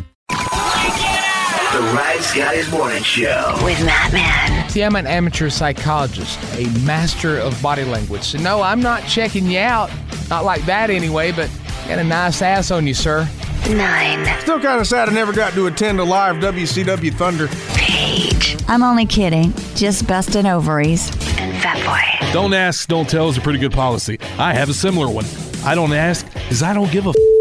The 0.00 1.80
Rise 1.94 2.32
Guys 2.34 2.70
Morning 2.70 3.02
Show. 3.02 3.54
With 3.64 3.82
Matt 3.84 4.12
Man. 4.12 4.68
See, 4.68 4.82
I'm 4.82 4.96
an 4.96 5.06
amateur 5.06 5.48
psychologist, 5.50 6.38
a 6.58 6.66
master 6.84 7.38
of 7.38 7.60
body 7.62 7.84
language. 7.84 8.22
So, 8.22 8.38
no, 8.38 8.60
I'm 8.60 8.80
not 8.80 9.06
checking 9.06 9.46
you 9.46 9.60
out. 9.60 9.90
Not 10.28 10.44
like 10.44 10.62
that 10.66 10.90
anyway, 10.90 11.30
but 11.32 11.48
got 11.88 11.98
a 11.98 12.04
nice 12.04 12.42
ass 12.42 12.70
on 12.70 12.86
you, 12.86 12.94
sir. 12.94 13.28
9. 13.68 14.40
Still 14.40 14.60
kind 14.60 14.80
of 14.80 14.86
sad 14.86 15.08
I 15.08 15.12
never 15.12 15.32
got 15.32 15.52
to 15.52 15.66
attend 15.66 16.00
a 16.00 16.04
live 16.04 16.36
WCW 16.36 17.12
Thunder. 17.14 17.46
Page. 17.74 18.56
I'm 18.68 18.82
only 18.82 19.06
kidding. 19.06 19.52
Just 19.76 20.06
busting 20.08 20.46
ovaries. 20.46 21.08
And 21.38 21.56
Fat 21.62 21.76
Boy. 21.86 22.32
Don't 22.32 22.52
ask, 22.54 22.88
don't 22.88 23.08
tell 23.08 23.28
is 23.28 23.36
a 23.38 23.40
pretty 23.40 23.58
good 23.60 23.72
policy. 23.72 24.18
I 24.38 24.54
have 24.54 24.68
a 24.70 24.74
similar 24.74 25.08
one. 25.08 25.24
I 25.64 25.74
don't 25.76 25.92
ask 25.92 26.26
because 26.32 26.62
I 26.62 26.72
don't 26.74 26.90
give 26.90 27.06
a 27.06 27.10
f- 27.10 27.14
The 27.14 27.20
Rise 27.20 27.39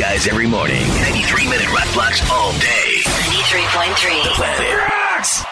Guys 0.00 0.26
every 0.26 0.46
morning. 0.46 0.80
93 1.02 1.44
minute 1.44 1.68
rock 1.74 1.86
blocks 1.92 2.22
all 2.30 2.52
day. 2.52 3.02
93.3. 3.04 4.22
Planet 4.34 4.88
Rocks. 4.88 5.44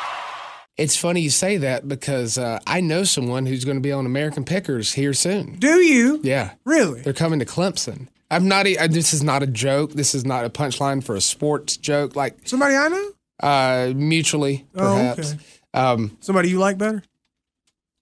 It's 0.79 0.97
funny 0.97 1.21
you 1.21 1.29
say 1.29 1.59
that 1.59 1.87
because 1.87 2.39
uh, 2.39 2.59
I 2.67 2.81
know 2.81 3.05
someone 3.05 3.45
who's 3.45 3.67
going 3.67 3.77
to 3.77 3.83
be 3.83 3.93
on 3.93 4.07
American 4.07 4.45
Pickers 4.45 4.95
here 4.95 5.13
soon. 5.13 5.57
Do 5.59 5.81
you? 5.83 6.21
Yeah, 6.23 6.53
Really? 6.65 7.03
they're 7.03 7.13
coming 7.13 7.41
to 7.41 7.45
Clemson. 7.45 8.09
I'm 8.31 8.49
not. 8.49 8.67
e- 8.67 8.79
uh, 8.79 8.87
This 8.87 9.13
is 9.13 9.23
not 9.23 9.43
a 9.43 9.47
joke. 9.47 9.93
This 9.93 10.15
is 10.15 10.25
not 10.25 10.47
a 10.47 10.51
punchline 10.51 11.05
for 11.05 11.15
a 11.15 11.21
sports 11.21 11.77
joke. 11.77 12.17
Like 12.17 12.39
Somebody 12.49 12.75
I 12.75 12.89
know? 12.89 13.11
uh, 13.41 13.93
mutually, 13.95 14.67
Oh, 14.75 14.79
perhaps. 14.97 15.33
okay. 15.35 15.43
Um, 15.75 16.17
Somebody 16.21 16.49
you 16.49 16.59
like 16.59 16.79
better? 16.79 17.03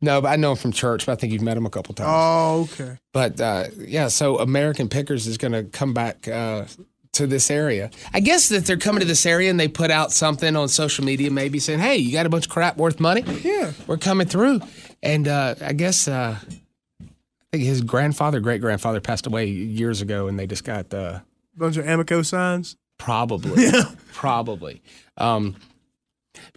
No, 0.02 0.20
but 0.20 0.28
I 0.28 0.36
know 0.36 0.50
him 0.52 0.56
from 0.58 0.72
church. 0.72 1.06
But 1.06 1.12
I 1.12 1.14
think 1.16 1.32
you've 1.32 1.42
met 1.42 1.56
him 1.56 1.66
a 1.66 1.70
couple 1.70 1.94
times. 1.94 2.10
Oh, 2.12 2.68
okay. 2.72 2.98
But 3.12 3.40
uh, 3.40 3.64
yeah, 3.78 4.08
so 4.08 4.38
American 4.38 4.88
Pickers 4.88 5.26
is 5.26 5.38
going 5.38 5.52
to 5.52 5.64
come 5.64 5.94
back 5.94 6.28
uh, 6.28 6.64
to 7.12 7.26
this 7.26 7.50
area. 7.50 7.90
I 8.12 8.20
guess 8.20 8.50
that 8.50 8.66
they're 8.66 8.76
coming 8.76 9.00
to 9.00 9.06
this 9.06 9.24
area 9.24 9.48
and 9.48 9.58
they 9.58 9.68
put 9.68 9.90
out 9.90 10.12
something 10.12 10.54
on 10.54 10.68
social 10.68 11.04
media, 11.04 11.30
maybe 11.30 11.58
saying, 11.58 11.78
"Hey, 11.80 11.96
you 11.96 12.12
got 12.12 12.26
a 12.26 12.28
bunch 12.28 12.46
of 12.46 12.52
crap 12.52 12.76
worth 12.76 13.00
money? 13.00 13.22
Yeah. 13.42 13.72
we're 13.86 13.96
coming 13.96 14.26
through." 14.26 14.60
And 15.02 15.26
uh, 15.28 15.54
I 15.62 15.72
guess 15.72 16.08
uh, 16.08 16.36
I 17.00 17.04
think 17.52 17.64
his 17.64 17.80
grandfather, 17.80 18.40
great 18.40 18.60
grandfather, 18.60 19.00
passed 19.00 19.26
away 19.26 19.46
years 19.46 20.02
ago, 20.02 20.28
and 20.28 20.38
they 20.38 20.46
just 20.46 20.64
got 20.64 20.92
uh, 20.92 21.20
Bunch 21.56 21.78
of 21.78 21.86
Amoco 21.86 22.24
signs. 22.24 22.76
probably, 22.98 23.64
yeah. 23.64 23.84
probably. 24.12 24.82
Um, 25.16 25.56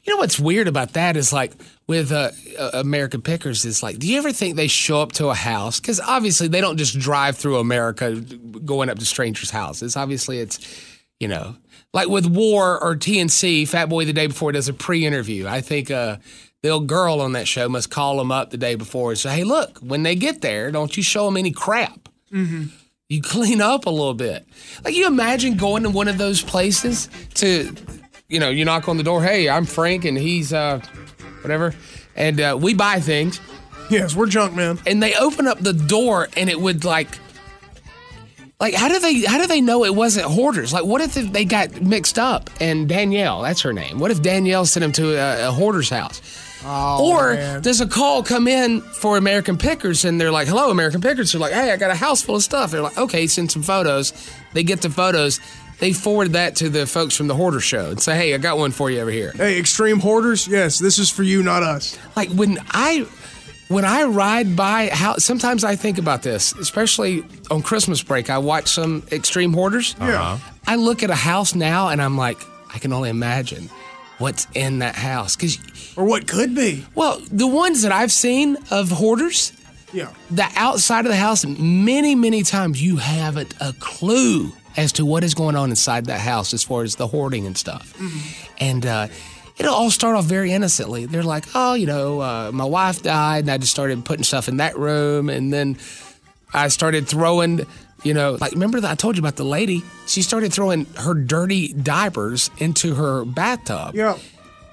you 0.04 0.14
know 0.14 0.18
what's 0.18 0.40
weird 0.40 0.68
about 0.68 0.94
that 0.94 1.18
is 1.18 1.34
like 1.34 1.54
with 1.88 2.12
uh, 2.12 2.32
uh, 2.58 2.72
American 2.74 3.22
Pickers 3.22 3.66
is 3.66 3.82
like, 3.82 3.98
do 4.00 4.08
you 4.08 4.18
ever 4.18 4.32
think 4.32 4.56
they 4.56 4.68
show 4.68 5.02
up 5.02 5.12
to 5.14 5.30
a 5.30 5.34
house? 5.34 5.80
Because 5.80 6.00
obviously 6.00 6.48
they 6.48 6.62
don't 6.62 6.78
just 6.78 6.98
drive 7.00 7.38
through 7.38 7.58
America 7.58 8.16
going 8.16 8.90
up 8.90 9.00
to 9.00 9.06
strangers' 9.06 9.50
houses. 9.50 9.98
Obviously 9.98 10.40
it's, 10.40 10.60
you 11.20 11.28
know, 11.28 11.56
like 11.94 12.08
with 12.08 12.26
War 12.28 12.82
or 12.82 12.96
TNC, 12.96 13.68
Fat 13.68 13.88
Boy 13.90 14.06
the 14.06 14.14
day 14.14 14.28
before 14.28 14.52
does 14.52 14.68
a 14.70 14.74
pre-interview. 14.74 15.48
I 15.48 15.62
think 15.62 15.90
uh, 15.90 16.18
the 16.62 16.70
old 16.70 16.88
girl 16.88 17.22
on 17.22 17.34
that 17.34 17.48
show 17.48 17.68
must 17.70 17.90
call 17.90 18.18
them 18.18 18.32
up 18.32 18.52
the 18.52 18.58
day 18.58 18.76
before 18.76 19.12
and 19.12 19.20
say, 19.20 19.38
hey, 19.38 19.44
look, 19.44 19.80
when 19.80 20.04
they 20.04 20.16
get 20.16 20.42
there, 20.42 20.72
don't 20.72 20.96
you 20.96 21.02
show 21.04 21.26
them 21.26 21.38
any 21.38 21.52
crap. 21.52 22.08
You 23.10 23.22
clean 23.24 23.60
up 23.62 23.88
a 23.88 23.90
little 23.90 24.14
bit. 24.14 24.46
Like 24.84 24.94
you 24.94 25.08
imagine 25.08 25.58
going 25.58 25.82
to 25.84 25.90
one 25.90 26.08
of 26.08 26.20
those 26.20 26.44
places 26.44 27.10
to, 27.36 27.74
you 28.30 28.40
know, 28.40 28.50
you 28.50 28.64
knock 28.64 28.88
on 28.88 28.98
the 28.98 29.04
door. 29.04 29.22
Hey, 29.22 29.50
I'm 29.50 29.66
Frank, 29.66 30.06
and 30.06 30.18
he's 30.18 30.54
uh, 30.54 30.80
whatever, 31.42 31.74
and 32.16 32.40
uh, 32.40 32.58
we 32.60 32.74
buy 32.74 33.00
things. 33.00 33.42
Yes, 33.90 34.16
we're 34.16 34.28
junk 34.28 34.56
man. 34.56 34.80
And 34.86 35.02
they 35.02 35.16
open 35.16 35.48
up 35.48 35.60
the 35.60 35.74
door, 35.74 36.30
and 36.38 36.50
it 36.50 36.62
would 36.62 36.86
like, 36.86 37.10
like 38.60 38.76
how 38.76 38.88
do 38.88 39.00
they 39.00 39.24
how 39.24 39.40
do 39.40 39.48
they 39.48 39.62
know 39.62 39.84
it 39.84 39.96
wasn't 39.96 40.28
hoarders? 40.28 40.72
Like 40.72 40.86
what 40.86 41.02
if 41.02 41.16
they 41.16 41.44
got 41.44 41.82
mixed 41.82 42.20
up? 42.20 42.50
And 42.62 42.88
Danielle, 42.88 43.42
that's 43.42 43.62
her 43.62 43.74
name. 43.74 44.00
What 44.00 44.12
if 44.12 44.22
Danielle 44.22 44.66
sent 44.66 44.84
him 44.84 44.92
to 44.94 45.18
a, 45.18 45.50
a 45.50 45.52
hoarder's 45.52 45.90
house? 45.90 46.22
Oh, 46.66 47.14
or 47.14 47.36
man. 47.36 47.62
does 47.62 47.80
a 47.80 47.88
call 47.88 48.22
come 48.22 48.46
in 48.46 48.82
for 48.82 49.16
American 49.16 49.58
Pickers 49.58 50.04
and 50.04 50.20
they're 50.20 50.32
like, 50.32 50.48
hello, 50.48 50.70
American 50.70 51.00
Pickers. 51.00 51.32
They're 51.32 51.40
like, 51.40 51.54
hey, 51.54 51.72
I 51.72 51.78
got 51.78 51.90
a 51.90 51.96
house 51.96 52.22
full 52.22 52.36
of 52.36 52.44
stuff. 52.44 52.72
They're 52.72 52.82
like, 52.82 52.98
okay, 52.98 53.28
send 53.28 53.50
some 53.50 53.64
photos. 53.64 54.12
They 54.52 54.64
get 54.64 54.82
the 54.82 54.90
photos. 54.90 55.40
They 55.80 55.94
forward 55.94 56.34
that 56.34 56.58
to 56.58 56.70
the 56.70 56.86
folks 56.86 57.16
from 57.16 57.28
the 57.28 57.36
Hoarder 57.36 57.60
Show 57.62 57.92
and 57.92 58.02
say, 58.02 58.16
hey, 58.18 58.34
I 58.34 58.38
got 58.38 58.58
one 58.58 58.72
for 58.72 58.92
you 58.92 59.00
over 59.00 59.10
here. 59.12 59.32
Hey, 59.32 59.58
extreme 59.60 60.00
hoarders. 60.00 60.48
Yes, 60.48 60.78
this 60.80 60.98
is 61.00 61.10
for 61.10 61.24
you, 61.24 61.42
not 61.42 61.64
us. 61.64 61.98
Like 62.16 62.30
when 62.32 62.58
I 62.72 63.08
when 63.70 63.86
I 63.86 64.04
ride 64.04 64.56
by 64.56 64.90
how 64.92 65.18
sometimes 65.18 65.64
I 65.64 65.76
think 65.76 65.98
about 66.00 66.22
this, 66.24 66.54
especially 66.54 67.24
on 67.52 67.62
Christmas 67.62 68.02
break, 68.04 68.30
I 68.30 68.40
watch 68.40 68.68
some 68.70 69.04
extreme 69.12 69.54
hoarders. 69.54 69.96
Yeah. 70.02 70.40
I 70.68 70.76
look 70.76 71.02
at 71.04 71.10
a 71.12 71.16
house 71.16 71.56
now 71.56 71.90
and 71.90 72.02
I'm 72.02 72.18
like, 72.18 72.38
I 72.74 72.80
can 72.80 72.92
only 72.94 73.10
imagine 73.10 73.70
what's 74.18 74.48
in 74.56 74.80
that 74.80 74.96
house. 74.96 75.36
Cause 75.36 75.58
Or 75.96 76.04
what 76.04 76.28
could 76.28 76.56
be. 76.56 76.86
well, 76.96 77.22
the 77.32 77.48
ones 77.48 77.84
that 77.84 77.92
I've 77.92 78.12
seen 78.12 78.58
of 78.72 78.90
hoarders, 78.92 79.54
Yeah. 79.94 80.10
the 80.30 80.48
outside 80.56 81.06
of 81.06 81.12
the 81.12 81.16
house, 81.18 81.46
many, 81.46 82.16
many 82.16 82.44
times 82.44 82.82
you 82.84 82.98
haven't 82.98 83.54
a 83.62 83.74
clue 83.80 84.52
as 84.78 84.92
to 84.94 85.06
what 85.06 85.24
is 85.24 85.34
going 85.34 85.56
on 85.56 85.70
inside 85.70 86.06
that 86.06 86.20
house 86.22 86.54
as 86.54 86.64
far 86.64 86.84
as 86.84 86.96
the 86.96 87.08
hoarding 87.08 87.46
and 87.46 87.58
stuff. 87.58 87.94
And 88.60 88.86
uh, 88.86 89.08
it'll 89.58 89.74
all 89.74 89.92
start 89.92 90.16
off 90.16 90.26
very 90.26 90.52
innocently. 90.52 91.06
They're 91.06 91.24
like, 91.24 91.46
oh, 91.56 91.74
you 91.74 91.86
know, 91.88 92.22
uh, 92.22 92.52
my 92.54 92.66
wife 92.66 93.02
died, 93.02 93.44
and 93.46 93.52
I 93.52 93.58
just 93.58 93.72
started 93.72 94.04
putting 94.06 94.24
stuff 94.24 94.48
in 94.48 94.58
that 94.58 94.78
room. 94.78 95.30
And 95.30 95.52
then 95.52 95.78
I 96.54 96.68
started 96.70 97.08
throwing, 97.08 97.66
you 98.04 98.14
know, 98.14 98.38
like, 98.40 98.54
remember 98.54 98.80
that 98.80 98.92
I 98.92 98.96
told 98.96 99.18
you 99.18 99.22
about 99.22 99.36
the 99.36 99.44
lady? 99.46 99.84
She 100.08 100.22
started 100.22 100.54
throwing 100.54 100.86
her 100.98 101.14
dirty 101.14 101.74
diapers 101.74 102.50
into 102.60 102.96
her 102.96 103.26
bathtub. 103.26 103.96
Yeah. 103.96 104.18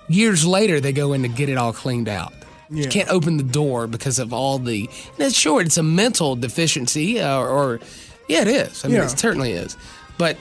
Years 0.09 0.47
later, 0.47 0.81
they 0.81 0.93
go 0.93 1.13
in 1.15 1.23
to 1.23 1.29
get 1.29 1.49
it 1.49 1.57
all 1.59 1.73
cleaned 1.73 2.09
out. 2.09 2.33
You 2.71 2.83
Yeah. 2.85 2.89
can't 2.91 3.09
open 3.09 3.37
the 3.39 3.43
door 3.45 3.87
because 3.87 4.19
of 4.19 4.33
all 4.33 4.59
the. 4.59 4.89
And 5.15 5.21
it's 5.27 5.37
sure 5.37 5.61
it's 5.63 5.77
a 5.79 5.83
mental 5.83 6.37
deficiency, 6.37 7.21
uh, 7.21 7.39
or, 7.39 7.49
or 7.49 7.81
yeah, 8.29 8.43
it 8.43 8.49
is. 8.49 8.85
I 8.85 8.89
mean, 8.89 8.97
Yeah. 8.99 9.05
it 9.05 9.19
certainly 9.19 9.53
is. 9.53 9.77
But 10.19 10.37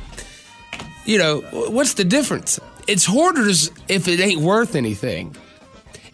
you 1.06 1.18
know, 1.18 1.42
what's 1.52 1.94
the 1.96 2.04
difference? 2.04 2.60
It's 2.88 3.06
hoarders 3.06 3.72
if 3.88 4.08
it 4.08 4.20
ain't 4.20 4.42
worth 4.42 4.76
anything. 4.76 5.36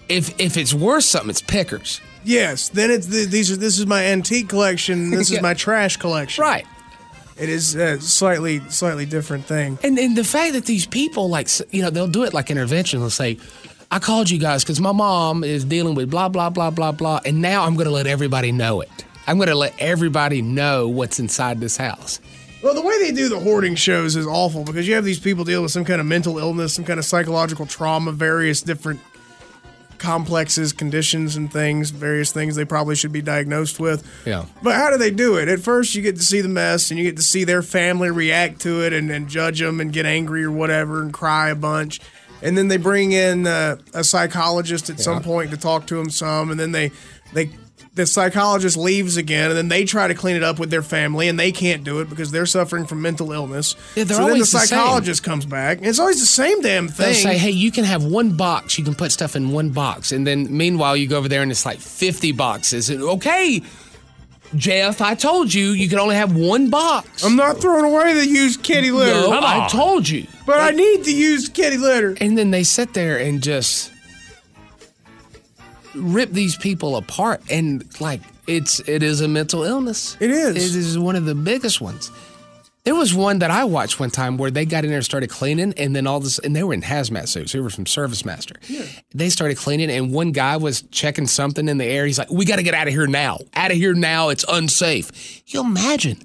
If 0.10 0.40
if 0.40 0.58
it's 0.58 0.74
worth 0.74 1.04
something, 1.06 1.30
it's 1.30 1.42
pickers. 1.42 2.02
Yes. 2.24 2.70
Then 2.70 2.92
it's 2.92 3.08
the, 3.08 3.26
these 3.26 3.52
are 3.52 3.56
this 3.56 3.80
is 3.80 3.86
my 3.88 4.04
antique 4.06 4.50
collection. 4.50 5.10
This 5.12 5.30
Yeah. 5.32 5.38
is 5.38 5.42
my 5.44 5.54
trash 5.54 5.98
collection. 5.98 6.42
Right. 6.42 6.66
It 7.38 7.50
is 7.50 7.76
a 7.76 8.00
slightly 8.02 8.62
slightly 8.70 9.06
different 9.06 9.46
thing. 9.46 9.80
And 9.84 9.98
and 9.98 10.16
the 10.18 10.24
fact 10.24 10.54
that 10.54 10.66
these 10.66 10.86
people 10.86 11.30
like 11.30 11.48
you 11.72 11.82
know 11.82 11.90
they'll 11.90 12.08
do 12.08 12.24
it 12.24 12.34
like 12.34 12.52
intervention. 12.52 13.00
They'll 13.00 13.10
say, 13.10 13.38
"I 13.90 14.00
called 14.00 14.30
you 14.30 14.38
guys 14.38 14.64
because 14.64 14.80
my 14.82 14.92
mom 14.92 15.44
is 15.44 15.64
dealing 15.66 15.96
with 15.96 16.12
blah 16.12 16.30
blah 16.30 16.50
blah 16.50 16.70
blah 16.70 16.92
blah, 16.92 17.20
and 17.26 17.42
now 17.42 17.64
I'm 17.66 17.74
going 17.76 17.86
to 17.88 17.92
let 17.92 18.06
everybody 18.08 18.52
know 18.52 18.82
it. 18.82 18.92
I'm 19.28 19.38
going 19.38 19.50
to 19.50 19.56
let 19.56 19.74
everybody 19.80 20.42
know 20.42 20.88
what's 20.88 21.20
inside 21.20 21.60
this 21.60 21.78
house." 21.78 22.20
Well, 22.64 22.76
the 22.76 22.82
way 22.82 23.00
they 23.00 23.12
do 23.12 23.28
the 23.28 23.40
hoarding 23.40 23.74
shows 23.76 24.16
is 24.16 24.28
awful 24.28 24.64
because 24.64 24.88
you 24.88 24.94
have 24.94 25.04
these 25.04 25.20
people 25.20 25.44
dealing 25.44 25.64
with 25.64 25.72
some 25.72 25.86
kind 25.86 26.00
of 26.00 26.06
mental 26.06 26.38
illness, 26.38 26.74
some 26.74 26.86
kind 26.86 27.00
of 27.00 27.06
psychological 27.06 27.66
trauma, 27.66 28.12
various 28.12 28.62
different 28.62 29.00
complexes, 30.02 30.74
conditions, 30.74 31.36
and 31.36 31.52
things, 31.52 31.92
various 31.92 32.32
things 32.32 32.56
they 32.56 32.66
probably 32.66 32.96
should 32.96 33.12
be 33.12 33.22
diagnosed 33.22 33.80
with. 33.80 34.06
Yeah. 34.26 34.46
But 34.62 34.76
how 34.76 34.90
do 34.90 34.98
they 34.98 35.12
do 35.12 35.38
it? 35.38 35.48
At 35.48 35.60
first, 35.60 35.96
you 35.96 36.02
get 36.02 36.16
to 36.18 36.24
see 36.24 36.42
the 36.42 36.50
mess 36.50 36.90
and 36.90 37.00
you 37.00 37.06
get 37.06 37.18
to 37.18 37.24
see 37.24 37.44
their 37.44 37.62
family 37.62 38.10
react 38.10 38.62
to 38.62 38.84
it 38.84 38.94
and, 38.94 39.12
and 39.12 39.28
judge 39.28 39.60
them 39.60 39.80
and 39.80 39.94
get 39.94 40.06
angry 40.06 40.44
or 40.44 40.52
whatever 40.52 41.02
and 41.02 41.14
cry 41.14 41.50
a 41.50 41.56
bunch. 41.56 42.00
And 42.42 42.58
then 42.58 42.68
they 42.68 42.78
bring 42.78 43.12
in 43.12 43.46
uh, 43.46 43.78
a 43.94 44.04
psychologist 44.04 44.90
at 44.90 45.00
some 45.00 45.22
point 45.22 45.52
to 45.52 45.58
talk 45.58 45.86
to 45.88 45.96
them 45.96 46.10
some, 46.10 46.50
and 46.50 46.60
then 46.60 46.72
they 46.72 46.92
they 47.34 47.52
the 48.02 48.08
psychologist 48.08 48.78
leaves 48.78 49.18
again, 49.18 49.50
and 49.50 49.58
then 49.58 49.68
they 49.68 49.86
try 49.86 50.08
to 50.08 50.14
clean 50.14 50.36
it 50.36 50.44
up 50.44 50.60
with 50.60 50.70
their 50.70 50.82
family, 50.82 51.28
and 51.28 51.40
they 51.40 51.52
can't 51.52 51.84
do 51.84 52.00
it 52.02 52.10
because 52.10 52.32
they're 52.32 52.46
suffering 52.46 52.86
from 52.86 53.02
mental 53.02 53.32
illness. 53.32 53.76
Yeah, 53.96 54.04
they're 54.04 54.18
so 54.18 54.24
then 54.24 54.28
the 54.28 54.34
always 54.34 54.52
the 54.52 54.60
psychologist 54.60 55.24
comes 55.24 55.46
back, 55.46 55.78
and 55.78 55.88
it's 55.88 56.00
always 56.00 56.20
the 56.20 56.26
same 56.26 56.62
damn 56.62 56.88
thing. 56.88 57.06
They'll 57.06 57.14
say, 57.16 57.38
hey, 57.38 57.52
you 57.52 57.72
can 57.72 57.84
have 57.84 58.04
one 58.04 58.36
box. 58.36 58.78
You 58.78 58.84
can 58.84 58.96
put 58.96 59.12
stuff 59.12 59.36
in 59.36 59.52
one 59.52 59.70
box. 59.70 60.12
And 60.12 60.26
then 60.26 60.56
meanwhile, 60.56 60.98
you 60.98 61.08
go 61.08 61.18
over 61.18 61.30
there 61.30 61.42
and 61.42 61.52
it's 61.52 61.66
like 61.66 61.80
50 61.80 62.32
boxes. 62.34 62.90
And, 62.90 63.02
okay, 63.02 63.62
Jeff, 64.56 65.02
I 65.02 65.16
told 65.16 65.54
you 65.54 65.68
you 65.68 65.88
can 65.88 66.00
only 66.00 66.16
have 66.16 66.36
one 66.36 66.70
box. 66.70 67.24
I'm 67.24 67.36
not 67.36 67.60
throwing 67.62 67.86
away 67.86 68.14
the 68.14 68.28
used 68.28 68.64
kitty 68.64 68.92
litter, 68.92 69.30
no, 69.30 69.40
I 69.42 69.68
told 69.72 70.10
you. 70.10 70.28
but 70.46 70.60
I 70.60 70.72
need 70.72 71.06
the 71.06 71.14
used 71.14 71.54
kitty 71.54 71.78
litter. 71.78 72.18
And 72.20 72.38
then 72.38 72.52
they 72.52 72.64
sit 72.64 72.94
there 72.94 73.18
and 73.18 73.42
just 73.42 73.92
rip 75.96 76.32
these 76.32 76.56
people 76.56 76.96
apart. 76.98 77.42
And 77.50 77.84
like, 78.00 78.22
it's 78.48 78.80
it 78.88 79.04
is 79.04 79.22
a 79.22 79.28
mental 79.28 79.64
illness. 79.64 80.18
It 80.20 80.32
is. 80.32 80.76
It 80.76 80.80
is 80.80 80.98
one 80.98 81.16
of 81.16 81.26
the 81.26 81.36
biggest 81.36 81.82
ones. 81.82 82.12
There 82.84 82.96
was 82.96 83.14
one 83.14 83.40
that 83.40 83.52
I 83.52 83.66
watched 83.66 84.00
one 84.00 84.10
time 84.10 84.38
where 84.38 84.50
they 84.50 84.66
got 84.66 84.84
in 84.84 84.90
there 84.90 84.98
and 84.98 85.06
started 85.06 85.30
cleaning, 85.30 85.72
and 85.78 85.96
then 85.96 86.08
all 86.08 86.20
this, 86.20 86.40
and 86.40 86.56
they 86.56 86.64
were 86.64 86.74
in 86.74 86.82
hazmat 86.82 87.28
suits. 87.28 87.52
They 87.52 87.60
were 87.60 87.70
from 87.70 87.86
Service 87.86 88.26
Master. 88.26 88.56
They 89.14 89.30
started 89.30 89.58
cleaning, 89.58 89.92
and 89.92 90.12
one 90.12 90.32
guy 90.32 90.58
was 90.58 90.82
checking 90.90 91.28
something 91.28 91.70
in 91.70 91.78
the 91.78 91.86
air. 91.86 92.08
He's 92.08 92.18
like, 92.18 92.32
"We 92.32 92.44
got 92.44 92.56
to 92.56 92.64
get 92.64 92.74
out 92.74 92.88
of 92.88 92.94
here 92.94 93.06
now! 93.06 93.38
Out 93.54 93.70
of 93.70 93.78
here 93.78 93.94
now! 93.94 94.30
It's 94.30 94.44
unsafe." 94.50 95.44
You 95.46 95.62
imagine, 95.62 96.24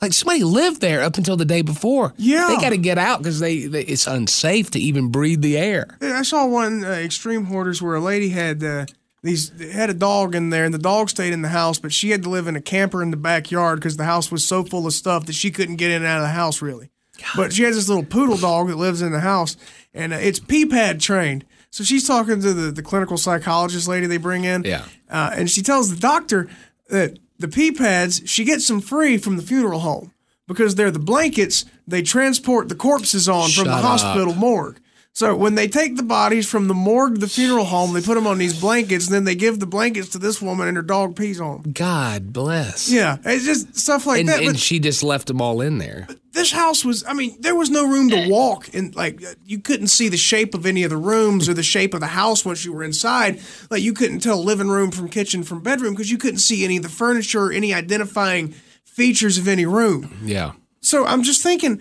like 0.00 0.12
somebody 0.12 0.44
lived 0.44 0.80
there 0.80 1.02
up 1.02 1.16
until 1.18 1.36
the 1.36 1.44
day 1.44 1.62
before. 1.62 2.14
Yeah. 2.18 2.46
they 2.48 2.56
got 2.62 2.70
to 2.70 2.76
get 2.78 2.98
out 2.98 3.18
because 3.18 3.40
they, 3.40 3.66
they 3.66 3.82
it's 3.82 4.06
unsafe 4.06 4.70
to 4.72 4.78
even 4.78 5.08
breathe 5.08 5.42
the 5.42 5.58
air. 5.58 5.98
I 6.00 6.22
saw 6.22 6.46
one 6.46 6.84
uh, 6.84 6.90
extreme 6.90 7.46
hoarders 7.46 7.82
where 7.82 7.96
a 7.96 8.00
lady 8.00 8.28
had 8.28 8.62
uh, 8.62 8.86
these 9.26 9.52
had 9.72 9.90
a 9.90 9.94
dog 9.94 10.34
in 10.34 10.50
there, 10.50 10.64
and 10.64 10.72
the 10.74 10.78
dog 10.78 11.10
stayed 11.10 11.32
in 11.32 11.42
the 11.42 11.48
house, 11.48 11.78
but 11.78 11.92
she 11.92 12.10
had 12.10 12.22
to 12.22 12.30
live 12.30 12.46
in 12.46 12.56
a 12.56 12.60
camper 12.60 13.02
in 13.02 13.10
the 13.10 13.16
backyard 13.16 13.78
because 13.80 13.96
the 13.96 14.04
house 14.04 14.30
was 14.30 14.46
so 14.46 14.62
full 14.64 14.86
of 14.86 14.92
stuff 14.92 15.26
that 15.26 15.34
she 15.34 15.50
couldn't 15.50 15.76
get 15.76 15.90
in 15.90 15.98
and 15.98 16.06
out 16.06 16.18
of 16.18 16.22
the 16.24 16.28
house 16.28 16.62
really. 16.62 16.90
But 17.34 17.52
she 17.54 17.62
has 17.62 17.76
this 17.76 17.88
little 17.88 18.04
poodle 18.04 18.36
dog 18.36 18.68
that 18.68 18.76
lives 18.76 19.00
in 19.02 19.10
the 19.12 19.20
house, 19.20 19.56
and 19.94 20.12
uh, 20.12 20.16
it's 20.16 20.38
pee 20.38 20.66
pad 20.66 21.00
trained. 21.00 21.44
So 21.70 21.82
she's 21.84 22.06
talking 22.06 22.40
to 22.40 22.52
the, 22.54 22.70
the 22.70 22.82
clinical 22.82 23.16
psychologist 23.18 23.88
lady 23.88 24.06
they 24.06 24.16
bring 24.18 24.44
in, 24.44 24.64
Yeah. 24.64 24.84
uh, 25.10 25.30
and 25.34 25.50
she 25.50 25.62
tells 25.62 25.90
the 25.90 26.00
doctor 26.00 26.48
that 26.88 27.18
the 27.38 27.48
pee 27.48 27.72
pads 27.72 28.22
she 28.26 28.44
gets 28.44 28.66
them 28.68 28.80
free 28.80 29.18
from 29.18 29.36
the 29.36 29.42
funeral 29.42 29.80
home 29.80 30.12
because 30.46 30.74
they're 30.74 30.90
the 30.90 30.98
blankets 30.98 31.64
they 31.86 32.00
transport 32.02 32.68
the 32.68 32.74
corpses 32.74 33.28
on 33.28 33.50
from 33.50 33.64
the 33.64 33.70
Shut 33.76 33.84
up. 33.84 34.00
hospital 34.00 34.34
morgue. 34.34 34.78
So 35.16 35.34
when 35.34 35.54
they 35.54 35.66
take 35.66 35.96
the 35.96 36.02
bodies 36.02 36.46
from 36.46 36.68
the 36.68 36.74
morgue 36.74 37.20
the 37.20 37.26
funeral 37.26 37.64
home, 37.64 37.94
they 37.94 38.02
put 38.02 38.16
them 38.16 38.26
on 38.26 38.36
these 38.36 38.60
blankets, 38.60 39.06
and 39.06 39.14
then 39.14 39.24
they 39.24 39.34
give 39.34 39.60
the 39.60 39.66
blankets 39.66 40.10
to 40.10 40.18
this 40.18 40.42
woman, 40.42 40.68
and 40.68 40.76
her 40.76 40.82
dog 40.82 41.16
pees 41.16 41.40
on 41.40 41.62
them. 41.62 41.72
God 41.72 42.34
bless. 42.34 42.90
Yeah, 42.90 43.16
it's 43.24 43.46
just 43.46 43.78
stuff 43.78 44.04
like 44.04 44.20
and, 44.20 44.28
that. 44.28 44.40
and 44.40 44.48
But 44.48 44.58
she 44.58 44.78
just 44.78 45.02
left 45.02 45.28
them 45.28 45.40
all 45.40 45.62
in 45.62 45.78
there. 45.78 46.06
this 46.32 46.52
house 46.52 46.84
was, 46.84 47.02
I 47.08 47.14
mean, 47.14 47.34
there 47.40 47.54
was 47.54 47.70
no 47.70 47.88
room 47.88 48.10
to 48.10 48.28
walk, 48.28 48.74
and 48.74 48.94
like 48.94 49.22
you 49.46 49.58
couldn't 49.58 49.86
see 49.86 50.10
the 50.10 50.18
shape 50.18 50.54
of 50.54 50.66
any 50.66 50.82
of 50.82 50.90
the 50.90 50.98
rooms 50.98 51.48
or 51.48 51.54
the 51.54 51.62
shape 51.62 51.94
of 51.94 52.00
the 52.00 52.08
house 52.08 52.44
once 52.44 52.66
you 52.66 52.74
were 52.74 52.84
inside. 52.84 53.40
Like 53.70 53.80
you 53.80 53.94
couldn't 53.94 54.20
tell 54.20 54.44
living 54.44 54.68
room 54.68 54.90
from 54.90 55.08
kitchen 55.08 55.44
from 55.44 55.62
bedroom 55.62 55.94
because 55.94 56.10
you 56.10 56.18
couldn't 56.18 56.40
see 56.40 56.62
any 56.62 56.76
of 56.76 56.82
the 56.82 56.90
furniture 56.90 57.44
or 57.44 57.52
any 57.52 57.72
identifying 57.72 58.48
features 58.84 59.38
of 59.38 59.48
any 59.48 59.64
room. 59.64 60.14
Yeah. 60.22 60.52
So 60.82 61.06
I'm 61.06 61.22
just 61.22 61.42
thinking, 61.42 61.80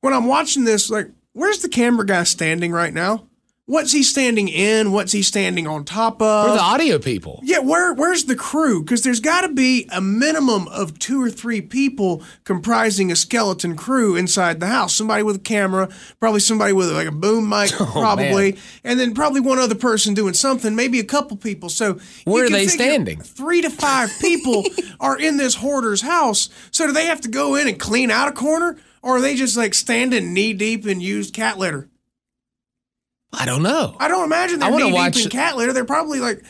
when 0.00 0.12
I'm 0.12 0.26
watching 0.26 0.64
this, 0.64 0.90
like, 0.90 1.12
where's 1.38 1.60
the 1.60 1.68
camera 1.68 2.04
guy 2.04 2.24
standing 2.24 2.72
right 2.72 2.92
now? 2.92 3.24
What's 3.66 3.92
he 3.92 4.02
standing 4.02 4.48
in? 4.48 4.92
What's 4.92 5.12
he 5.12 5.22
standing 5.22 5.66
on 5.66 5.84
top 5.84 6.22
of? 6.22 6.46
We're 6.46 6.56
the 6.56 6.62
audio 6.62 6.98
people. 6.98 7.40
yeah, 7.42 7.58
where 7.58 7.92
where's 7.92 8.24
the 8.24 8.34
crew? 8.34 8.82
Because 8.82 9.02
there's 9.02 9.20
got 9.20 9.42
to 9.42 9.48
be 9.52 9.86
a 9.92 10.00
minimum 10.00 10.68
of 10.68 10.98
two 10.98 11.22
or 11.22 11.28
three 11.28 11.60
people 11.60 12.22
comprising 12.44 13.12
a 13.12 13.16
skeleton 13.16 13.76
crew 13.76 14.16
inside 14.16 14.60
the 14.60 14.68
house. 14.68 14.94
Somebody 14.96 15.22
with 15.22 15.36
a 15.36 15.40
camera, 15.40 15.90
probably 16.18 16.40
somebody 16.40 16.72
with 16.72 16.90
like 16.90 17.08
a 17.08 17.12
boom 17.12 17.46
mic, 17.46 17.70
oh, 17.78 17.84
probably, 17.92 18.56
and 18.84 18.98
then 18.98 19.12
probably 19.12 19.42
one 19.42 19.58
other 19.58 19.74
person 19.74 20.14
doing 20.14 20.32
something. 20.32 20.74
Maybe 20.74 20.98
a 20.98 21.04
couple 21.04 21.36
people. 21.36 21.68
So 21.68 21.98
Where 22.24 22.46
are 22.46 22.50
they 22.50 22.68
standing? 22.68 23.20
Three 23.20 23.60
to 23.60 23.68
five 23.68 24.10
people 24.18 24.64
are 25.00 25.18
in 25.18 25.36
this 25.36 25.54
hoarder's 25.56 26.00
house. 26.00 26.48
So 26.70 26.86
do 26.86 26.94
they 26.94 27.04
have 27.04 27.20
to 27.20 27.28
go 27.28 27.54
in 27.54 27.68
and 27.68 27.78
clean 27.78 28.10
out 28.10 28.28
a 28.28 28.32
corner, 28.32 28.78
or 29.02 29.16
are 29.16 29.20
they 29.20 29.34
just 29.34 29.56
like 29.56 29.74
standing 29.74 30.32
knee 30.32 30.52
deep 30.52 30.86
in 30.86 31.00
used 31.00 31.34
cat 31.34 31.58
litter? 31.58 31.88
I 33.32 33.44
don't 33.44 33.62
know. 33.62 33.94
I 34.00 34.08
don't 34.08 34.24
imagine 34.24 34.58
they're 34.58 34.70
knee 34.70 34.92
watch- 34.92 35.14
deep 35.14 35.24
in 35.26 35.30
cat 35.30 35.56
litter. 35.56 35.72
They're 35.72 35.84
probably 35.84 36.20
like 36.20 36.42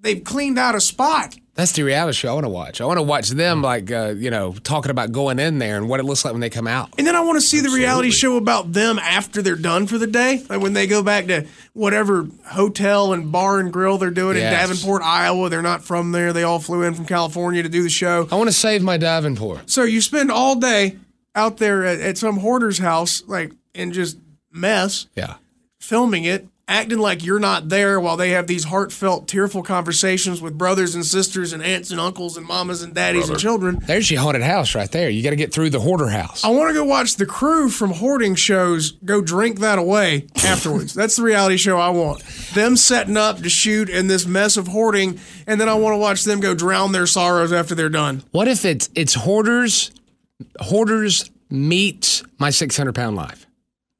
they've 0.00 0.22
cleaned 0.22 0.58
out 0.58 0.74
a 0.74 0.80
spot. 0.80 1.36
That's 1.54 1.70
the 1.70 1.84
reality 1.84 2.16
show 2.16 2.30
I 2.30 2.32
want 2.34 2.44
to 2.46 2.50
watch. 2.50 2.80
I 2.80 2.84
want 2.84 2.98
to 2.98 3.02
watch 3.02 3.28
them, 3.28 3.62
like, 3.62 3.88
uh, 3.92 4.14
you 4.16 4.28
know, 4.28 4.54
talking 4.64 4.90
about 4.90 5.12
going 5.12 5.38
in 5.38 5.58
there 5.58 5.76
and 5.76 5.88
what 5.88 6.00
it 6.00 6.02
looks 6.02 6.24
like 6.24 6.34
when 6.34 6.40
they 6.40 6.50
come 6.50 6.66
out. 6.66 6.90
And 6.98 7.06
then 7.06 7.14
I 7.14 7.20
want 7.20 7.36
to 7.36 7.40
see 7.40 7.60
the 7.60 7.70
reality 7.70 8.10
show 8.10 8.36
about 8.36 8.72
them 8.72 8.98
after 8.98 9.40
they're 9.40 9.54
done 9.54 9.86
for 9.86 9.96
the 9.96 10.08
day. 10.08 10.44
Like 10.48 10.60
when 10.60 10.72
they 10.72 10.88
go 10.88 11.00
back 11.04 11.26
to 11.26 11.46
whatever 11.72 12.26
hotel 12.48 13.12
and 13.12 13.30
bar 13.30 13.60
and 13.60 13.72
grill 13.72 13.98
they're 13.98 14.10
doing 14.10 14.36
in 14.36 14.42
Davenport, 14.42 15.02
Iowa. 15.02 15.48
They're 15.48 15.62
not 15.62 15.84
from 15.84 16.10
there. 16.10 16.32
They 16.32 16.42
all 16.42 16.58
flew 16.58 16.82
in 16.82 16.94
from 16.94 17.06
California 17.06 17.62
to 17.62 17.68
do 17.68 17.84
the 17.84 17.88
show. 17.88 18.26
I 18.32 18.34
want 18.34 18.48
to 18.48 18.52
save 18.52 18.82
my 18.82 18.96
Davenport. 18.96 19.70
So 19.70 19.84
you 19.84 20.00
spend 20.00 20.32
all 20.32 20.56
day 20.56 20.96
out 21.34 21.56
there 21.58 21.84
at, 21.84 22.00
at 22.00 22.18
some 22.18 22.38
hoarder's 22.38 22.78
house, 22.78 23.22
like, 23.26 23.52
and 23.74 23.92
just 23.92 24.18
mess, 24.52 25.06
Yeah. 25.16 25.34
filming 25.80 26.24
it, 26.24 26.46
acting 26.66 26.98
like 26.98 27.22
you're 27.22 27.38
not 27.40 27.68
there 27.68 28.00
while 28.00 28.16
they 28.16 28.30
have 28.30 28.46
these 28.46 28.64
heartfelt, 28.64 29.28
tearful 29.28 29.62
conversations 29.62 30.40
with 30.40 30.56
brothers 30.56 30.94
and 30.94 31.04
sisters 31.04 31.52
and 31.52 31.62
aunts 31.62 31.90
and 31.90 32.00
uncles 32.00 32.38
and 32.38 32.46
mamas 32.46 32.80
and 32.82 32.94
daddies 32.94 33.28
and 33.28 33.38
children. 33.38 33.78
There's 33.86 34.10
your 34.10 34.22
haunted 34.22 34.42
house 34.42 34.74
right 34.74 34.90
there. 34.90 35.10
You 35.10 35.22
got 35.22 35.30
to 35.30 35.36
get 35.36 35.52
through 35.52 35.68
the 35.70 35.80
hoarder 35.80 36.08
house. 36.08 36.42
I 36.42 36.48
want 36.48 36.68
to 36.70 36.74
go 36.74 36.82
watch 36.84 37.16
the 37.16 37.26
crew 37.26 37.68
from 37.68 37.90
hoarding 37.90 38.34
shows 38.34 38.92
go 39.04 39.20
drink 39.20 39.60
that 39.60 39.78
away 39.78 40.26
afterwards. 40.42 40.94
That's 40.94 41.16
the 41.16 41.22
reality 41.22 41.58
show 41.58 41.78
I 41.78 41.90
want. 41.90 42.22
Them 42.54 42.76
setting 42.76 43.18
up 43.18 43.38
to 43.42 43.50
shoot 43.50 43.90
in 43.90 44.06
this 44.06 44.24
mess 44.24 44.56
of 44.56 44.68
hoarding, 44.68 45.20
and 45.46 45.60
then 45.60 45.68
I 45.68 45.74
want 45.74 45.92
to 45.92 45.98
watch 45.98 46.24
them 46.24 46.40
go 46.40 46.54
drown 46.54 46.92
their 46.92 47.06
sorrows 47.06 47.52
after 47.52 47.74
they're 47.74 47.90
done. 47.90 48.22
What 48.30 48.48
if 48.48 48.64
it's 48.64 48.88
it's 48.94 49.12
hoarders, 49.12 49.90
hoarders 50.60 51.30
meets 51.50 52.22
my 52.38 52.50
600 52.50 52.94
pound 52.94 53.16
life? 53.16 53.46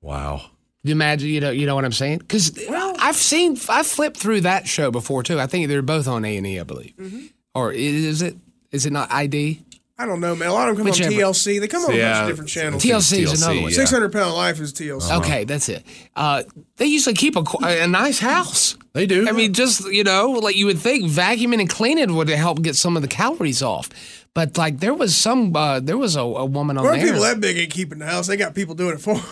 Wow. 0.01 0.43
You 0.83 0.93
imagine, 0.93 1.31
you 1.31 1.41
know, 1.41 1.51
you 1.51 1.67
know 1.67 1.75
what 1.75 1.85
I'm 1.85 1.93
saying? 1.93 2.19
Because 2.19 2.53
I've 2.69 3.17
seen, 3.17 3.57
I've 3.71 3.87
flipped 3.87 4.19
through 4.19 4.43
that 4.43 4.67
show 4.67 4.91
before 4.91 5.23
too. 5.23 5.41
I 5.41 5.47
think 5.47 5.69
they're 5.69 5.81
both 5.83 6.07
on 6.07 6.25
A 6.25 6.37
and 6.37 6.47
E, 6.47 6.61
I 6.61 6.63
believe. 6.63 7.33
Or 7.55 7.73
is 7.73 8.21
it? 8.21 8.37
Is 8.71 8.85
it 8.87 8.93
not 8.93 9.11
ID? 9.13 9.63
I 9.97 10.07
don't 10.07 10.19
know, 10.21 10.35
man. 10.35 10.49
A 10.49 10.53
lot 10.53 10.69
of 10.69 10.77
them 10.77 10.85
come 10.85 10.91
Whichever. 10.91 11.15
on 11.15 11.33
TLC. 11.33 11.61
They 11.61 11.69
come 11.69 11.85
on 11.85 11.95
a 11.95 11.97
bunch 11.97 12.19
of 12.23 12.27
different 12.29 12.51
channels. 12.51 12.83
TLC 12.83 13.19
is 13.23 13.41
another 13.41 13.61
one. 13.61 13.71
yeah. 13.71 13.77
600 13.77 14.13
Pound 14.13 14.35
Life 14.35 14.61
is 14.61 14.73
TLC. 14.73 15.19
Okay, 15.19 15.45
that's 15.45 15.69
it. 15.69 15.85
Uh, 16.17 16.43
they 16.77 16.87
usually 16.87 17.15
keep 17.15 17.37
a, 17.37 17.45
a 17.63 17.87
nice 17.87 18.19
house. 18.19 18.77
They 18.93 19.07
do. 19.07 19.29
I 19.29 19.33
mean, 19.33 19.53
just 19.53 19.87
you 19.91 20.03
know, 20.03 20.33
like 20.33 20.57
you 20.57 20.67
would 20.67 20.81
think, 20.81 21.05
vacuuming 21.05 21.61
and 21.61 21.71
cleaning 21.71 22.17
would 22.17 22.29
help 22.29 22.61
get 22.63 22.75
some 22.75 22.97
of 22.97 23.03
the 23.03 23.09
calories 23.09 23.63
off. 23.63 23.89
But 24.35 24.59
like, 24.59 24.81
there 24.81 24.95
was 24.95 25.17
some, 25.17 25.55
uh, 25.55 25.81
there 25.81 25.97
was 25.97 26.17
a, 26.17 26.21
a 26.21 26.45
woman 26.45 26.77
on 26.77 26.85
There 26.85 26.93
are 26.93 26.97
there. 26.97 27.07
people 27.07 27.23
that 27.23 27.41
big 27.41 27.57
ain't 27.57 27.71
keeping 27.71 27.99
the 28.01 28.07
house. 28.07 28.27
They 28.27 28.37
got 28.37 28.55
people 28.55 28.75
doing 28.75 28.95
it 28.95 29.01
for 29.01 29.15
them. 29.15 29.25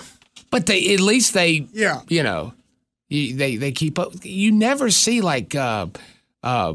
But 0.50 0.66
they 0.66 0.94
at 0.94 1.00
least 1.00 1.34
they 1.34 1.66
Yeah. 1.72 2.02
you 2.08 2.22
know 2.22 2.52
you, 3.08 3.34
they 3.36 3.56
they 3.56 3.72
keep 3.72 3.98
up. 3.98 4.12
You 4.22 4.52
never 4.52 4.90
see 4.90 5.20
like 5.20 5.54
uh, 5.54 5.86
uh, 6.42 6.74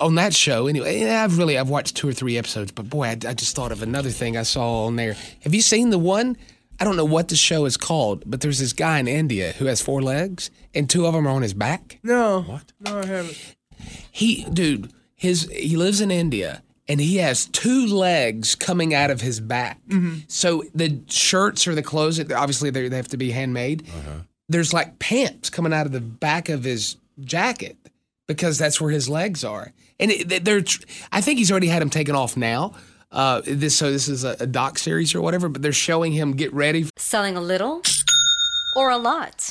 on 0.00 0.14
that 0.16 0.34
show 0.34 0.66
anyway. 0.66 1.04
I've 1.04 1.36
really 1.36 1.58
I've 1.58 1.68
watched 1.68 1.96
two 1.96 2.08
or 2.08 2.12
three 2.12 2.38
episodes, 2.38 2.72
but 2.72 2.88
boy, 2.88 3.04
I, 3.06 3.10
I 3.10 3.34
just 3.34 3.54
thought 3.56 3.72
of 3.72 3.82
another 3.82 4.10
thing 4.10 4.36
I 4.36 4.44
saw 4.44 4.86
on 4.86 4.96
there. 4.96 5.16
Have 5.42 5.54
you 5.54 5.60
seen 5.62 5.90
the 5.90 5.98
one? 5.98 6.36
I 6.80 6.84
don't 6.84 6.96
know 6.96 7.04
what 7.04 7.26
the 7.26 7.34
show 7.36 7.64
is 7.64 7.76
called, 7.76 8.22
but 8.24 8.40
there's 8.40 8.60
this 8.60 8.72
guy 8.72 9.00
in 9.00 9.08
India 9.08 9.50
who 9.58 9.66
has 9.66 9.82
four 9.82 10.00
legs 10.00 10.50
and 10.74 10.88
two 10.88 11.06
of 11.06 11.12
them 11.12 11.26
are 11.26 11.30
on 11.30 11.42
his 11.42 11.54
back. 11.54 11.98
No. 12.04 12.42
What? 12.42 12.72
No, 12.78 13.00
I 13.00 13.06
haven't. 13.06 13.56
He, 14.12 14.44
dude, 14.44 14.92
his 15.16 15.48
he 15.50 15.76
lives 15.76 16.00
in 16.00 16.12
India 16.12 16.62
and 16.88 17.00
he 17.00 17.18
has 17.18 17.46
two 17.46 17.86
legs 17.86 18.54
coming 18.54 18.94
out 18.94 19.10
of 19.10 19.20
his 19.20 19.40
back. 19.40 19.78
So 20.28 20.64
the 20.74 21.00
shirts 21.08 21.66
or 21.66 21.74
the 21.74 21.82
clothes, 21.82 22.18
obviously 22.18 22.70
they 22.70 22.88
they 22.88 22.96
have 22.96 23.08
to 23.08 23.16
be 23.16 23.30
handmade. 23.30 23.86
There's 24.48 24.72
like 24.72 24.98
pants 24.98 25.50
coming 25.50 25.72
out 25.74 25.86
of 25.86 25.92
the 25.92 26.00
back 26.00 26.48
of 26.48 26.64
his 26.64 26.96
jacket 27.20 27.76
because 28.26 28.56
that's 28.58 28.80
where 28.80 28.90
his 28.90 29.08
legs 29.08 29.44
are. 29.44 29.72
And 30.00 30.10
it, 30.10 30.44
they're, 30.44 30.62
I 31.12 31.20
think 31.20 31.38
he's 31.38 31.50
already 31.50 31.66
had 31.68 31.82
them 31.82 31.90
taken 31.90 32.14
off 32.14 32.36
now. 32.36 32.74
Uh, 33.10 33.40
this 33.44 33.76
so 33.76 33.90
this 33.90 34.06
is 34.08 34.24
a, 34.24 34.36
a 34.40 34.46
doc 34.46 34.78
series 34.78 35.14
or 35.14 35.20
whatever, 35.20 35.48
but 35.48 35.62
they're 35.62 35.72
showing 35.72 36.12
him 36.12 36.32
get 36.32 36.52
ready. 36.52 36.86
Selling 36.96 37.36
a 37.36 37.40
little 37.40 37.82
or 38.76 38.90
a 38.90 38.98
lot? 38.98 39.50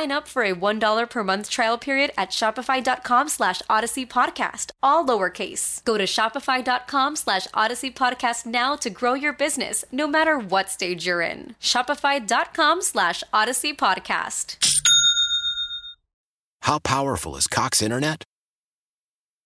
up 0.09 0.25
for 0.25 0.43
a 0.43 0.55
$1 0.55 1.09
per 1.09 1.23
month 1.23 1.49
trial 1.49 1.77
period 1.77 2.11
at 2.17 2.29
shopify.com 2.29 3.27
slash 3.27 3.61
odyssey 3.69 4.05
podcast, 4.05 4.71
all 4.81 5.05
lowercase. 5.05 5.83
Go 5.83 5.97
to 5.97 6.05
shopify.com 6.05 7.17
slash 7.17 7.47
odyssey 7.53 7.91
podcast 7.91 8.45
now 8.45 8.77
to 8.77 8.89
grow 8.89 9.15
your 9.15 9.33
business, 9.33 9.83
no 9.91 10.07
matter 10.07 10.39
what 10.39 10.69
stage 10.69 11.05
you're 11.05 11.21
in. 11.21 11.55
Shopify.com 11.61 12.81
slash 12.81 13.21
odyssey 13.33 13.73
podcast. 13.73 14.55
How 16.61 16.79
powerful 16.79 17.35
is 17.35 17.47
Cox 17.47 17.81
Internet? 17.81 18.23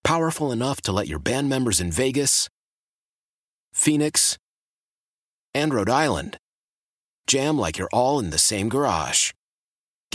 Powerful 0.04 0.52
enough 0.52 0.80
to 0.82 0.92
let 0.92 1.08
your 1.08 1.18
band 1.18 1.48
members 1.48 1.80
in 1.80 1.90
Vegas, 1.90 2.48
Phoenix, 3.72 4.38
and 5.54 5.74
Rhode 5.74 5.90
Island 5.90 6.38
jam 7.26 7.58
like 7.58 7.78
you're 7.78 7.88
all 7.92 8.18
in 8.20 8.30
the 8.30 8.38
same 8.38 8.68
garage. 8.68 9.32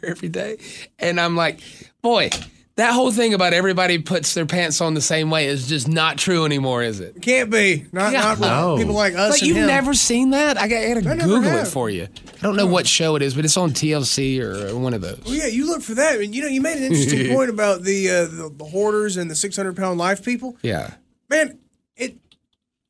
every 0.02 0.28
day. 0.28 0.58
And 0.98 1.20
I'm 1.20 1.36
like, 1.36 1.60
boy, 2.02 2.30
that 2.76 2.92
whole 2.92 3.10
thing 3.10 3.34
about 3.34 3.52
everybody 3.52 3.98
puts 3.98 4.34
their 4.34 4.46
pants 4.46 4.80
on 4.80 4.94
the 4.94 5.00
same 5.00 5.30
way 5.30 5.46
is 5.46 5.66
just 5.68 5.88
not 5.88 6.16
true 6.16 6.44
anymore, 6.44 6.82
is 6.84 7.00
it? 7.00 7.20
Can't 7.20 7.50
be. 7.50 7.86
Not, 7.92 8.12
Yeah. 8.12 8.20
not 8.22 8.40
No. 8.40 8.76
people 8.78 8.94
like 8.94 9.14
us. 9.14 9.32
Like 9.32 9.40
and 9.40 9.48
you've 9.48 9.56
him. 9.56 9.66
never 9.66 9.94
seen 9.94 10.30
that? 10.30 10.56
I 10.56 10.68
got 10.68 10.76
I 10.78 10.88
gotta 10.94 11.10
I 11.10 11.14
never 11.14 11.28
Google 11.28 11.52
it 11.58 11.66
for 11.66 11.90
you. 11.90 12.04
I 12.04 12.40
don't 12.40 12.54
know 12.54 12.66
what 12.66 12.86
show 12.86 13.16
it 13.16 13.22
is, 13.22 13.34
but 13.34 13.44
it's 13.44 13.56
on 13.56 13.70
TLC 13.72 14.40
or 14.40 14.76
one 14.78 14.94
of 14.94 15.00
those. 15.00 15.20
Well, 15.24 15.34
yeah, 15.34 15.46
you 15.48 15.66
look 15.66 15.82
for 15.82 15.94
that. 15.94 16.20
And 16.20 16.32
you 16.34 16.42
know, 16.42 16.48
you 16.48 16.60
made 16.60 16.76
an 16.76 16.84
interesting 16.84 17.34
point 17.34 17.50
about 17.50 17.82
the, 17.82 18.08
uh, 18.10 18.24
the 18.26 18.54
the 18.56 18.64
hoarders 18.64 19.16
and 19.16 19.28
the 19.28 19.34
600 19.34 19.76
pound 19.76 19.98
life 19.98 20.24
people. 20.24 20.56
Yeah. 20.62 20.94
Man, 21.28 21.58
it. 21.96 22.16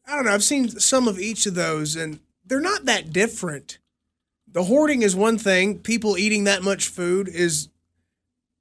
I 0.07 0.15
don't 0.17 0.25
know. 0.27 0.33
I've 0.33 0.45
seen 0.45 0.69
some 0.69 1.09
of 1.09 1.19
each 1.19 1.47
of 1.47 1.55
those, 1.55 1.97
and 1.97 2.21
they're 2.45 2.61
not 2.61 2.85
that 2.85 3.11
different. 3.13 3.79
The 4.53 4.65
hoarding 4.65 5.03
is 5.03 5.15
one 5.15 5.39
thing. 5.39 5.79
People 5.81 6.17
eating 6.19 6.45
that 6.45 6.63
much 6.63 6.89
food 6.89 7.29
is, 7.29 7.69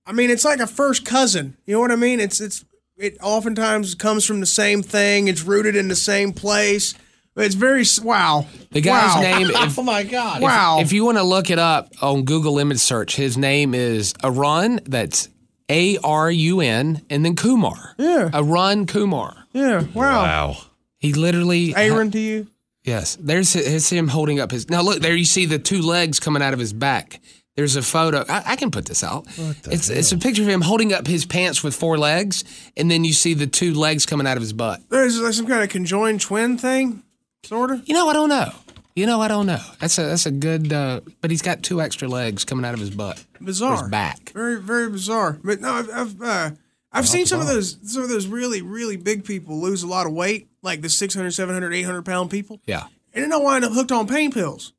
I 0.06 0.12
mean, 0.12 0.30
it's 0.30 0.46
like 0.46 0.60
a 0.60 0.68
first 0.68 1.06
cousin. 1.06 1.58
You 1.66 1.76
know 1.76 1.80
what 1.82 1.92
I 1.92 1.96
mean? 1.96 2.20
It's 2.20 2.40
it's 2.42 2.64
it 2.98 3.18
oftentimes 3.22 3.96
comes 3.96 4.26
from 4.26 4.40
the 4.40 4.46
same 4.46 4.82
thing. 4.84 5.28
It's 5.28 5.44
rooted 5.44 5.76
in 5.76 5.88
the 5.88 5.96
same 5.96 6.34
place. 6.34 6.94
It's 7.36 7.54
very 7.56 7.84
wow. 8.04 8.48
The 8.72 8.82
guy's 8.82 9.16
Wow. 9.16 9.22
name. 9.22 9.48
If, 9.54 9.78
oh 9.78 9.84
my 9.84 10.04
god! 10.04 10.38
if- 10.38 10.44
Wow. 10.44 10.80
If, 10.80 10.92
you 10.92 11.06
want 11.06 11.18
to 11.20 11.24
look 11.24 11.50
it 11.52 11.60
up 11.60 11.90
on 12.02 12.24
Google 12.24 12.58
image 12.58 12.80
search, 12.80 13.16
his 13.16 13.38
name 13.38 13.76
is 13.76 14.14
Arun. 14.24 14.80
That's 14.86 15.30
A 15.70 15.98
R 16.04 16.32
U 16.32 16.62
N, 16.62 17.04
and 17.12 17.24
then 17.24 17.36
Kumar. 17.36 17.94
Yeah. 18.00 18.30
Arun 18.34 18.88
Kumar. 18.88 19.36
yeah. 19.54 19.82
Wow. 19.94 20.24
Wow. 20.24 20.58
He 20.98 21.14
literally. 21.14 21.76
Aaron 21.76 22.10
to 22.12 22.20
you. 22.20 22.48
Yes, 22.88 23.18
there's 23.20 23.52
there's 23.52 23.90
him 23.90 24.08
holding 24.08 24.40
up 24.40 24.50
his. 24.50 24.70
Now 24.70 24.82
look, 24.82 25.02
there 25.02 25.14
you 25.16 25.26
see 25.26 25.46
the 25.46 25.60
two 25.60 25.82
legs 25.82 26.22
coming 26.22 26.42
out 26.42 26.54
of 26.54 26.60
his 26.60 26.72
back. 26.72 27.20
There's 27.58 27.76
a 27.76 27.82
photo. 27.82 28.24
I, 28.30 28.54
I 28.54 28.56
can 28.56 28.72
put 28.72 28.86
this 28.86 29.04
out. 29.04 29.26
It's 29.66 29.90
it's 29.90 30.14
a 30.14 30.18
picture 30.18 30.44
of 30.44 30.48
him 30.48 30.62
holding 30.62 30.94
up 30.94 31.06
his 31.06 31.26
pants 31.26 31.64
with 31.64 31.76
four 31.76 31.98
legs, 31.98 32.46
and 32.78 32.90
then 32.90 33.04
you 33.04 33.12
see 33.12 33.34
the 33.34 33.46
two 33.46 33.74
legs 33.74 34.06
coming 34.06 34.26
out 34.26 34.38
of 34.38 34.42
his 34.42 34.54
butt. 34.54 34.82
There's 34.90 35.20
like 35.20 35.34
some 35.34 35.48
kind 35.48 35.64
of 35.64 35.70
conjoined 35.70 36.22
twin 36.22 36.58
thing, 36.58 37.04
sort 37.44 37.72
of. 37.72 37.88
You 37.88 37.94
know, 37.94 38.08
I 38.08 38.14
don't 38.14 38.30
know. 38.30 38.52
You 38.96 39.06
know, 39.06 39.20
I 39.20 39.28
don't 39.28 39.48
know. 39.48 39.60
That's 39.82 39.98
a 39.98 40.04
that's 40.04 40.26
a 40.26 40.32
good. 40.32 40.72
Uh, 40.72 41.02
but 41.20 41.30
he's 41.30 41.42
got 41.42 41.64
two 41.64 41.82
extra 41.82 42.08
legs 42.08 42.46
coming 42.46 42.64
out 42.64 42.74
of 42.74 42.80
his 42.80 42.92
butt. 42.92 43.22
Bizarre. 43.42 43.82
His 43.82 43.90
back. 43.90 44.32
Very, 44.32 44.62
very 44.62 44.90
bizarre. 44.90 45.40
But 45.44 45.60
no, 45.60 45.74
I've 45.74 45.90
I've, 45.90 46.22
uh, 46.22 46.50
I've 46.92 47.08
seen 47.08 47.26
some 47.26 47.42
of 47.42 47.48
those 47.48 47.78
some 47.84 48.04
of 48.04 48.10
those 48.10 48.28
really, 48.28 48.62
really 48.62 48.98
big 48.98 49.26
people 49.26 49.60
lose 49.60 49.84
a 49.84 49.88
lot 49.88 50.08
of 50.08 50.14
weight, 50.14 50.48
like 50.62 50.82
the 50.82 50.90
600, 50.90 51.32
700, 51.32 51.74
800 51.74 52.04
pound 52.04 52.30
people, 52.32 52.60
Yeah. 52.66 52.88
and 53.14 53.24
then 53.24 53.30
they'll 53.30 53.44
wind 53.44 53.66
up 53.66 53.74
hooked 53.74 53.92
on 53.92 54.08
pain 54.08 54.32
pills 54.32 54.74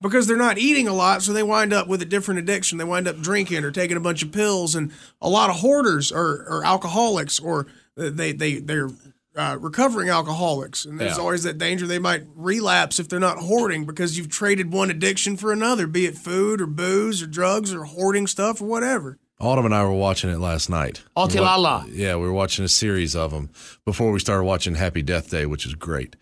because 0.00 0.26
they're 0.26 0.36
not 0.36 0.58
eating 0.58 0.88
a 0.88 0.92
lot, 0.94 1.22
so 1.22 1.32
they 1.32 1.42
wind 1.42 1.72
up 1.72 1.86
with 1.86 2.02
a 2.02 2.06
different 2.06 2.40
addiction. 2.40 2.78
They 2.78 2.84
wind 2.84 3.06
up 3.08 3.20
drinking 3.20 3.62
or 3.64 3.70
taking 3.70 3.96
a 3.96 4.00
bunch 4.00 4.22
of 4.22 4.32
pills, 4.32 4.74
and 4.74 4.90
a 5.20 5.28
lot 5.28 5.50
of 5.50 5.56
hoarders 5.56 6.10
are, 6.10 6.46
are 6.48 6.64
alcoholics 6.64 7.38
or 7.38 7.66
they 7.96 8.32
they 8.32 8.54
they're 8.58 8.90
uh, 9.36 9.56
recovering 9.60 10.08
alcoholics, 10.08 10.84
and 10.84 10.98
there's 11.00 11.16
Yeah. 11.16 11.22
always 11.22 11.42
that 11.42 11.58
danger 11.58 11.86
they 11.86 11.98
might 11.98 12.22
relapse 12.34 12.98
if 13.00 13.08
they're 13.08 13.18
not 13.20 13.38
hoarding 13.38 13.84
because 13.84 14.16
you've 14.16 14.28
traded 14.28 14.72
one 14.72 14.90
addiction 14.90 15.36
for 15.36 15.52
another, 15.52 15.86
be 15.88 16.06
it 16.06 16.16
food 16.16 16.60
or 16.60 16.66
booze 16.66 17.20
or 17.22 17.26
drugs 17.26 17.74
or 17.74 17.84
hoarding 17.84 18.26
stuff 18.28 18.60
or 18.62 18.66
whatever. 18.66 19.18
Autumn 19.40 19.66
and 19.66 19.74
I 19.74 19.82
were 19.82 19.92
watching 19.92 20.30
it 20.30 20.38
last 20.38 20.70
night. 20.70 21.02
Otilala. 21.16 21.88
Yeah, 21.90 22.16
we 22.16 22.22
were 22.22 22.32
watching 22.32 22.64
a 22.64 22.68
series 22.68 23.16
of 23.16 23.32
them 23.32 23.50
before 23.84 24.12
we 24.12 24.20
started 24.20 24.44
watching 24.44 24.74
Happy 24.74 25.02
Death 25.02 25.30
Day, 25.30 25.44
which 25.44 25.66
is 25.66 25.74
great. 25.74 26.16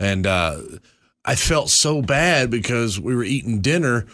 And 0.00 0.26
uh, 0.26 0.58
I 1.24 1.34
felt 1.34 1.70
so 1.70 2.02
bad 2.02 2.50
because 2.50 2.98
we 2.98 3.14
were 3.14 3.24
eating 3.24 3.60
dinner 3.60 4.06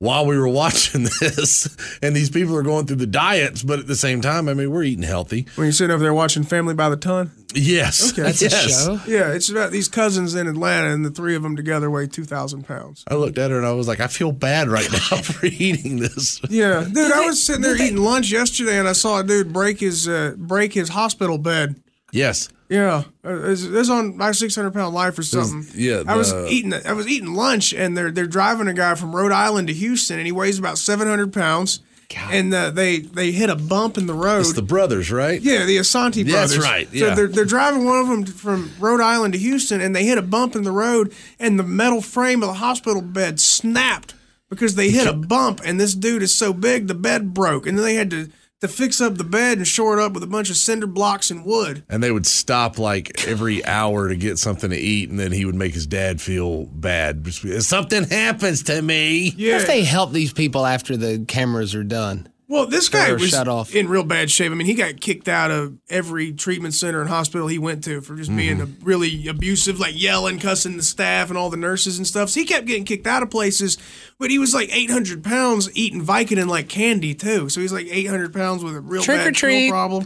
while 0.00 0.26
we 0.26 0.38
were 0.38 0.48
watching 0.62 1.04
this, 1.20 1.76
and 2.02 2.14
these 2.14 2.30
people 2.30 2.54
are 2.56 2.62
going 2.62 2.86
through 2.86 2.96
the 2.96 3.06
diets, 3.06 3.62
but 3.62 3.78
at 3.78 3.86
the 3.86 3.96
same 3.96 4.20
time, 4.20 4.48
I 4.48 4.54
mean, 4.54 4.70
we're 4.70 4.84
eating 4.84 5.02
healthy. 5.02 5.46
When 5.56 5.66
you're 5.66 5.72
sitting 5.72 5.92
over 5.92 6.02
there 6.02 6.14
watching 6.14 6.44
Family 6.44 6.74
by 6.74 6.88
the 6.88 6.96
Ton. 6.96 7.32
Yes, 7.54 8.12
Okay. 8.12 8.22
That's 8.22 8.42
a 8.42 8.48
yes. 8.50 8.84
show. 8.84 9.00
Yeah, 9.06 9.32
it's 9.32 9.48
about 9.48 9.72
these 9.72 9.88
cousins 9.88 10.34
in 10.34 10.46
Atlanta, 10.46 10.90
and 10.90 11.04
the 11.04 11.10
three 11.10 11.34
of 11.34 11.42
them 11.42 11.56
together 11.56 11.90
weigh 11.90 12.06
two 12.06 12.24
thousand 12.24 12.66
pounds. 12.66 13.04
I 13.08 13.14
looked 13.14 13.38
at 13.38 13.50
her 13.50 13.56
and 13.56 13.66
I 13.66 13.72
was 13.72 13.88
like, 13.88 14.00
I 14.00 14.06
feel 14.06 14.32
bad 14.32 14.68
right 14.68 14.86
now 14.92 15.16
for 15.22 15.46
eating 15.46 15.98
this. 15.98 16.40
Yeah, 16.50 16.84
dude, 16.92 17.10
I 17.10 17.24
was 17.26 17.42
sitting 17.42 17.62
there 17.62 17.74
eating 17.74 17.96
lunch 17.96 18.30
yesterday, 18.30 18.78
and 18.78 18.86
I 18.86 18.92
saw 18.92 19.20
a 19.20 19.24
dude 19.24 19.50
break 19.52 19.80
his 19.80 20.06
uh, 20.06 20.34
break 20.36 20.74
his 20.74 20.90
hospital 20.90 21.38
bed. 21.38 21.76
Yes. 22.12 22.50
Yeah, 22.68 23.04
uh, 23.24 23.50
it's, 23.50 23.62
it's 23.64 23.88
on 23.88 24.16
my 24.18 24.32
six 24.32 24.54
hundred 24.54 24.74
pound 24.74 24.94
life 24.94 25.18
or 25.18 25.22
something. 25.22 25.66
yeah, 25.74 26.02
I 26.06 26.16
was 26.16 26.32
the- 26.32 26.48
eating 26.48 26.74
I 26.74 26.92
was 26.92 27.06
eating 27.08 27.32
lunch, 27.34 27.72
and 27.72 27.96
they're 27.96 28.10
they're 28.10 28.26
driving 28.26 28.68
a 28.68 28.74
guy 28.74 28.94
from 28.94 29.14
Rhode 29.16 29.32
Island 29.32 29.68
to 29.68 29.74
Houston, 29.74 30.18
and 30.18 30.26
he 30.26 30.32
weighs 30.32 30.58
about 30.58 30.76
seven 30.76 31.08
hundred 31.08 31.32
pounds, 31.32 31.80
God. 32.14 32.34
and 32.34 32.52
uh, 32.52 32.70
they 32.70 32.98
they 32.98 33.32
hit 33.32 33.48
a 33.48 33.56
bump 33.56 33.96
in 33.96 34.06
the 34.06 34.12
road. 34.12 34.40
It's 34.40 34.52
the 34.52 34.60
brothers, 34.60 35.10
right? 35.10 35.40
Yeah, 35.40 35.64
the 35.64 35.78
Assanti 35.78 36.28
brothers. 36.28 36.56
that's 36.56 36.58
right, 36.62 36.88
Yeah. 36.92 37.10
So 37.10 37.14
they're, 37.14 37.28
they're 37.28 37.44
driving 37.46 37.86
one 37.86 38.00
of 38.00 38.08
them 38.08 38.26
from 38.26 38.70
Rhode 38.78 39.00
Island 39.00 39.32
to 39.32 39.38
Houston, 39.38 39.80
and 39.80 39.96
they 39.96 40.04
hit 40.04 40.18
a 40.18 40.22
bump 40.22 40.54
in 40.54 40.62
the 40.64 40.72
road, 40.72 41.14
and 41.38 41.58
the 41.58 41.62
metal 41.64 42.02
frame 42.02 42.42
of 42.42 42.48
the 42.48 42.54
hospital 42.54 43.00
bed 43.00 43.40
snapped 43.40 44.14
because 44.50 44.74
they 44.74 44.90
hit 44.90 45.06
a 45.06 45.12
bump, 45.14 45.62
and 45.64 45.80
this 45.80 45.94
dude 45.94 46.22
is 46.22 46.34
so 46.34 46.52
big 46.52 46.86
the 46.86 46.94
bed 46.94 47.32
broke, 47.32 47.66
and 47.66 47.78
then 47.78 47.84
they 47.86 47.94
had 47.94 48.10
to 48.10 48.30
to 48.60 48.68
fix 48.68 49.00
up 49.00 49.16
the 49.16 49.24
bed 49.24 49.58
and 49.58 49.66
shore 49.66 49.98
it 49.98 50.02
up 50.02 50.12
with 50.12 50.22
a 50.22 50.26
bunch 50.26 50.50
of 50.50 50.56
cinder 50.56 50.86
blocks 50.86 51.30
and 51.30 51.44
wood. 51.44 51.84
And 51.88 52.02
they 52.02 52.10
would 52.10 52.26
stop 52.26 52.78
like 52.78 53.26
every 53.28 53.64
hour 53.64 54.08
to 54.08 54.16
get 54.16 54.38
something 54.38 54.70
to 54.70 54.76
eat, 54.76 55.10
and 55.10 55.18
then 55.18 55.32
he 55.32 55.44
would 55.44 55.54
make 55.54 55.74
his 55.74 55.86
dad 55.86 56.20
feel 56.20 56.66
bad. 56.66 57.26
Something 57.62 58.04
happens 58.04 58.64
to 58.64 58.82
me. 58.82 59.30
What 59.30 59.38
if 59.38 59.66
they 59.66 59.84
help 59.84 60.12
these 60.12 60.32
people 60.32 60.66
after 60.66 60.96
the 60.96 61.24
cameras 61.26 61.74
are 61.74 61.84
done? 61.84 62.28
Well, 62.50 62.66
this 62.66 62.88
guy 62.88 63.12
was 63.12 63.28
shut 63.28 63.46
off. 63.46 63.74
in 63.74 63.88
real 63.88 64.04
bad 64.04 64.30
shape. 64.30 64.50
I 64.50 64.54
mean, 64.54 64.66
he 64.66 64.72
got 64.72 65.02
kicked 65.02 65.28
out 65.28 65.50
of 65.50 65.76
every 65.90 66.32
treatment 66.32 66.72
center 66.72 67.02
and 67.02 67.10
hospital 67.10 67.46
he 67.46 67.58
went 67.58 67.84
to 67.84 68.00
for 68.00 68.16
just 68.16 68.34
being 68.34 68.62
a 68.62 68.66
really 68.82 69.28
abusive, 69.28 69.78
like 69.78 70.00
yelling, 70.00 70.38
cussing 70.38 70.78
the 70.78 70.82
staff 70.82 71.28
and 71.28 71.36
all 71.36 71.50
the 71.50 71.58
nurses 71.58 71.98
and 71.98 72.06
stuff. 72.06 72.30
So 72.30 72.40
he 72.40 72.46
kept 72.46 72.66
getting 72.66 72.84
kicked 72.84 73.06
out 73.06 73.22
of 73.22 73.28
places. 73.28 73.76
But 74.18 74.30
he 74.30 74.38
was 74.38 74.54
like 74.54 74.74
800 74.74 75.22
pounds 75.22 75.68
eating 75.76 76.02
Vicodin 76.02 76.48
like 76.48 76.70
candy 76.70 77.14
too. 77.14 77.50
So 77.50 77.60
he's 77.60 77.72
like 77.72 77.86
800 77.86 78.32
pounds 78.32 78.64
with 78.64 78.74
a 78.74 78.80
real 78.80 79.02
Trick 79.02 79.26
or 79.26 79.30
treat. 79.32 79.68
problem. 79.68 80.04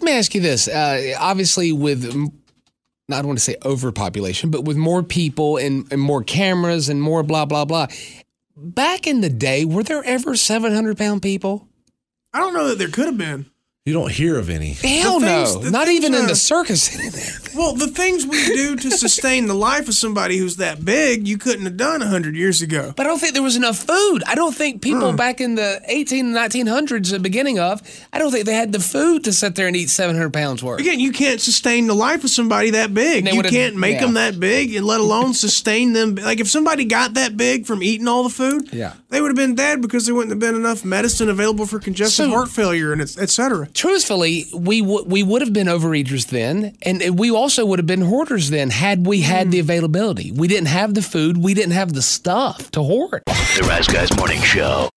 Let 0.00 0.04
me 0.06 0.12
ask 0.12 0.34
you 0.34 0.40
this. 0.40 0.66
Uh, 0.66 1.12
obviously, 1.18 1.72
with 1.72 2.06
I 2.06 3.16
don't 3.16 3.26
want 3.26 3.38
to 3.38 3.44
say 3.44 3.56
overpopulation, 3.66 4.50
but 4.50 4.64
with 4.64 4.78
more 4.78 5.02
people 5.02 5.58
and, 5.58 5.86
and 5.92 6.00
more 6.00 6.24
cameras 6.24 6.88
and 6.88 7.02
more 7.02 7.22
blah 7.22 7.44
blah 7.44 7.66
blah. 7.66 7.88
Back 8.56 9.06
in 9.06 9.20
the 9.20 9.30
day, 9.30 9.64
were 9.64 9.82
there 9.82 10.04
ever 10.04 10.36
seven 10.36 10.74
hundred 10.74 10.98
pound 10.98 11.22
people? 11.22 11.68
I 12.32 12.40
don't 12.40 12.54
know 12.54 12.68
that 12.68 12.78
there 12.78 12.88
could 12.88 13.06
have 13.06 13.18
been. 13.18 13.50
You 13.86 13.94
don't 13.94 14.12
hear 14.12 14.38
of 14.38 14.50
any. 14.50 14.74
Hell 14.74 15.20
The 15.20 15.26
no, 15.26 15.70
not 15.70 15.86
things 15.86 16.04
even 16.04 16.14
in 16.14 16.26
the 16.26 16.36
circus. 16.36 16.94
Anything. 16.94 17.58
Well, 17.58 17.72
the 17.74 17.86
things 17.86 18.26
we 18.26 18.44
do 18.44 18.76
to 18.76 18.90
sustain 18.90 19.46
the 19.46 19.54
life 19.54 19.88
of 19.88 19.94
somebody 19.94 20.36
who's 20.36 20.56
that 20.56 20.84
big, 20.84 21.26
you 21.26 21.38
couldn't 21.38 21.64
have 21.64 21.78
done 21.78 22.00
100 22.00 22.36
years 22.36 22.60
ago. 22.60 22.92
But 22.94 23.06
I 23.06 23.08
don't 23.08 23.18
think 23.18 23.32
there 23.32 23.42
was 23.42 23.56
enough 23.56 23.78
food. 23.78 24.22
I 24.26 24.34
don't 24.34 24.54
think 24.54 24.82
people 24.82 25.10
hmm. 25.10 25.16
back 25.16 25.40
in 25.40 25.54
the 25.54 25.80
18 25.86 26.36
and 26.36 26.36
1900s, 26.36 27.10
the 27.10 27.18
beginning 27.18 27.58
of, 27.58 27.80
I 28.12 28.18
don't 28.18 28.30
think 28.30 28.44
they 28.44 28.52
had 28.52 28.72
the 28.72 28.80
food 28.80 29.24
to 29.24 29.32
sit 29.32 29.54
there 29.54 29.66
and 29.66 29.74
eat 29.74 29.88
700 29.88 30.30
pounds 30.30 30.62
worth. 30.62 30.78
Again, 30.78 31.00
you 31.00 31.10
can't 31.10 31.40
sustain 31.40 31.86
the 31.86 31.94
life 31.94 32.22
of 32.22 32.28
somebody 32.28 32.70
that 32.70 32.92
big. 32.92 33.26
You 33.32 33.42
can't 33.42 33.76
make 33.76 33.94
yeah. 33.94 34.02
them 34.02 34.14
that 34.14 34.38
big, 34.38 34.74
and 34.74 34.84
let 34.84 35.00
alone 35.00 35.32
sustain 35.46 35.94
them. 35.94 36.16
Like 36.16 36.40
if 36.40 36.50
somebody 36.50 36.84
got 36.84 37.14
that 37.14 37.34
big 37.34 37.64
from 37.64 37.82
eating 37.82 38.08
all 38.08 38.24
the 38.24 38.28
food, 38.28 38.74
Yeah. 38.74 38.92
They 39.10 39.20
would 39.20 39.28
have 39.28 39.36
been 39.36 39.54
dead 39.54 39.82
because 39.82 40.06
there 40.06 40.14
wouldn't 40.14 40.30
have 40.30 40.38
been 40.38 40.54
enough 40.54 40.84
medicine 40.84 41.28
available 41.28 41.66
for 41.66 41.78
congestive 41.78 42.26
So- 42.26 42.30
heart 42.30 42.48
failure 42.48 42.92
and 42.92 43.00
et 43.02 43.16
et 43.18 43.28
cetera. 43.30 43.68
Truthfully, 43.74 44.46
we 44.54 44.80
w- 44.80 45.04
we 45.06 45.22
would 45.22 45.42
have 45.42 45.52
been 45.52 45.66
overeaters 45.66 46.28
then, 46.28 46.76
and 46.82 47.18
we 47.18 47.30
also 47.30 47.66
would 47.66 47.78
have 47.78 47.86
been 47.86 48.02
hoarders 48.02 48.50
then 48.50 48.70
had 48.70 49.06
we 49.06 49.20
had 49.22 49.50
the 49.50 49.58
availability. 49.58 50.32
We 50.32 50.48
didn't 50.48 50.68
have 50.68 50.94
the 50.94 51.02
food, 51.02 51.36
we 51.38 51.54
didn't 51.54 51.72
have 51.72 51.92
the 51.92 52.02
stuff 52.02 52.70
to 52.72 52.82
hoard. 52.82 53.22
The 53.26 53.66
Rise 53.68 53.86
Guys 53.88 54.14
Morning 54.16 54.40
Show. 54.42 54.88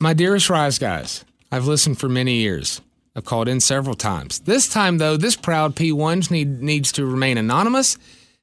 My 0.00 0.12
dearest 0.12 0.50
Rise 0.50 0.78
Guys, 0.78 1.24
I've 1.50 1.66
listened 1.66 1.98
for 1.98 2.08
many 2.08 2.34
years. 2.34 2.80
I've 3.16 3.24
called 3.24 3.48
in 3.48 3.60
several 3.60 3.94
times. 3.94 4.40
This 4.40 4.68
time, 4.68 4.98
though, 4.98 5.16
this 5.16 5.36
proud 5.36 5.76
P1 5.76 6.30
need, 6.30 6.60
needs 6.60 6.90
to 6.92 7.06
remain 7.06 7.38
anonymous, 7.38 7.96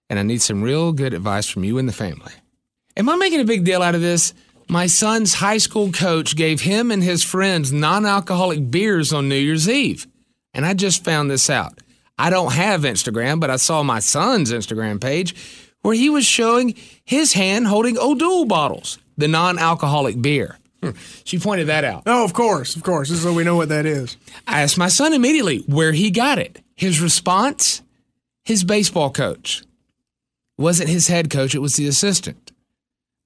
and 0.09 0.17
I 0.17 0.23
need 0.23 0.41
some 0.41 0.61
real 0.63 0.93
good 0.93 1.13
advice 1.13 1.45
from 1.47 1.65
you 1.65 1.77
and 1.77 1.89
the 1.89 1.93
family. 1.93 2.31
Am 3.01 3.09
I 3.09 3.15
making 3.15 3.39
a 3.39 3.45
big 3.45 3.63
deal 3.63 3.81
out 3.81 3.95
of 3.95 4.01
this? 4.01 4.31
My 4.69 4.85
son's 4.85 5.33
high 5.33 5.57
school 5.57 5.91
coach 5.91 6.35
gave 6.35 6.61
him 6.61 6.91
and 6.91 7.01
his 7.01 7.23
friends 7.23 7.71
non 7.71 8.05
alcoholic 8.05 8.69
beers 8.69 9.11
on 9.11 9.27
New 9.27 9.37
Year's 9.37 9.67
Eve. 9.67 10.05
And 10.53 10.67
I 10.67 10.75
just 10.75 11.03
found 11.03 11.31
this 11.31 11.49
out. 11.49 11.79
I 12.19 12.29
don't 12.29 12.53
have 12.53 12.81
Instagram, 12.81 13.39
but 13.39 13.49
I 13.49 13.55
saw 13.55 13.81
my 13.81 13.97
son's 13.97 14.51
Instagram 14.51 15.01
page 15.01 15.33
where 15.81 15.95
he 15.95 16.11
was 16.11 16.27
showing 16.27 16.75
his 17.03 17.33
hand 17.33 17.65
holding 17.65 17.97
O'Doul 17.97 18.45
bottles, 18.45 18.99
the 19.17 19.27
non 19.27 19.57
alcoholic 19.57 20.21
beer. 20.21 20.59
Hmm. 20.83 20.91
She 21.23 21.39
pointed 21.39 21.69
that 21.69 21.83
out. 21.83 22.03
Oh, 22.05 22.23
of 22.23 22.33
course, 22.33 22.75
of 22.75 22.83
course. 22.83 23.09
This 23.09 23.17
is 23.17 23.23
so 23.23 23.33
we 23.33 23.43
know 23.43 23.55
what 23.55 23.69
that 23.69 23.87
is. 23.87 24.15
I 24.47 24.61
asked 24.61 24.77
my 24.77 24.89
son 24.89 25.13
immediately 25.13 25.63
where 25.65 25.93
he 25.93 26.11
got 26.11 26.37
it. 26.37 26.61
His 26.75 27.01
response 27.01 27.81
his 28.43 28.63
baseball 28.63 29.09
coach. 29.09 29.61
It 29.61 30.61
wasn't 30.61 30.89
his 30.89 31.07
head 31.07 31.31
coach, 31.31 31.55
it 31.55 31.61
was 31.61 31.77
the 31.77 31.87
assistant. 31.87 32.50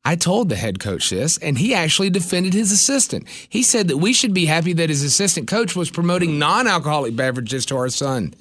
I 0.08 0.15
told 0.15 0.50
the 0.50 0.56
head 0.56 0.80
coach 0.80 1.10
this, 1.10 1.39
and 1.39 1.58
he 1.58 1.74
actually 1.74 2.12
defended 2.12 2.54
his 2.54 2.72
assistant. 2.72 3.28
He 3.50 3.63
said 3.63 3.88
that 3.88 3.98
we 3.98 4.13
should 4.13 4.36
be 4.36 4.46
happy 4.46 4.72
that 4.74 4.89
his 4.89 5.02
assistant 5.02 5.48
coach 5.48 5.76
was 5.76 5.89
promoting 5.89 6.38
non 6.38 6.68
alcoholic 6.68 7.15
beverages 7.15 7.65
to 7.68 7.76
our 7.76 7.89
son. 7.89 8.36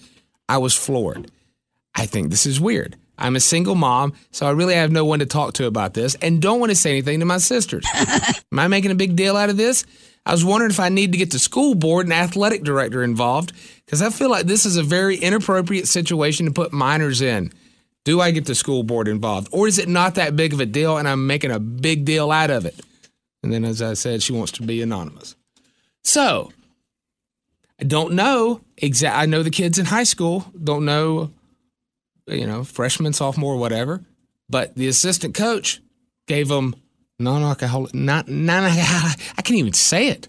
I 0.46 0.58
was 0.58 0.74
floored. 0.76 1.30
I 1.94 2.04
think 2.04 2.30
this 2.30 2.44
is 2.44 2.60
weird. 2.60 2.96
I'm 3.16 3.36
a 3.36 3.40
single 3.40 3.76
mom, 3.76 4.12
so 4.30 4.46
I 4.46 4.50
really 4.50 4.74
have 4.74 4.92
no 4.92 5.06
one 5.06 5.20
to 5.20 5.26
talk 5.26 5.54
to 5.54 5.66
about 5.66 5.94
this 5.94 6.16
and 6.16 6.42
don't 6.42 6.60
want 6.60 6.70
to 6.70 6.76
say 6.76 6.90
anything 6.90 7.20
to 7.20 7.26
my 7.26 7.38
sisters. 7.38 7.86
Am 8.52 8.58
I 8.58 8.68
making 8.68 8.90
a 8.90 8.96
big 8.96 9.16
deal 9.16 9.36
out 9.36 9.50
of 9.50 9.56
this? 9.56 9.86
I 10.26 10.32
was 10.32 10.44
wondering 10.44 10.70
if 10.70 10.80
I 10.80 10.88
need 10.88 11.12
to 11.12 11.18
get 11.18 11.30
the 11.30 11.38
school 11.38 11.74
board 11.74 12.06
and 12.06 12.12
athletic 12.12 12.64
director 12.64 13.02
involved 13.02 13.52
because 13.84 14.02
I 14.02 14.10
feel 14.10 14.30
like 14.30 14.46
this 14.46 14.66
is 14.66 14.76
a 14.76 14.82
very 14.82 15.16
inappropriate 15.16 15.86
situation 15.86 16.46
to 16.46 16.52
put 16.52 16.72
minors 16.72 17.22
in. 17.22 17.52
Do 18.04 18.20
I 18.20 18.30
get 18.30 18.44
the 18.44 18.54
school 18.54 18.82
board 18.82 19.08
involved 19.08 19.48
or 19.50 19.66
is 19.66 19.78
it 19.78 19.88
not 19.88 20.16
that 20.16 20.36
big 20.36 20.52
of 20.52 20.60
a 20.60 20.66
deal 20.66 20.98
and 20.98 21.08
I'm 21.08 21.26
making 21.26 21.50
a 21.50 21.58
big 21.58 22.04
deal 22.04 22.30
out 22.30 22.50
of 22.50 22.66
it? 22.66 22.78
And 23.42 23.52
then, 23.52 23.64
as 23.64 23.82
I 23.82 23.92
said, 23.92 24.22
she 24.22 24.32
wants 24.32 24.52
to 24.52 24.62
be 24.62 24.80
anonymous. 24.80 25.36
So, 26.02 26.50
I 27.80 27.84
don't 27.84 28.14
know 28.14 28.62
exact. 28.78 29.16
I 29.16 29.26
know 29.26 29.42
the 29.42 29.50
kids 29.50 29.78
in 29.78 29.84
high 29.84 30.04
school 30.04 30.46
don't 30.62 30.84
know, 30.84 31.30
you 32.26 32.46
know, 32.46 32.64
freshman, 32.64 33.12
sophomore, 33.12 33.56
whatever. 33.56 34.02
But 34.48 34.74
the 34.76 34.88
assistant 34.88 35.34
coach 35.34 35.82
gave 36.26 36.48
them 36.48 36.74
non-alcoholic, 37.18 37.94
not 37.94 38.28
non. 38.28 38.64
I 38.64 39.42
can't 39.42 39.58
even 39.58 39.72
say 39.74 40.08
it. 40.08 40.28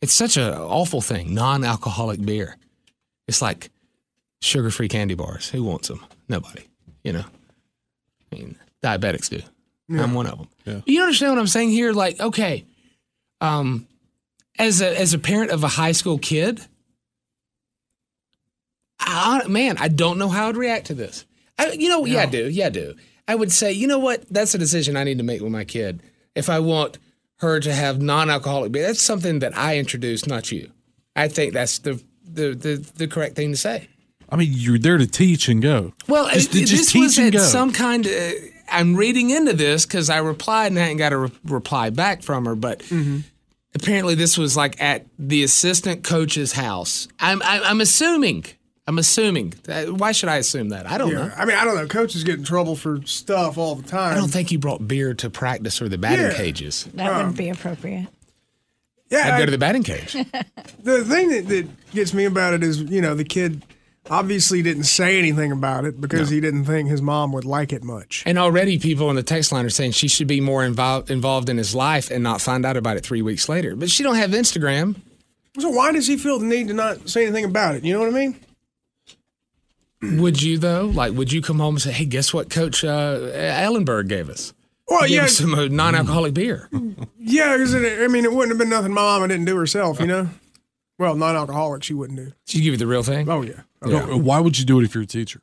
It's 0.00 0.12
such 0.12 0.36
an 0.36 0.52
awful 0.54 1.00
thing. 1.00 1.34
Non-alcoholic 1.34 2.24
beer. 2.24 2.56
It's 3.28 3.42
like 3.42 3.70
sugar-free 4.40 4.88
candy 4.88 5.14
bars. 5.14 5.50
Who 5.50 5.62
wants 5.64 5.88
them? 5.88 6.04
Nobody. 6.28 6.64
You 7.04 7.12
know. 7.12 7.24
I 8.32 8.36
mean, 8.36 8.56
diabetics 8.82 9.28
do. 9.28 9.42
I'm 9.90 10.14
one 10.14 10.26
of 10.26 10.46
them. 10.64 10.82
You 10.86 11.02
understand 11.02 11.32
what 11.32 11.38
I'm 11.38 11.46
saying 11.46 11.70
here? 11.70 11.92
Like, 11.92 12.18
okay, 12.18 12.64
um, 13.42 13.86
as 14.58 14.80
a 14.80 14.98
as 14.98 15.12
a 15.12 15.18
parent 15.18 15.50
of 15.50 15.64
a 15.64 15.68
high 15.68 15.92
school 15.92 16.18
kid, 16.18 16.62
I, 18.98 19.46
man, 19.48 19.76
I 19.78 19.88
don't 19.88 20.18
know 20.18 20.28
how 20.28 20.48
I'd 20.48 20.56
react 20.56 20.86
to 20.86 20.94
this. 20.94 21.26
I, 21.58 21.72
you 21.72 21.88
know, 21.88 22.06
yeah. 22.06 22.22
I 22.22 22.26
do, 22.26 22.48
yeah, 22.48 22.66
I 22.66 22.70
do. 22.70 22.94
I 23.28 23.34
would 23.34 23.52
say, 23.52 23.72
you 23.72 23.86
know 23.86 23.98
what? 23.98 24.24
That's 24.30 24.54
a 24.54 24.58
decision 24.58 24.96
I 24.96 25.04
need 25.04 25.18
to 25.18 25.24
make 25.24 25.42
with 25.42 25.52
my 25.52 25.64
kid. 25.64 26.02
If 26.34 26.48
I 26.48 26.58
want 26.60 26.98
her 27.36 27.60
to 27.60 27.74
have 27.74 28.00
non-alcoholic 28.00 28.72
beer, 28.72 28.86
that's 28.86 29.02
something 29.02 29.40
that 29.40 29.56
I 29.56 29.76
introduced, 29.78 30.26
not 30.26 30.50
you. 30.50 30.70
I 31.14 31.28
think 31.28 31.52
that's 31.52 31.78
the 31.80 32.02
the 32.24 32.54
the, 32.54 32.92
the 32.96 33.08
correct 33.08 33.36
thing 33.36 33.50
to 33.50 33.56
say. 33.58 33.88
I 34.32 34.36
mean, 34.36 34.50
you're 34.52 34.78
there 34.78 34.96
to 34.98 35.06
teach 35.06 35.48
and 35.48 35.60
go. 35.62 35.92
Well, 36.08 36.28
just, 36.30 36.54
it- 36.54 36.60
just 36.66 36.72
this 36.72 36.92
teach 36.92 37.02
was 37.02 37.18
and 37.18 37.26
at 37.28 37.32
go. 37.34 37.38
some 37.44 37.72
kind 37.72 38.06
of. 38.06 38.32
I'm 38.70 38.96
reading 38.96 39.28
into 39.30 39.52
this 39.52 39.84
because 39.84 40.08
I 40.08 40.18
replied 40.18 40.68
and 40.72 40.78
I 40.78 40.82
hadn't 40.84 40.96
got 40.96 41.12
a 41.12 41.18
re- 41.18 41.30
reply 41.44 41.90
back 41.90 42.22
from 42.22 42.46
her, 42.46 42.54
but 42.54 42.82
apparently 43.74 44.14
this 44.14 44.38
was 44.38 44.56
like 44.56 44.80
at 44.80 45.06
the 45.18 45.42
assistant 45.42 46.04
coach's 46.04 46.52
house. 46.52 47.06
I'm 47.20 47.42
I'm, 47.44 47.62
I'm 47.64 47.80
assuming. 47.82 48.46
I'm 48.86 48.98
assuming. 48.98 49.54
Uh, 49.68 49.84
Why 49.84 50.10
should 50.12 50.28
I 50.28 50.36
assume 50.36 50.70
that? 50.70 50.90
I 50.90 50.98
don't 50.98 51.10
Yeah. 51.12 51.26
know. 51.28 51.32
I 51.36 51.44
mean, 51.44 51.56
I 51.56 51.64
don't 51.64 51.76
know. 51.76 51.86
Coaches 51.86 52.24
get 52.24 52.38
in 52.38 52.44
trouble 52.44 52.74
for 52.74 53.00
stuff 53.04 53.56
all 53.58 53.74
the 53.76 53.88
time. 53.88 54.12
I 54.12 54.14
don't 54.16 54.30
think 54.30 54.50
you 54.50 54.58
brought 54.58 54.88
beer 54.88 55.14
to 55.14 55.30
practice 55.30 55.80
or 55.80 55.88
the 55.88 55.98
batting 55.98 56.26
Yeah. 56.26 56.34
cages. 56.34 56.88
That 56.94 57.14
wouldn't 57.16 57.36
be 57.36 57.48
appropriate. 57.50 58.08
Yeah, 59.10 59.26
I'd 59.26 59.32
I- 59.34 59.38
go 59.38 59.44
to 59.44 59.50
the 59.52 59.58
batting 59.58 59.82
cage. 59.84 60.16
The 60.82 61.04
thing 61.04 61.28
that, 61.28 61.46
that 61.48 61.68
gets 61.92 62.12
me 62.12 62.24
about 62.24 62.54
it 62.54 62.64
is, 62.64 62.80
you 62.80 63.00
know, 63.00 63.14
the 63.14 63.22
kid 63.24 63.62
obviously 64.10 64.62
didn't 64.62 64.84
say 64.84 65.18
anything 65.18 65.52
about 65.52 65.84
it 65.84 66.00
because 66.00 66.30
he 66.30 66.40
didn't 66.40 66.64
think 66.64 66.88
his 66.88 67.02
mom 67.02 67.32
would 67.32 67.44
like 67.44 67.72
it 67.72 67.84
much. 67.84 68.22
And 68.26 68.38
already 68.38 68.78
people 68.78 69.08
on 69.08 69.14
the 69.14 69.22
text 69.22 69.52
line 69.52 69.64
are 69.64 69.70
saying 69.70 69.92
she 69.92 70.08
should 70.08 70.26
be 70.26 70.40
more 70.40 70.64
involved 70.64 71.10
involved 71.10 71.48
in 71.48 71.56
his 71.56 71.74
life 71.74 72.10
and 72.10 72.22
not 72.22 72.40
find 72.40 72.66
out 72.66 72.76
about 72.76 72.96
it 72.96 73.04
three 73.04 73.22
weeks 73.22 73.48
later. 73.48 73.76
But 73.76 73.90
she 73.90 74.02
don't 74.02 74.16
have 74.16 74.30
Instagram. 74.30 74.96
So 75.58 75.68
why 75.68 75.92
does 75.92 76.06
he 76.06 76.16
feel 76.16 76.38
the 76.38 76.46
need 76.46 76.68
to 76.68 76.74
not 76.74 77.08
say 77.08 77.24
anything 77.24 77.44
about 77.44 77.74
it? 77.74 77.84
You 77.84 77.92
know 77.92 78.00
what 78.00 78.08
I 78.08 78.12
mean? 78.12 78.36
Would 80.02 80.42
you 80.42 80.58
though? 80.58 80.86
Like, 80.86 81.12
would 81.12 81.32
you 81.32 81.40
come 81.42 81.58
home 81.60 81.76
and 81.76 81.82
say, 81.82 81.92
"Hey, 81.92 82.06
guess 82.06 82.34
what, 82.34 82.50
Coach 82.50 82.84
uh, 82.84 83.18
Ellenberg 83.34 84.08
gave 84.08 84.28
us? 84.28 84.52
Well, 84.88 85.06
yeah. 85.06 85.26
some 85.26 85.54
uh, 85.54 85.68
non-alcoholic 85.68 86.34
beer." 86.34 86.68
Yeah, 87.18 87.56
because 87.56 87.74
I 87.74 88.08
mean, 88.08 88.24
it 88.24 88.32
wouldn't 88.32 88.50
have 88.50 88.58
been 88.58 88.68
nothing 88.68 88.92
my 88.92 89.02
mama 89.02 89.28
didn't 89.28 89.44
do 89.44 89.56
herself, 89.56 90.00
you 90.00 90.06
know? 90.06 90.28
Well, 91.02 91.16
non 91.16 91.34
alcoholic, 91.34 91.82
she 91.82 91.94
wouldn't 91.94 92.16
do. 92.16 92.32
She'd 92.46 92.60
give 92.60 92.74
you 92.74 92.78
the 92.78 92.86
real 92.86 93.02
thing. 93.02 93.28
Oh, 93.28 93.42
yeah. 93.42 93.62
No, 93.84 94.16
Why 94.16 94.38
would 94.38 94.56
you 94.56 94.64
do 94.64 94.78
it 94.78 94.84
if 94.84 94.94
you're 94.94 95.02
a 95.02 95.06
teacher? 95.06 95.40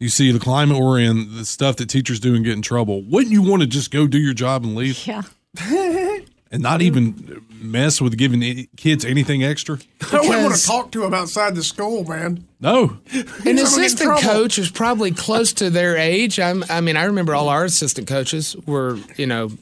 You 0.00 0.08
see 0.08 0.32
the 0.32 0.40
climate 0.40 0.80
we're 0.80 0.98
in, 0.98 1.36
the 1.36 1.44
stuff 1.44 1.76
that 1.76 1.86
teachers 1.88 2.18
do 2.18 2.34
and 2.34 2.44
get 2.44 2.54
in 2.54 2.62
trouble. 2.62 3.02
Wouldn't 3.02 3.30
you 3.32 3.40
want 3.40 3.62
to 3.62 3.68
just 3.68 3.92
go 3.92 4.08
do 4.08 4.18
your 4.18 4.34
job 4.34 4.64
and 4.64 4.74
leave? 4.74 5.06
Yeah. 5.06 5.22
and 6.50 6.60
not 6.60 6.82
even 6.82 7.40
mess 7.60 8.00
with 8.00 8.18
giving 8.18 8.42
i- 8.42 8.66
kids 8.76 9.04
anything 9.04 9.44
extra? 9.44 9.78
I 10.10 10.16
wouldn't 10.18 10.42
want 10.42 10.56
to 10.56 10.66
talk 10.66 10.90
to 10.90 11.04
him 11.04 11.14
outside 11.14 11.54
the 11.54 11.62
school, 11.62 12.02
man. 12.02 12.44
No. 12.58 12.82
An 12.82 12.98
He's 13.12 13.22
gonna 13.22 13.44
get 13.44 13.46
in 13.46 13.58
assistant 13.60 14.18
coach 14.22 14.58
is 14.58 14.72
probably 14.72 15.12
close 15.12 15.52
to 15.52 15.70
their 15.70 15.96
age. 15.96 16.40
I'm, 16.40 16.64
I 16.68 16.80
mean, 16.80 16.96
I 16.96 17.04
remember 17.04 17.32
all 17.36 17.48
our 17.48 17.64
assistant 17.64 18.08
coaches 18.08 18.56
were, 18.66 18.98
you 19.16 19.28
know, 19.28 19.52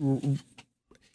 r- 0.00 0.20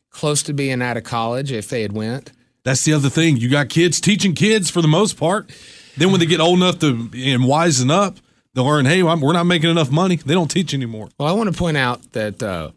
close 0.10 0.44
to 0.44 0.54
being 0.54 0.82
out 0.82 0.98
of 0.98 1.06
college 1.06 1.50
if 1.54 1.70
they 1.70 1.82
had 1.82 1.94
went. 1.94 2.34
That's 2.64 2.86
the 2.86 2.94
other 2.94 3.10
thing. 3.10 3.38
You 3.38 3.50
got 3.50 3.70
kids 3.70 4.00
teaching 4.00 4.34
kids 4.34 4.70
for 4.70 4.82
the 4.82 4.88
most 4.88 5.18
part. 5.18 5.50
Then 5.98 6.12
when 6.12 6.20
they 6.20 6.26
get 6.26 6.40
old 6.40 6.58
enough 6.60 6.80
to 6.80 6.88
and 6.88 7.44
wisen 7.44 7.92
up, 7.92 8.18
they'll 8.54 8.66
learn, 8.66 8.86
hey, 8.86 9.04
we're 9.04 9.34
not 9.34 9.46
making 9.46 9.70
enough 9.70 9.92
money. 9.92 10.16
They 10.16 10.34
don't 10.34 10.50
teach 10.50 10.74
anymore. 10.74 11.10
Well, 11.20 11.28
I 11.28 11.34
want 11.34 11.52
to 11.52 11.58
point 11.58 11.78
out 11.78 12.14
that 12.14 12.42
uh, 12.42 12.72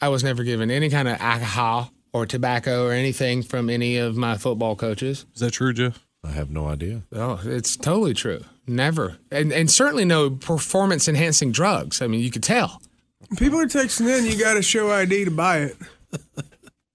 I 0.00 0.08
was 0.08 0.24
never 0.24 0.42
given 0.42 0.70
any 0.70 0.90
kind 0.90 1.08
of 1.08 1.20
alcohol 1.20 1.92
or 2.12 2.26
tobacco 2.26 2.86
or 2.86 2.92
anything 2.92 3.42
from 3.42 3.70
any 3.70 3.96
of 3.96 4.16
my 4.16 4.36
football 4.36 4.76
coaches. 4.76 5.24
Is 5.34 5.40
that 5.40 5.52
true, 5.52 5.72
Jeff? 5.72 6.04
I 6.24 6.30
have 6.32 6.50
no 6.50 6.66
idea. 6.66 7.02
Oh, 7.12 7.40
it's 7.44 7.76
totally 7.76 8.12
true. 8.14 8.42
Never, 8.66 9.16
and 9.30 9.50
and 9.50 9.70
certainly 9.70 10.04
no 10.04 10.28
performance 10.28 11.08
enhancing 11.08 11.52
drugs. 11.52 12.02
I 12.02 12.06
mean, 12.06 12.20
you 12.20 12.30
could 12.30 12.42
tell. 12.42 12.82
People 13.38 13.60
are 13.60 13.66
texting 13.66 14.08
in. 14.08 14.26
You 14.26 14.38
got 14.38 14.54
to 14.54 14.62
show 14.62 14.90
ID 14.90 15.24
to 15.24 15.30
buy 15.30 15.58
it. 15.58 15.76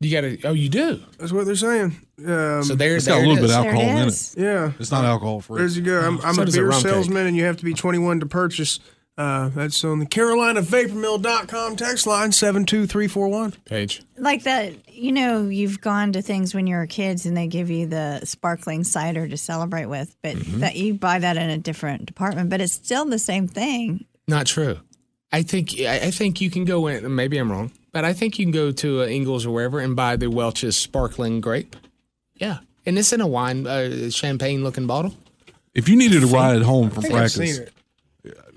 You 0.03 0.11
got 0.11 0.21
to. 0.21 0.41
Oh, 0.49 0.53
you 0.53 0.69
do. 0.69 0.99
That's 1.17 1.31
what 1.31 1.45
they're 1.45 1.55
saying. 1.55 1.95
Um, 2.25 2.63
So 2.63 2.75
there- 2.75 2.95
It's 2.95 3.07
got 3.07 3.17
a 3.17 3.21
little 3.21 3.35
bit 3.35 3.45
of 3.45 3.51
alcohol 3.51 3.81
it 3.81 3.87
in 3.87 4.07
it. 4.07 4.33
Yeah. 4.37 4.71
It's 4.79 4.91
not 4.91 5.05
alcohol 5.05 5.41
free. 5.41 5.59
There's 5.59 5.77
you 5.77 5.83
go. 5.83 5.99
I'm, 6.01 6.19
I'm 6.21 6.35
So 6.35 6.41
a 6.43 6.45
does 6.45 6.55
a 6.55 6.57
beer 6.59 6.67
rum 6.69 6.81
cake. 6.81 6.91
salesman, 6.91 7.27
and 7.27 7.35
you 7.37 7.45
have 7.45 7.57
to 7.57 7.65
be 7.65 7.73
21 7.73 8.19
to 8.21 8.25
purchase. 8.25 8.79
Uh, 9.15 9.49
that's 9.49 9.83
on 9.83 9.99
the 9.99 10.05
CarolinaVaporMill.com 10.07 11.75
text 11.75 12.07
line 12.07 12.31
72341. 12.31 13.51
Page. 13.65 14.01
Like 14.17 14.43
that, 14.43 14.73
you 14.91 15.11
know, 15.11 15.47
you've 15.47 15.81
gone 15.81 16.13
to 16.13 16.21
things 16.21 16.55
when 16.55 16.65
you 16.67 16.75
were 16.75 16.87
kids 16.87 17.25
and 17.25 17.35
they 17.37 17.47
give 17.47 17.69
you 17.69 17.85
the 17.87 18.21
sparkling 18.25 18.83
cider 18.83 19.27
to 19.27 19.37
celebrate 19.37 19.85
with, 19.85 20.15
but 20.21 20.35
Mm-hmm. 20.35 20.59
that 20.61 20.75
you 20.75 20.95
buy 20.95 21.19
that 21.19 21.37
in 21.37 21.49
a 21.49 21.57
different 21.59 22.05
department, 22.07 22.49
but 22.49 22.59
it's 22.59 22.73
still 22.73 23.05
the 23.05 23.19
same 23.19 23.47
thing. 23.47 24.05
Not 24.27 24.47
true. 24.47 24.79
I 25.31 25.43
think 25.43 25.79
I 25.79 25.95
I 26.05 26.11
think 26.11 26.41
you 26.41 26.49
can 26.49 26.65
go 26.65 26.87
in. 26.87 27.13
Maybe 27.15 27.37
I'm 27.37 27.51
wrong, 27.51 27.71
but 27.93 28.03
I 28.03 28.11
think 28.11 28.37
you 28.37 28.45
can 28.45 28.51
go 28.51 28.71
to 28.73 29.03
uh, 29.03 29.05
Ingles 29.05 29.45
or 29.45 29.51
wherever 29.51 29.79
and 29.79 29.95
buy 29.95 30.17
the 30.17 30.29
Welch's 30.29 30.75
sparkling 30.75 31.39
grape. 31.39 31.77
Yeah, 32.35 32.57
and 32.85 32.97
it's 32.99 33.13
in 33.13 33.21
a 33.21 33.27
wine, 33.27 33.65
uh, 33.65 34.09
champagne 34.09 34.63
looking 34.63 34.87
bottle. 34.87 35.13
If 35.73 35.87
you 35.87 35.95
needed 35.95 36.23
a 36.23 36.27
ride 36.27 36.61
home 36.63 36.89
from 36.89 37.05
I 37.05 37.07
think 37.07 37.13
I've 37.13 37.35
practice, 37.35 37.69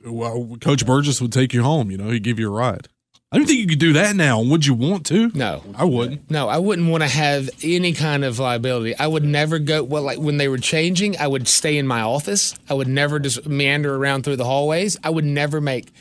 well, 0.05 0.57
Coach 0.61 0.85
Burgess 0.85 1.20
would 1.20 1.33
take 1.33 1.53
you 1.53 1.62
home. 1.62 1.90
You 1.90 1.99
know, 1.99 2.11
he'd 2.11 2.25
give 2.25 2.38
you 2.38 2.49
a 2.49 2.57
ride. 2.57 2.88
I 3.33 3.38
don't 3.38 3.46
think 3.46 3.59
you 3.59 3.66
could 3.66 3.81
do 3.81 3.94
that 3.94 4.14
now. 4.14 4.40
Would 4.40 4.64
you 4.64 4.75
want 4.75 5.05
to? 5.07 5.31
No, 5.35 5.62
I 5.75 5.85
wouldn't. 5.85 6.31
No, 6.31 6.49
I 6.49 6.59
wouldn't 6.59 6.88
want 6.88 7.03
to 7.03 7.09
have 7.09 7.51
any 7.62 7.92
kind 7.92 8.25
of 8.25 8.38
liability. 8.38 8.96
I 8.96 9.07
would 9.09 9.25
never 9.25 9.59
go. 9.59 9.83
Well, 9.83 10.03
like 10.03 10.18
when 10.18 10.37
they 10.37 10.49
were 10.49 10.59
changing, 10.59 11.18
I 11.18 11.27
would 11.27 11.49
stay 11.49 11.77
in 11.77 11.87
my 11.87 12.03
office. 12.03 12.55
I 12.70 12.75
would 12.75 12.87
never 12.87 13.18
just 13.18 13.46
meander 13.46 13.94
around 13.94 14.22
through 14.22 14.37
the 14.37 14.44
hallways. 14.44 14.96
I 15.03 15.11
would 15.11 15.25
never 15.25 15.61
make. 15.61 15.92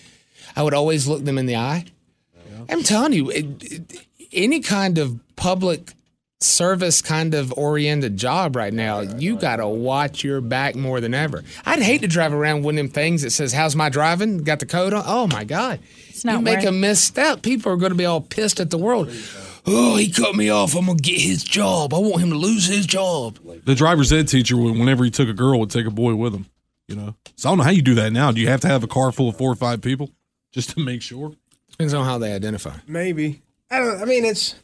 I 0.55 0.61
would 0.61 0.75
always 0.75 1.07
look 1.07 1.25
them 1.25 1.37
in 1.37 1.47
the 1.47 1.55
eye. 1.55 1.85
I'm 2.69 2.83
telling 2.83 3.13
you, 3.13 3.29
it, 3.29 3.45
it- 3.63 4.07
any 4.31 4.59
kind 4.59 4.97
of 4.97 5.17
public 5.37 5.93
service 6.41 7.01
kind 7.01 7.33
of 7.33 7.53
oriented 7.53 8.17
job 8.17 8.55
right 8.55 8.73
now, 8.73 8.99
you 8.99 9.37
got 9.37 9.57
to 9.57 9.67
watch 9.67 10.23
your 10.23 10.41
back 10.41 10.75
more 10.75 10.99
than 10.99 11.13
ever. 11.13 11.43
I'd 11.65 11.81
hate 11.81 12.01
to 12.01 12.07
drive 12.07 12.33
around 12.33 12.63
one 12.63 12.73
of 12.75 12.77
them 12.77 12.89
things 12.89 13.21
that 13.21 13.29
says, 13.31 13.53
How's 13.53 13.75
my 13.75 13.87
driving? 13.89 14.39
Got 14.39 14.59
the 14.59 14.65
code 14.65 14.93
on? 14.93 15.03
Oh 15.05 15.27
my 15.27 15.43
God. 15.45 15.79
It's 16.09 16.25
not 16.25 16.33
you 16.39 16.41
make 16.41 16.57
worth- 16.59 16.67
a 16.67 16.71
misstep, 16.73 17.41
people 17.43 17.71
are 17.71 17.77
going 17.77 17.91
to 17.91 17.97
be 17.97 18.05
all 18.05 18.19
pissed 18.21 18.59
at 18.59 18.69
the 18.71 18.77
world. 18.77 19.09
Oh, 19.67 19.95
he 19.95 20.11
cut 20.11 20.35
me 20.35 20.49
off. 20.49 20.75
I'm 20.75 20.85
going 20.85 20.97
to 20.97 21.01
get 21.03 21.19
his 21.21 21.43
job. 21.43 21.93
I 21.93 21.97
want 21.97 22.21
him 22.21 22.29
to 22.29 22.35
lose 22.37 22.67
his 22.67 22.85
job. 22.85 23.39
The 23.65 23.73
driver's 23.73 24.11
ed 24.13 24.27
teacher, 24.27 24.55
whenever 24.57 25.03
he 25.03 25.09
took 25.11 25.27
a 25.29 25.33
girl, 25.33 25.59
would 25.61 25.71
take 25.71 25.87
a 25.87 25.91
boy 25.91 26.13
with 26.15 26.33
him. 26.35 26.45
You 26.87 26.95
know, 26.97 27.15
so 27.35 27.49
I 27.49 27.51
don't 27.51 27.57
know 27.59 27.63
how 27.63 27.71
you 27.71 27.81
do 27.81 27.95
that 27.95 28.11
now. 28.13 28.31
Do 28.31 28.39
you 28.41 28.47
have 28.49 28.61
to 28.61 28.67
have 28.67 28.83
a 28.83 28.87
car 28.87 29.11
full 29.11 29.29
of 29.29 29.37
four 29.37 29.51
or 29.51 29.55
five 29.55 29.81
people 29.81 30.11
just 30.51 30.71
to 30.71 30.79
make 30.79 31.01
sure? 31.01 31.31
Depends 31.77 31.93
on 31.93 32.05
how 32.05 32.17
they 32.17 32.33
identify. 32.33 32.77
Maybe. 32.87 33.41
I 33.69 33.79
don't. 33.79 34.01
I 34.01 34.05
mean, 34.05 34.23
it's 34.23 34.55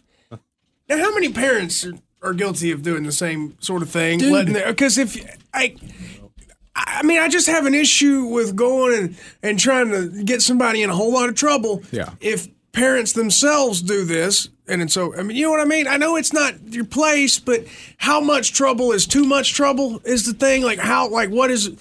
now. 0.88 0.98
How 0.98 1.14
many 1.14 1.34
parents 1.34 1.86
are, 1.86 1.94
are 2.22 2.34
guilty 2.34 2.72
of 2.72 2.84
doing 2.84 3.04
the 3.04 3.12
same 3.12 3.58
sort 3.60 3.82
of 3.82 3.90
thing? 3.90 4.20
Dude. 4.20 4.54
Because 4.54 4.98
if 4.98 5.18
I, 5.54 5.76
I 6.74 7.04
mean, 7.04 7.20
I 7.20 7.28
just 7.28 7.48
have 7.48 7.66
an 7.66 7.76
issue 7.76 8.24
with 8.24 8.56
going 8.56 8.98
and 8.98 9.18
and 9.44 9.60
trying 9.60 9.92
to 9.92 10.24
get 10.24 10.42
somebody 10.42 10.84
in 10.84 10.90
a 10.90 10.96
whole 10.96 11.12
lot 11.12 11.28
of 11.28 11.36
trouble. 11.36 11.84
Yeah. 11.92 12.12
If 12.22 12.48
parents 12.72 13.12
themselves 13.12 13.82
do 13.82 14.06
this, 14.06 14.48
and 14.70 14.82
it's 14.82 14.94
so. 14.94 15.14
I 15.14 15.24
mean, 15.24 15.36
you 15.36 15.44
know 15.44 15.52
what 15.52 15.60
I 15.60 15.66
mean. 15.66 15.88
I 15.88 15.98
know 15.98 16.16
it's 16.16 16.32
not 16.32 16.54
your 16.74 16.86
place, 16.86 17.40
but 17.40 17.66
how 17.98 18.22
much 18.22 18.54
trouble 18.54 18.94
is 18.94 19.06
too 19.06 19.26
much 19.26 19.54
trouble 19.54 20.02
is 20.06 20.26
the 20.26 20.34
thing. 20.34 20.64
Like 20.64 20.80
how, 20.80 21.10
like 21.10 21.30
what 21.30 21.52
is, 21.52 21.76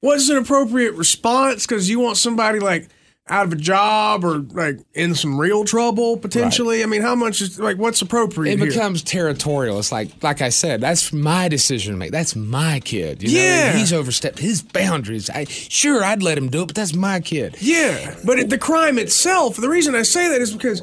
what 0.00 0.16
is 0.16 0.30
an 0.30 0.38
appropriate 0.38 0.94
response? 0.94 1.66
Because 1.66 1.90
you 1.90 2.00
want 2.00 2.16
somebody 2.16 2.58
like 2.58 2.88
out 3.32 3.46
of 3.46 3.52
a 3.52 3.56
job 3.56 4.24
or 4.24 4.38
like 4.38 4.78
in 4.94 5.14
some 5.14 5.38
real 5.40 5.64
trouble 5.64 6.16
potentially. 6.18 6.82
I 6.82 6.86
mean, 6.86 7.02
how 7.02 7.14
much 7.14 7.40
is 7.40 7.58
like 7.58 7.78
what's 7.78 8.02
appropriate 8.02 8.52
It 8.52 8.58
here? 8.58 8.68
becomes 8.68 9.02
territorial. 9.02 9.78
It's 9.78 9.90
like, 9.90 10.22
like 10.22 10.42
I 10.42 10.50
said, 10.50 10.80
that's 10.82 11.12
my 11.12 11.48
decision 11.48 11.94
to 11.94 11.98
make. 11.98 12.12
That's 12.12 12.36
my 12.36 12.80
kid. 12.80 13.22
You 13.22 13.30
know? 13.30 13.42
Yeah. 13.44 13.72
He's 13.72 13.92
overstepped 13.92 14.38
his 14.38 14.60
boundaries. 14.62 15.30
I, 15.30 15.44
sure, 15.44 16.04
I'd 16.04 16.22
let 16.22 16.36
him 16.36 16.50
do 16.50 16.62
it, 16.62 16.66
but 16.66 16.76
that's 16.76 16.94
my 16.94 17.20
kid. 17.20 17.56
Yeah, 17.60 18.14
but 18.24 18.38
it, 18.38 18.50
the 18.50 18.58
crime 18.58 18.98
itself. 18.98 19.56
The 19.56 19.68
reason 19.70 19.94
I 19.94 20.02
say 20.02 20.28
that 20.28 20.40
is 20.42 20.52
because 20.52 20.82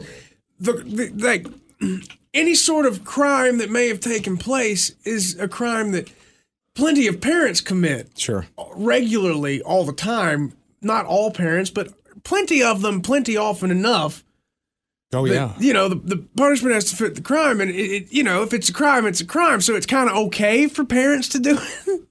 the, 0.59 0.73
the 0.73 1.12
like 1.23 1.45
any 2.33 2.55
sort 2.55 2.85
of 2.88 3.03
crime 3.05 3.59
that 3.59 3.69
may 3.69 3.88
have 3.89 3.99
taken 3.99 4.38
place 4.38 4.91
is 5.05 5.38
a 5.39 5.47
crime 5.47 5.91
that 5.91 6.12
plenty 6.73 7.05
of 7.07 7.21
parents 7.21 7.62
commit 7.62 8.09
Sure. 8.17 8.47
regularly 8.75 9.62
all 9.62 9.85
the 9.85 9.93
time. 9.93 10.53
Not 10.81 11.05
all 11.05 11.29
parents, 11.31 11.69
but 11.69 11.89
plenty 12.23 12.63
of 12.63 12.82
them, 12.82 13.01
plenty 13.01 13.38
often 13.38 13.71
enough. 13.71 14.23
Oh, 15.12 15.27
that, 15.27 15.34
yeah. 15.34 15.53
You 15.60 15.73
know, 15.73 15.89
the, 15.89 15.95
the 15.95 16.17
punishment 16.38 16.75
has 16.75 16.86
to 16.86 16.95
fit 16.95 17.15
the 17.15 17.21
crime, 17.21 17.62
and 17.62 17.71
it, 17.71 17.75
it, 17.75 18.13
you 18.13 18.23
know, 18.23 18.43
if 18.43 18.53
it's 18.53 18.69
a 18.69 18.73
crime, 18.73 19.08
it's 19.08 19.21
a 19.21 19.25
crime. 19.25 19.62
So 19.62 19.75
it's 19.75 19.88
kind 19.88 20.10
of 20.10 20.15
okay 20.27 20.67
for 20.67 20.86
parents 20.86 21.29
to 21.29 21.39
do 21.39 21.58
it. 21.60 22.01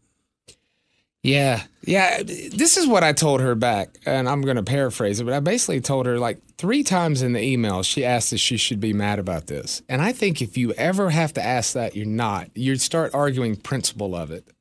Yeah. 1.23 1.63
Yeah. 1.83 2.23
This 2.23 2.77
is 2.77 2.87
what 2.87 3.05
I 3.05 3.13
told 3.13 3.41
her 3.41 3.55
back, 3.55 3.97
and 4.07 4.29
I'm 4.29 4.43
going 4.43 4.57
to 4.57 4.63
paraphrase 4.63 5.21
it, 5.21 5.25
but 5.25 5.35
I 5.35 5.41
basically 5.41 5.81
told 5.81 6.07
her 6.07 6.19
like 6.19 6.39
three 6.57 6.83
times 6.83 7.23
in 7.23 7.33
the 7.33 7.43
email, 7.43 7.83
she 7.83 8.05
asked 8.05 8.33
if 8.33 8.41
she 8.41 8.57
should 8.57 8.81
be 8.81 8.93
mad 8.93 9.19
about 9.19 9.47
this. 9.47 9.83
And 9.89 10.01
I 10.01 10.13
think 10.13 10.41
if 10.41 10.57
you 10.57 10.73
ever 10.75 11.11
have 11.11 11.35
to 11.35 11.45
ask 11.45 11.75
that, 11.75 11.97
you're 11.97 12.07
not. 12.07 12.51
You'd 12.55 12.81
start 12.81 13.15
arguing 13.15 13.57
principle 13.57 14.15
of 14.15 14.31
it. 14.31 14.47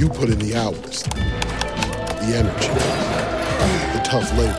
You 0.00 0.08
put 0.08 0.30
in 0.30 0.38
the 0.38 0.54
hours, 0.56 1.02
the 1.02 2.32
energy, 2.34 2.68
the 3.92 4.00
tough 4.02 4.32
labor. 4.32 4.56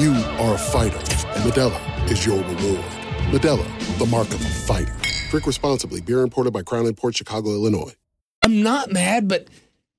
You 0.00 0.12
are 0.38 0.54
a 0.54 0.56
fighter, 0.56 0.96
and 1.34 1.42
Modelo 1.42 2.08
is 2.08 2.24
your 2.24 2.36
reward. 2.36 2.84
Modelo, 3.32 3.98
the 3.98 4.06
mark 4.06 4.28
of 4.28 4.40
a 4.40 4.48
fighter. 4.48 4.94
Drink 5.30 5.48
responsibly. 5.48 6.00
Beer 6.00 6.20
imported 6.20 6.52
by 6.52 6.62
Crown 6.62 6.94
Port 6.94 7.16
Chicago, 7.16 7.50
Illinois. 7.50 7.92
I'm 8.44 8.62
not 8.62 8.92
mad, 8.92 9.26
but 9.26 9.48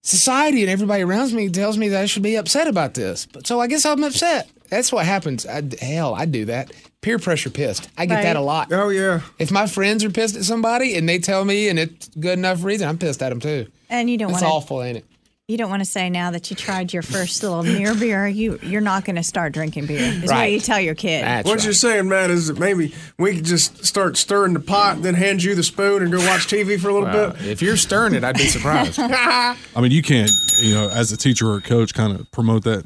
society 0.02 0.62
and 0.62 0.70
everybody 0.70 1.04
around 1.04 1.34
me 1.34 1.50
tells 1.50 1.78
me 1.78 1.90
that 1.90 2.04
I 2.04 2.06
should 2.06 2.24
be 2.24 2.38
upset 2.38 2.70
about 2.70 2.94
this. 2.94 3.26
But 3.26 3.46
so 3.48 3.60
I 3.60 3.68
guess 3.68 3.86
I'm 3.86 4.02
upset. 4.02 4.50
That's 4.72 4.92
what 4.92 5.06
happens. 5.06 5.46
I, 5.46 5.62
hell, 5.80 6.16
I 6.16 6.26
do 6.26 6.46
that. 6.46 6.72
Peer 7.02 7.20
pressure 7.20 7.50
pissed. 7.52 7.90
I 7.98 8.06
get 8.08 8.24
that 8.24 8.36
a 8.38 8.42
lot. 8.42 8.72
Oh 8.72 8.90
yeah. 8.90 9.22
If 9.38 9.52
my 9.52 9.68
friends 9.68 10.04
are 10.04 10.10
pissed 10.10 10.36
at 10.38 10.44
somebody 10.44 10.96
and 10.96 11.08
they 11.08 11.20
tell 11.20 11.46
me 11.46 11.68
and 11.70 11.78
it's 11.78 12.08
good 12.10 12.38
enough 12.40 12.64
reason, 12.64 12.88
I'm 12.88 12.98
pissed 12.98 13.22
at 13.22 13.30
them 13.30 13.40
too. 13.42 13.68
And 13.90 14.10
you 14.10 14.18
don't 14.18 14.32
It's 14.32 14.42
want 14.42 14.46
to. 14.52 14.56
awful, 14.56 14.82
ain't 14.82 14.98
it? 15.00 15.06
You 15.48 15.58
don't 15.58 15.70
want 15.70 15.82
to 15.82 15.90
say 15.90 16.10
now 16.10 16.32
that 16.32 16.50
you 16.50 16.56
tried 16.56 16.94
your 16.94 17.02
first 17.02 17.44
little 17.44 17.64
near 17.64 17.94
beer, 17.94 18.26
you 18.26 18.58
you're 18.62 18.80
not 18.80 19.04
going 19.04 19.18
to 19.18 19.24
start 19.24 19.52
drinking 19.52 19.88
beer. 19.88 20.00
Is 20.00 20.32
what 20.32 20.50
you 20.50 20.62
tell 20.62 20.80
your 20.80 20.96
kid. 20.96 21.46
what 21.46 21.66
you're 21.66 21.74
saying, 21.74 22.08
Matt, 22.08 22.30
is 22.30 22.48
that 22.48 22.58
maybe 22.58 22.94
we 23.20 23.36
could 23.36 23.44
just 23.44 23.84
start 23.84 24.16
stirring 24.16 24.54
the 24.54 24.62
pot, 24.62 25.02
then 25.02 25.16
hand 25.16 25.44
you 25.44 25.54
the 25.54 25.64
spoon 25.64 26.04
and 26.04 26.12
go 26.12 26.20
watch 26.20 26.48
TV 26.48 26.80
for 26.80 26.88
a 26.88 26.94
little 26.94 27.10
Well, 27.10 27.32
bit. 27.32 27.46
if 27.48 27.62
you're 27.62 27.76
stirring 27.76 28.14
it, 28.14 28.24
I'd 28.24 28.38
be 28.38 28.46
surprised. 28.48 28.98
I 29.02 29.56
mean, 29.82 29.92
you 29.92 30.02
can't, 30.02 30.32
you 30.60 30.74
know, 30.76 30.88
as 30.90 31.12
a 31.12 31.18
teacher 31.18 31.50
or 31.50 31.58
a 31.58 31.62
coach, 31.62 31.94
kind 31.94 32.18
of 32.18 32.32
promote 32.32 32.64
that 32.64 32.86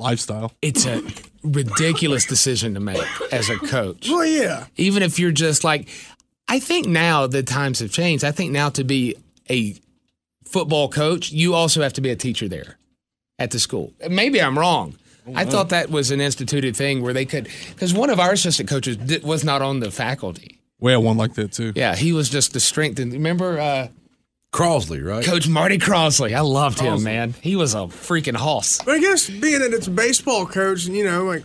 lifestyle. 0.00 0.52
It's 0.62 0.86
a 0.86 1.02
ridiculous 1.42 2.26
decision 2.26 2.74
to 2.74 2.80
make 2.80 3.02
as 3.32 3.48
a 3.48 3.56
coach. 3.56 4.08
Well, 4.08 4.24
yeah. 4.24 4.66
Even 4.76 5.02
if 5.02 5.18
you're 5.18 5.32
just 5.32 5.62
like, 5.64 5.88
I 6.48 6.58
think 6.58 6.86
now 6.86 7.26
the 7.26 7.42
times 7.42 7.78
have 7.80 7.92
changed. 7.92 8.24
I 8.24 8.32
think 8.32 8.50
now 8.50 8.70
to 8.70 8.84
be 8.84 9.14
a 9.48 9.76
football 10.44 10.88
coach, 10.88 11.30
you 11.30 11.54
also 11.54 11.82
have 11.82 11.92
to 11.94 12.00
be 12.00 12.10
a 12.10 12.16
teacher 12.16 12.48
there 12.48 12.78
at 13.38 13.52
the 13.52 13.58
school. 13.58 13.92
Maybe 14.08 14.42
I'm 14.42 14.58
wrong. 14.58 14.96
I 15.34 15.44
thought 15.44 15.68
that 15.68 15.90
was 15.90 16.10
an 16.10 16.20
instituted 16.20 16.74
thing 16.74 17.02
where 17.02 17.12
they 17.12 17.24
could, 17.24 17.48
because 17.68 17.94
one 17.94 18.10
of 18.10 18.18
our 18.18 18.32
assistant 18.32 18.68
coaches 18.68 19.22
was 19.22 19.44
not 19.44 19.62
on 19.62 19.78
the 19.78 19.90
faculty. 19.90 20.58
We 20.80 20.92
had 20.92 20.98
one 20.98 21.16
like 21.16 21.34
that 21.34 21.52
too. 21.52 21.72
Yeah, 21.76 21.94
he 21.94 22.12
was 22.12 22.28
just 22.28 22.52
the 22.52 22.58
strength. 22.58 22.98
And 22.98 23.12
remember 23.12 23.60
uh, 23.60 23.88
Crossley, 24.52 25.00
right? 25.00 25.24
Coach 25.24 25.46
Marty 25.48 25.78
Crosley. 25.78 26.34
I 26.34 26.40
loved 26.40 26.80
him, 26.80 27.02
man. 27.04 27.34
He 27.40 27.54
was 27.56 27.74
a 27.74 27.78
freaking 27.86 28.34
hoss. 28.36 28.80
But 28.84 28.96
I 28.96 28.98
guess 29.00 29.28
being 29.30 29.60
that 29.60 29.72
it's 29.72 29.86
a 29.86 29.90
baseball 29.92 30.46
coach, 30.46 30.86
you 30.86 31.04
know, 31.04 31.24
like 31.24 31.44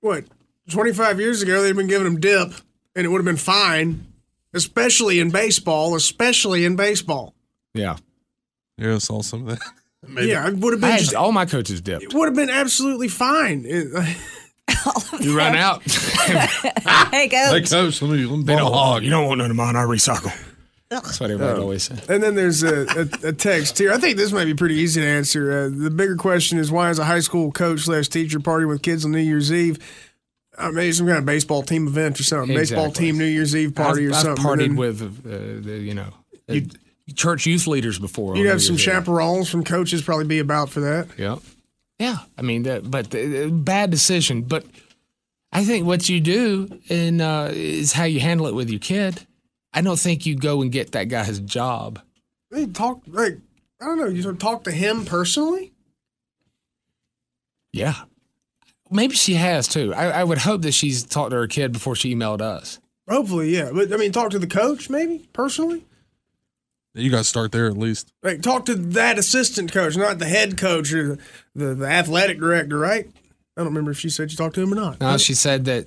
what, 0.00 0.24
25 0.70 1.18
years 1.20 1.42
ago, 1.42 1.62
they'd 1.62 1.74
been 1.76 1.88
giving 1.88 2.06
him 2.06 2.20
dip 2.20 2.52
and 2.94 3.04
it 3.04 3.08
would 3.08 3.18
have 3.18 3.24
been 3.24 3.36
fine, 3.36 4.06
especially 4.52 5.18
in 5.18 5.30
baseball, 5.30 5.94
especially 5.96 6.64
in 6.64 6.76
baseball. 6.76 7.34
Yeah. 7.74 7.96
Yeah, 8.78 8.94
I 8.94 8.98
saw 8.98 9.22
some 9.22 9.48
of 9.48 9.58
that. 9.58 9.68
Yeah, 10.22 10.46
it 10.48 10.56
would 10.58 10.74
have 10.74 10.84
I 10.84 10.88
been 10.88 10.90
had 10.90 11.00
just, 11.00 11.14
all 11.14 11.32
my 11.32 11.46
coaches 11.46 11.80
dipped. 11.80 12.02
it 12.02 12.12
would 12.12 12.26
have 12.26 12.34
been 12.34 12.50
absolutely 12.50 13.08
fine. 13.08 13.64
It- 13.66 14.16
You 15.20 15.36
run 15.36 15.54
out. 15.56 15.82
hey, 15.82 17.28
coach. 17.28 17.50
Hey, 17.50 17.62
coach, 17.62 18.02
let 18.02 18.10
me, 18.10 18.24
let 18.26 18.38
me 18.38 18.44
They 18.44 18.54
don't, 18.56 18.70
a 18.70 18.74
hog. 18.74 19.02
you 19.02 19.08
don't 19.10 19.26
want 19.28 19.38
none 19.38 19.50
of 19.50 19.56
mine. 19.56 19.76
I 19.76 19.84
recycle. 19.84 20.30
That's 21.02 21.20
what 21.20 21.30
everybody 21.30 21.58
Oh. 21.58 21.62
always 21.62 21.82
says. 21.84 22.08
And 22.08 22.22
then 22.22 22.34
there's 22.34 22.62
a, 22.62 22.82
a, 23.24 23.28
a 23.28 23.32
text 23.32 23.78
here. 23.78 23.92
I 23.92 23.98
think 23.98 24.16
this 24.16 24.32
might 24.32 24.44
be 24.46 24.54
pretty 24.54 24.76
easy 24.76 25.00
to 25.00 25.06
answer. 25.06 25.50
Uh, 25.50 25.68
the 25.72 25.90
bigger 25.90 26.16
question 26.16 26.58
is 26.58 26.70
why 26.70 26.90
is 26.90 26.98
a 26.98 27.04
high 27.04 27.20
school 27.20 27.50
coach 27.52 27.80
slash 27.80 28.08
teacher 28.08 28.38
partying 28.40 28.68
with 28.68 28.82
kids 28.82 29.04
on 29.04 29.12
New 29.12 29.18
Year's 29.18 29.52
Eve? 29.52 29.78
Uh, 30.56 30.70
maybe 30.70 30.92
some 30.92 31.06
kind 31.06 31.18
of 31.18 31.26
baseball 31.26 31.62
team 31.62 31.88
event 31.88 32.20
or 32.20 32.22
something. 32.22 32.54
Baseball 32.56 32.90
team 32.92 33.18
New 33.18 33.24
Year's 33.24 33.56
Eve 33.56 33.74
party 33.74 34.04
I've, 34.06 34.12
or 34.12 34.14
I've 34.14 34.22
something. 34.22 34.44
partied 34.44 34.58
then 34.58 34.76
with, 34.76 35.02
uh, 35.02 35.66
the, 35.66 35.78
you 35.78 35.94
know, 35.94 36.12
uh, 36.48 36.54
church 37.14 37.44
youth 37.46 37.66
leaders 37.66 37.98
before. 37.98 38.36
You'd 38.36 38.44
New 38.44 38.48
have 38.50 38.62
some 38.62 38.74
Year's 38.74 38.86
Eve. 38.86 38.92
chaperones 38.94 39.50
from 39.50 39.64
coaches 39.64 40.02
probably 40.02 40.26
be 40.26 40.38
about 40.38 40.70
for 40.70 40.80
that. 40.80 41.08
Yeah. 41.18 41.36
Yeah. 41.98 42.18
I 42.38 42.42
mean, 42.42 42.62
that, 42.64 42.88
but 42.90 43.10
the, 43.10 43.50
bad 43.50 43.90
decision. 43.90 44.42
But 44.42 44.64
I 45.52 45.64
think 45.64 45.86
what 45.86 46.08
you 46.08 46.20
do 46.20 46.80
in, 46.88 47.20
uh, 47.20 47.50
is 47.52 47.92
how 47.92 48.04
you 48.04 48.20
handle 48.20 48.46
it 48.46 48.54
with 48.54 48.70
your 48.70 48.80
kid. 48.80 49.26
I 49.74 49.82
don't 49.82 49.98
think 49.98 50.24
you 50.24 50.36
go 50.36 50.62
and 50.62 50.70
get 50.70 50.92
that 50.92 51.08
guy 51.08 51.24
his 51.24 51.40
job. 51.40 52.00
They 52.50 52.66
talk 52.66 53.02
like 53.06 53.38
I 53.80 53.86
don't 53.86 53.98
know. 53.98 54.06
You 54.06 54.22
sort 54.22 54.36
of 54.36 54.40
talk 54.40 54.64
to 54.64 54.70
him 54.70 55.04
personally. 55.04 55.72
Yeah. 57.72 57.94
Maybe 58.90 59.16
she 59.16 59.34
has 59.34 59.66
too. 59.66 59.92
I, 59.92 60.20
I 60.20 60.24
would 60.24 60.38
hope 60.38 60.62
that 60.62 60.72
she's 60.72 61.02
talked 61.02 61.30
to 61.30 61.36
her 61.36 61.48
kid 61.48 61.72
before 61.72 61.96
she 61.96 62.14
emailed 62.14 62.40
us. 62.40 62.78
Hopefully, 63.08 63.54
yeah. 63.54 63.70
But 63.74 63.92
I 63.92 63.96
mean, 63.96 64.12
talk 64.12 64.30
to 64.30 64.38
the 64.38 64.46
coach 64.46 64.88
maybe 64.88 65.28
personally. 65.32 65.84
You 66.94 67.10
got 67.10 67.18
to 67.18 67.24
start 67.24 67.50
there 67.50 67.66
at 67.66 67.76
least. 67.76 68.12
Like 68.22 68.40
talk 68.40 68.66
to 68.66 68.76
that 68.76 69.18
assistant 69.18 69.72
coach, 69.72 69.96
not 69.96 70.20
the 70.20 70.26
head 70.26 70.56
coach 70.56 70.92
or 70.92 71.16
the, 71.16 71.18
the, 71.56 71.74
the 71.74 71.86
athletic 71.86 72.38
director, 72.38 72.78
right? 72.78 73.06
I 73.56 73.60
don't 73.60 73.66
remember 73.66 73.90
if 73.90 73.98
she 73.98 74.10
said 74.10 74.30
you 74.30 74.36
talked 74.36 74.54
to 74.54 74.62
him 74.62 74.72
or 74.72 74.76
not. 74.76 75.00
No, 75.00 75.16
she 75.16 75.34
said 75.34 75.64
that. 75.64 75.86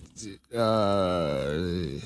Uh, 0.54 2.06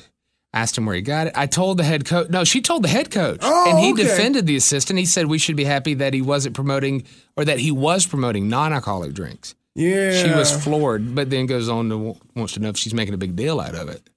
asked 0.54 0.78
him 0.78 0.86
where 0.86 0.96
he 0.96 1.02
got 1.02 1.28
it. 1.28 1.34
I 1.36 1.46
told 1.48 1.78
the 1.78 1.84
head 1.84 2.06
coach. 2.06 2.30
No, 2.30 2.44
she 2.44 2.62
told 2.62 2.84
the 2.84 2.90
head 2.90 3.10
coach, 3.12 3.40
Oh, 3.42 3.70
and 3.70 3.80
he 3.80 3.94
okay. 3.94 4.04
defended 4.04 4.46
the 4.46 4.56
assistant. 4.56 5.00
He 5.00 5.06
said 5.06 5.28
we 5.28 5.38
should 5.38 5.56
be 5.56 5.64
happy 5.64 5.94
that 5.96 6.14
he 6.14 6.22
wasn't 6.22 6.56
promoting, 6.56 7.04
or 7.38 7.46
that 7.46 7.60
he 7.60 7.72
was 7.72 8.06
promoting 8.06 8.50
non-alcoholic 8.50 9.14
drinks. 9.14 9.56
Yeah, 9.76 10.12
She 10.22 10.30
was 10.30 10.52
floored, 10.64 11.16
but 11.16 11.30
then 11.30 11.46
goes 11.46 11.70
on 11.70 11.88
to 11.90 12.18
wants 12.36 12.54
to 12.54 12.60
know 12.60 12.68
if 12.70 12.78
she's 12.78 12.94
making 12.94 13.14
a 13.14 13.18
big 13.18 13.36
deal 13.38 13.62
out 13.62 13.74
of 13.76 13.88
it. 13.88 14.10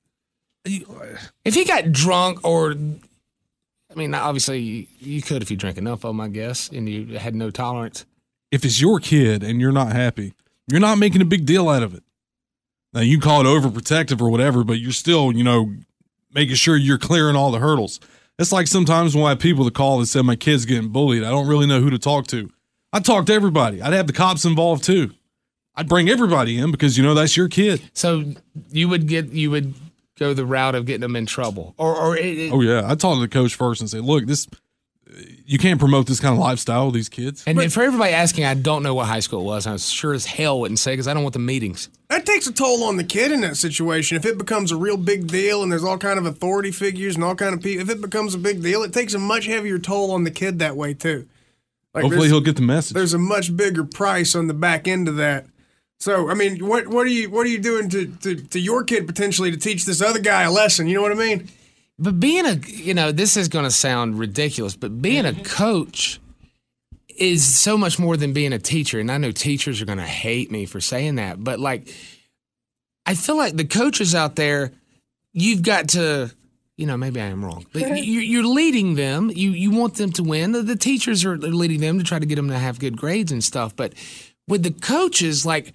If 1.44 1.55
he 1.55 1.64
got 1.64 1.92
drunk, 1.92 2.44
or 2.44 2.73
I 2.73 3.94
mean, 3.94 4.14
obviously 4.14 4.59
you, 4.61 4.87
you 4.99 5.23
could 5.23 5.42
if 5.42 5.51
you 5.51 5.57
drink 5.57 5.79
enough 5.79 6.05
of 6.05 6.09
them, 6.09 6.20
I 6.20 6.29
guess, 6.29 6.68
and 6.70 6.88
you 6.88 7.18
had 7.18 7.35
no 7.35 7.51
tolerance. 7.51 8.05
If 8.51 8.64
it's 8.64 8.81
your 8.81 8.99
kid 8.99 9.42
and 9.44 9.61
you're 9.61 9.73
not 9.73 9.92
happy, 9.92 10.35
you're 10.68 10.81
not 10.81 10.99
making 10.99 11.20
a 11.20 11.25
big 11.27 11.44
deal 11.47 11.68
out 11.68 11.83
of 11.83 11.94
it. 11.94 12.03
Now 12.92 13.01
you 13.01 13.18
can 13.18 13.29
call 13.29 13.40
it 13.40 13.44
overprotective 13.44 14.20
or 14.20 14.31
whatever, 14.31 14.64
but 14.64 14.79
you're 14.81 14.92
still, 14.92 15.33
you 15.33 15.44
know, 15.44 15.73
making 16.35 16.57
sure 16.57 16.77
you're 16.77 16.99
clearing 16.99 17.37
all 17.37 17.51
the 17.51 17.59
hurdles. 17.61 18.01
It's 18.38 18.51
like 18.53 18.66
sometimes 18.66 19.14
when 19.14 19.25
I 19.25 19.29
have 19.31 19.38
people 19.38 19.64
that 19.64 19.75
call 19.75 19.99
and 19.99 20.09
say 20.09 20.20
my 20.23 20.35
kid's 20.37 20.64
getting 20.66 20.88
bullied, 20.88 21.23
I 21.23 21.31
don't 21.31 21.47
really 21.47 21.66
know 21.66 21.81
who 21.81 21.90
to 21.90 21.99
talk 21.99 22.27
to. 22.29 22.51
I 22.92 23.01
talk 23.01 23.27
to 23.27 23.33
everybody. 23.33 23.81
I'd 23.81 23.92
have 23.92 24.07
the 24.09 24.12
cops 24.12 24.44
involved 24.44 24.83
too. 24.85 25.12
I'd 25.77 25.88
bring 25.88 26.09
everybody 26.09 26.59
in 26.59 26.70
because 26.70 26.97
you 26.97 27.03
know 27.05 27.14
that's 27.14 27.37
your 27.37 27.49
kid. 27.49 27.83
So 27.92 28.25
you 28.70 28.88
would 28.88 29.07
get 29.09 29.31
you 29.31 29.51
would 29.53 29.75
go 30.18 30.33
the 30.35 30.47
route 30.47 30.75
of 30.77 30.87
getting 30.87 31.01
them 31.01 31.16
in 31.16 31.27
trouble, 31.27 31.75
or 31.79 31.94
or 31.97 32.16
it, 32.16 32.38
it- 32.38 32.53
Oh 32.53 32.61
yeah, 32.61 32.83
I 32.85 32.94
talk 32.94 33.16
to 33.16 33.20
the 33.20 33.29
coach 33.29 33.55
first 33.57 33.81
and 33.81 33.90
say, 33.90 33.99
look, 34.01 34.27
this 34.27 34.47
you 35.46 35.58
can't 35.58 35.78
promote 35.78 36.06
this 36.06 36.20
kind 36.20 36.32
of 36.32 36.38
lifestyle 36.38 36.86
with 36.86 36.94
these 36.94 37.08
kids. 37.08 37.44
And 37.46 37.58
then 37.58 37.70
for 37.70 37.82
everybody 37.82 38.12
asking, 38.12 38.44
I 38.44 38.54
don't 38.54 38.82
know 38.82 38.94
what 38.94 39.06
high 39.06 39.20
school 39.20 39.40
it 39.40 39.44
was. 39.44 39.66
I 39.66 39.76
sure 39.76 40.14
as 40.14 40.26
hell 40.26 40.60
wouldn't 40.60 40.78
say 40.78 40.92
because 40.92 41.06
I 41.06 41.14
don't 41.14 41.22
want 41.22 41.34
the 41.34 41.38
meetings. 41.38 41.88
That 42.08 42.26
takes 42.26 42.46
a 42.46 42.52
toll 42.52 42.84
on 42.84 42.96
the 42.96 43.04
kid 43.04 43.32
in 43.32 43.42
that 43.42 43.56
situation. 43.56 44.16
If 44.16 44.24
it 44.24 44.38
becomes 44.38 44.72
a 44.72 44.76
real 44.76 44.96
big 44.96 45.26
deal 45.26 45.62
and 45.62 45.70
there's 45.70 45.84
all 45.84 45.98
kind 45.98 46.18
of 46.18 46.26
authority 46.26 46.70
figures 46.70 47.14
and 47.14 47.24
all 47.24 47.34
kind 47.34 47.54
of 47.54 47.62
people, 47.62 47.82
if 47.82 47.94
it 47.94 48.00
becomes 48.00 48.34
a 48.34 48.38
big 48.38 48.62
deal, 48.62 48.82
it 48.82 48.92
takes 48.92 49.14
a 49.14 49.18
much 49.18 49.46
heavier 49.46 49.78
toll 49.78 50.10
on 50.10 50.24
the 50.24 50.30
kid 50.30 50.58
that 50.58 50.76
way 50.76 50.94
too. 50.94 51.28
Like 51.92 52.02
Hopefully 52.02 52.28
he'll 52.28 52.40
get 52.40 52.56
the 52.56 52.62
message. 52.62 52.94
There's 52.94 53.14
a 53.14 53.18
much 53.18 53.56
bigger 53.56 53.84
price 53.84 54.34
on 54.34 54.48
the 54.48 54.54
back 54.54 54.88
end 54.88 55.06
of 55.06 55.16
that. 55.16 55.46
So 55.98 56.28
I 56.28 56.34
mean, 56.34 56.66
what 56.66 56.88
what 56.88 57.06
are 57.06 57.10
you 57.10 57.30
what 57.30 57.46
are 57.46 57.50
you 57.50 57.58
doing 57.58 57.88
to, 57.90 58.06
to, 58.06 58.34
to 58.34 58.58
your 58.58 58.82
kid 58.82 59.06
potentially 59.06 59.50
to 59.50 59.56
teach 59.56 59.84
this 59.84 60.02
other 60.02 60.18
guy 60.18 60.42
a 60.42 60.50
lesson? 60.50 60.86
You 60.86 60.94
know 60.94 61.02
what 61.02 61.12
I 61.12 61.14
mean? 61.14 61.48
But 61.98 62.18
being 62.18 62.44
a, 62.46 62.54
you 62.66 62.94
know, 62.94 63.12
this 63.12 63.37
is 63.37 63.48
going 63.48 63.64
to 63.64 63.70
sound 63.70 64.18
ridiculous, 64.18 64.76
but 64.76 65.00
being 65.00 65.26
a 65.26 65.33
mm-hmm. 65.33 65.42
coach 65.42 66.20
is 67.16 67.57
so 67.57 67.78
much 67.78 67.98
more 67.98 68.16
than 68.16 68.33
being 68.33 68.52
a 68.52 68.59
teacher. 68.59 68.98
And 68.98 69.11
I 69.12 69.18
know 69.18 69.30
teachers 69.30 69.80
are 69.80 69.85
going 69.85 69.98
to 69.98 70.04
hate 70.04 70.50
me 70.50 70.66
for 70.66 70.80
saying 70.80 71.16
that, 71.16 71.42
but 71.42 71.61
like, 71.61 71.88
I 73.07 73.14
feel 73.14 73.37
like 73.37 73.54
the 73.57 73.64
coaches 73.64 74.14
out 74.14 74.35
there, 74.35 74.72
you've 75.33 75.62
got 75.62 75.90
to, 75.90 76.33
you 76.76 76.87
know, 76.87 76.96
maybe 76.96 77.20
I 77.20 77.26
am 77.26 77.44
wrong, 77.44 77.66
but 77.72 77.83
you- 78.04 78.20
you're 78.20 78.46
leading 78.46 78.94
them. 78.96 79.30
You 79.30 79.50
you 79.52 79.70
want 79.70 79.94
them 79.94 80.11
to 80.12 80.24
win. 80.24 80.52
The- 80.52 80.62
The 80.62 80.74
teachers 80.76 81.24
are 81.24 81.37
leading 81.37 81.80
them 81.80 81.98
to 81.98 82.04
try 82.04 82.18
to 82.18 82.26
get 82.26 82.35
them 82.37 82.48
to 82.48 82.59
have 82.59 82.80
good 82.80 82.96
grades 82.96 83.30
and 83.30 83.44
stuff. 83.44 83.76
But 83.76 83.92
with 84.48 84.64
the 84.64 84.72
coaches, 84.72 85.46
like, 85.46 85.74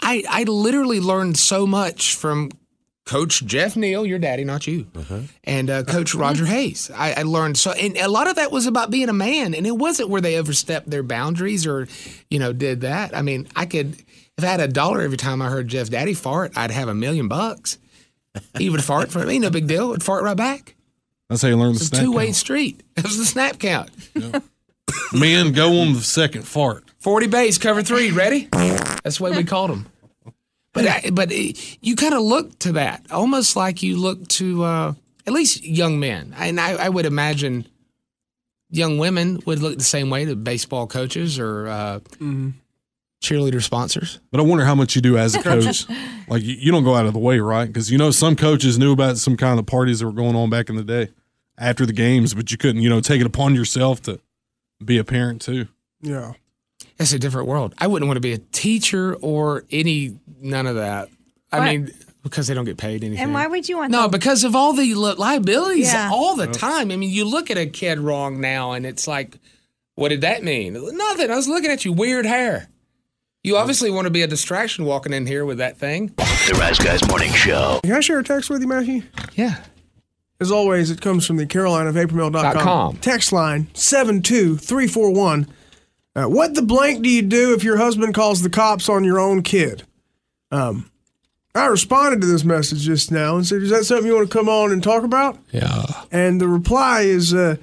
I 0.00 0.24
I 0.28 0.42
literally 0.44 0.98
learned 1.00 1.38
so 1.38 1.66
much 1.66 2.16
from 2.16 2.50
Coach 3.04 3.44
Jeff 3.44 3.76
Neal, 3.76 4.06
your 4.06 4.18
daddy, 4.18 4.44
not 4.44 4.66
you, 4.66 4.86
Uh-huh. 4.96 5.20
and 5.44 5.68
uh, 5.68 5.82
Coach 5.82 6.14
Roger 6.14 6.46
Hayes. 6.46 6.90
I, 6.94 7.12
I 7.12 7.22
learned 7.22 7.58
so, 7.58 7.72
and 7.72 7.96
a 7.98 8.08
lot 8.08 8.28
of 8.28 8.36
that 8.36 8.50
was 8.50 8.66
about 8.66 8.90
being 8.90 9.10
a 9.10 9.12
man, 9.12 9.52
and 9.54 9.66
it 9.66 9.76
wasn't 9.76 10.08
where 10.08 10.22
they 10.22 10.38
overstepped 10.38 10.88
their 10.88 11.02
boundaries 11.02 11.66
or, 11.66 11.86
you 12.30 12.38
know, 12.38 12.52
did 12.54 12.80
that. 12.80 13.14
I 13.14 13.20
mean, 13.20 13.46
I 13.54 13.66
could 13.66 14.02
if 14.38 14.42
I 14.42 14.46
had 14.46 14.60
a 14.60 14.68
dollar 14.68 15.02
every 15.02 15.18
time 15.18 15.42
I 15.42 15.48
heard 15.50 15.68
Jeff's 15.68 15.90
daddy 15.90 16.14
fart, 16.14 16.52
I'd 16.56 16.70
have 16.70 16.88
a 16.88 16.94
million 16.94 17.28
bucks. 17.28 17.78
He 18.58 18.68
would 18.70 18.82
fart 18.82 19.12
for 19.12 19.24
me, 19.24 19.38
no 19.38 19.50
big 19.50 19.68
deal. 19.68 19.88
Would 19.90 20.02
fart 20.02 20.24
right 20.24 20.36
back. 20.36 20.74
That's 21.28 21.42
how 21.42 21.48
you 21.48 21.56
learn 21.56 21.72
the 21.74 21.76
It's 21.80 21.86
snap 21.88 22.02
two 22.02 22.10
way 22.12 22.32
street. 22.32 22.82
It 22.96 23.04
was 23.04 23.18
the 23.18 23.26
snap 23.26 23.58
count. 23.58 23.90
Men, 25.12 25.52
go 25.52 25.80
on 25.80 25.92
the 25.92 26.00
second 26.00 26.42
fart. 26.42 26.84
40 26.98 27.26
base, 27.28 27.58
cover 27.58 27.82
three. 27.82 28.10
Ready? 28.10 28.48
That's 28.50 29.18
the 29.18 29.24
way 29.24 29.30
we 29.32 29.44
called 29.44 29.70
them. 29.70 29.86
But 30.74 30.86
I, 30.86 31.10
but 31.10 31.32
it, 31.32 31.78
you 31.80 31.96
kind 31.96 32.12
of 32.14 32.20
look 32.22 32.58
to 32.58 32.72
that, 32.72 33.06
almost 33.10 33.56
like 33.56 33.82
you 33.82 33.96
look 33.96 34.28
to 34.28 34.64
uh, 34.64 34.94
at 35.26 35.32
least 35.32 35.64
young 35.64 35.98
men, 35.98 36.34
and 36.36 36.60
I, 36.60 36.72
I 36.72 36.88
would 36.90 37.06
imagine 37.06 37.66
young 38.70 38.98
women 38.98 39.40
would 39.46 39.60
look 39.60 39.78
the 39.78 39.84
same 39.84 40.10
way 40.10 40.24
to 40.24 40.34
baseball 40.34 40.86
coaches 40.88 41.38
or 41.38 41.68
uh, 41.68 42.00
cheerleader 43.22 43.62
sponsors. 43.62 44.18
But 44.30 44.40
I 44.40 44.42
wonder 44.42 44.64
how 44.64 44.74
much 44.74 44.96
you 44.96 45.00
do 45.02 45.16
as 45.16 45.34
a 45.34 45.42
coach. 45.44 45.86
like 46.28 46.42
you, 46.42 46.54
you 46.54 46.72
don't 46.72 46.84
go 46.84 46.94
out 46.96 47.06
of 47.06 47.12
the 47.12 47.20
way, 47.20 47.38
right? 47.38 47.66
Because 47.66 47.90
you 47.90 47.96
know 47.98 48.10
some 48.10 48.36
coaches 48.36 48.78
knew 48.78 48.92
about 48.92 49.16
some 49.18 49.36
kind 49.36 49.58
of 49.58 49.66
parties 49.66 50.00
that 50.00 50.06
were 50.06 50.12
going 50.12 50.34
on 50.36 50.50
back 50.50 50.68
in 50.68 50.76
the 50.76 50.84
day 50.84 51.08
after 51.56 51.86
the 51.86 51.92
games, 51.92 52.34
but 52.34 52.50
you 52.50 52.58
couldn't, 52.58 52.82
you 52.82 52.90
know, 52.90 53.00
take 53.00 53.20
it 53.20 53.26
upon 53.26 53.54
yourself 53.54 54.02
to 54.02 54.18
be 54.84 54.98
a 54.98 55.04
parent 55.04 55.40
too. 55.40 55.68
Yeah. 56.00 56.32
It's 56.98 57.12
a 57.12 57.18
different 57.18 57.48
world. 57.48 57.74
I 57.78 57.86
wouldn't 57.86 58.06
want 58.06 58.16
to 58.16 58.20
be 58.20 58.32
a 58.32 58.38
teacher 58.38 59.14
or 59.16 59.64
any 59.70 60.16
none 60.40 60.66
of 60.66 60.76
that. 60.76 61.08
I 61.50 61.58
Why? 61.58 61.76
mean, 61.76 61.92
because 62.22 62.46
they 62.46 62.54
don't 62.54 62.64
get 62.64 62.78
paid 62.78 63.04
anything. 63.04 63.22
And 63.22 63.34
why 63.34 63.46
would 63.46 63.68
you 63.68 63.76
want 63.78 63.92
that? 63.92 63.96
No, 63.98 64.04
the- 64.04 64.16
because 64.18 64.44
of 64.44 64.54
all 64.56 64.72
the 64.72 64.94
li- 64.94 65.14
liabilities 65.14 65.92
Yeah. 65.92 66.10
all 66.12 66.36
the 66.36 66.46
time. 66.46 66.90
I 66.90 66.96
mean, 66.96 67.10
you 67.10 67.24
look 67.24 67.50
at 67.50 67.58
a 67.58 67.66
kid 67.66 67.98
wrong 67.98 68.40
now, 68.40 68.72
and 68.72 68.86
it's 68.86 69.06
like, 69.06 69.38
what 69.94 70.08
did 70.08 70.22
that 70.22 70.42
mean? 70.42 70.72
Nothing. 70.96 71.30
I 71.30 71.36
was 71.36 71.48
looking 71.48 71.70
at 71.70 71.84
you, 71.84 71.92
weird 71.92 72.26
hair. 72.26 72.68
You 73.42 73.54
mm. 73.54 73.60
obviously 73.60 73.90
want 73.90 74.06
to 74.06 74.10
be 74.10 74.22
a 74.22 74.26
distraction 74.26 74.84
walking 74.86 75.12
in 75.12 75.26
here 75.26 75.44
with 75.44 75.58
that 75.58 75.76
thing. 75.76 76.14
The 76.16 76.56
Rise 76.58 76.78
Guys 76.78 77.06
Morning 77.08 77.32
Show. 77.32 77.80
Can 77.82 77.92
I 77.92 78.00
share 78.00 78.18
a 78.18 78.24
text 78.24 78.48
with 78.50 78.62
you, 78.62 78.68
Matthew? 78.68 79.02
Yeah. 79.34 79.62
As 80.40 80.50
always, 80.50 80.90
it 80.90 81.00
comes 81.00 81.26
from 81.26 81.36
the 81.36 81.46
Carolina 81.46 81.90
of 81.90 81.94
Dot 81.94 82.04
April.com. 82.04 82.54
com. 82.54 82.96
Text 82.96 83.32
line 83.32 83.68
72341. 83.74 85.46
Uh, 86.16 86.26
what 86.26 86.54
the 86.54 86.62
blank 86.62 87.02
do 87.02 87.08
you 87.10 87.22
do 87.22 87.54
if 87.54 87.64
your 87.64 87.76
husband 87.76 88.14
calls 88.14 88.42
the 88.42 88.50
cops 88.50 88.88
on 88.88 89.02
your 89.04 89.18
own 89.18 89.42
kid? 89.42 89.82
Um, 90.50 90.90
I 91.54 91.66
responded 91.66 92.20
to 92.20 92.26
this 92.26 92.44
message 92.44 92.80
just 92.82 93.10
now 93.10 93.36
and 93.36 93.46
said, 93.46 93.62
Is 93.62 93.70
that 93.70 93.84
something 93.84 94.06
you 94.06 94.14
want 94.14 94.30
to 94.30 94.36
come 94.38 94.48
on 94.48 94.70
and 94.72 94.82
talk 94.82 95.02
about? 95.02 95.38
Yeah. 95.52 95.84
And 96.12 96.40
the 96.40 96.48
reply 96.48 97.02
is, 97.02 97.34
uh, 97.34 97.56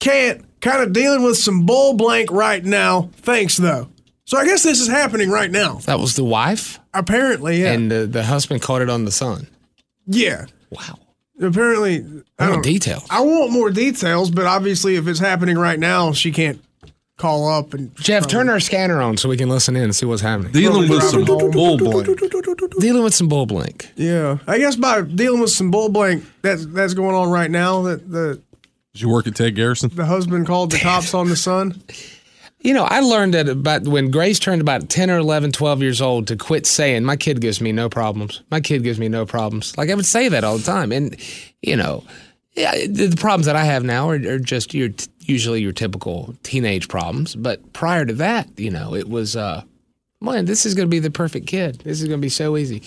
Can't. 0.00 0.44
Kind 0.60 0.80
of 0.82 0.92
dealing 0.92 1.24
with 1.24 1.36
some 1.38 1.66
bull 1.66 1.94
blank 1.94 2.30
right 2.30 2.64
now. 2.64 3.10
Thanks, 3.16 3.56
though. 3.56 3.88
So 4.24 4.38
I 4.38 4.44
guess 4.44 4.62
this 4.62 4.80
is 4.80 4.86
happening 4.86 5.28
right 5.28 5.50
now. 5.50 5.80
That 5.86 5.98
was 5.98 6.14
the 6.14 6.22
wife? 6.24 6.78
Apparently, 6.94 7.62
yeah. 7.62 7.72
And 7.72 7.90
the, 7.90 8.06
the 8.06 8.22
husband 8.22 8.62
caught 8.62 8.80
it 8.80 8.88
on 8.88 9.04
the 9.04 9.10
son. 9.10 9.48
Yeah. 10.06 10.46
Wow. 10.70 10.98
Apparently, 11.40 12.06
I 12.38 12.46
don't- 12.46 12.62
details. 12.62 13.04
I 13.10 13.22
want 13.22 13.50
more 13.50 13.70
details, 13.70 14.30
but 14.30 14.46
obviously, 14.46 14.94
if 14.94 15.08
it's 15.08 15.18
happening 15.18 15.58
right 15.58 15.78
now, 15.80 16.12
she 16.12 16.30
can't 16.30 16.62
call 17.22 17.48
up 17.48 17.72
and. 17.72 17.94
Jeff, 17.96 18.26
turn 18.26 18.48
our 18.48 18.60
scanner 18.60 19.00
on 19.00 19.16
so 19.16 19.28
we 19.28 19.36
can 19.36 19.48
listen 19.48 19.76
in 19.76 19.84
and 19.84 19.96
see 19.96 20.04
what's 20.04 20.20
happening. 20.20 20.52
Dealing 20.52 20.90
with 20.90 21.02
some 21.04 21.24
bull 21.24 21.78
blank. 21.78 22.18
Dealing 22.80 23.04
with 23.04 23.14
some 23.14 23.28
bull 23.28 23.46
blank. 23.46 23.90
Yeah, 23.96 24.38
I 24.46 24.58
guess 24.58 24.76
by 24.76 25.02
dealing 25.02 25.40
with 25.40 25.50
some 25.50 25.70
bull 25.70 25.88
blank 25.88 26.24
that's 26.42 26.66
that's 26.66 26.94
going 26.94 27.14
on 27.14 27.30
right 27.30 27.50
now. 27.50 27.82
That 27.82 28.10
the 28.10 28.42
Did 28.92 29.02
you 29.02 29.08
work 29.08 29.26
at 29.26 29.36
Ted 29.36 29.54
Garrison? 29.54 29.90
the 29.94 30.04
husband 30.04 30.46
called 30.46 30.72
the 30.72 30.78
cops 30.78 31.14
on 31.14 31.28
the 31.28 31.36
son. 31.36 31.80
You 32.64 32.74
know, 32.74 32.84
I 32.84 33.00
learned 33.00 33.34
that 33.34 33.48
about 33.48 33.88
when 33.88 34.12
Grace 34.12 34.38
turned 34.38 34.60
about 34.60 34.88
10 34.88 35.10
or 35.10 35.18
11, 35.18 35.50
12 35.50 35.82
years 35.82 36.00
old 36.00 36.28
to 36.28 36.36
quit 36.36 36.64
saying, 36.64 37.02
my 37.02 37.16
kid 37.16 37.40
gives 37.40 37.60
me 37.60 37.72
no 37.72 37.88
problems. 37.88 38.40
My 38.52 38.60
kid 38.60 38.84
gives 38.84 39.00
me 39.00 39.08
no 39.08 39.26
problems. 39.26 39.76
Like 39.76 39.90
I 39.90 39.94
would 39.96 40.06
say 40.06 40.28
that 40.28 40.44
all 40.44 40.58
the 40.58 40.62
time. 40.62 40.92
And, 40.92 41.16
you 41.60 41.74
know, 41.74 42.04
yeah, 42.54 42.72
the, 42.86 43.14
problems 43.18 43.46
that 43.46 43.56
I 43.56 43.64
have 43.64 43.82
now 43.82 44.10
are, 44.10 44.14
are 44.14 44.38
just 44.38 44.74
your, 44.74 44.90
usually 45.20 45.62
your 45.62 45.72
typical 45.72 46.34
teenage 46.42 46.88
problems. 46.88 47.34
But 47.34 47.72
prior 47.72 48.04
to 48.04 48.12
that, 48.14 48.48
you 48.58 48.70
know, 48.70 48.94
it 48.94 49.08
was, 49.08 49.36
uh, 49.36 49.62
man, 50.20 50.44
this 50.44 50.66
is 50.66 50.74
going 50.74 50.86
to 50.86 50.90
be 50.90 50.98
the 50.98 51.10
perfect 51.10 51.46
kid. 51.46 51.78
This 51.78 52.02
is 52.02 52.08
going 52.08 52.20
to 52.20 52.24
be 52.24 52.28
so 52.28 52.56
easy. 52.56 52.82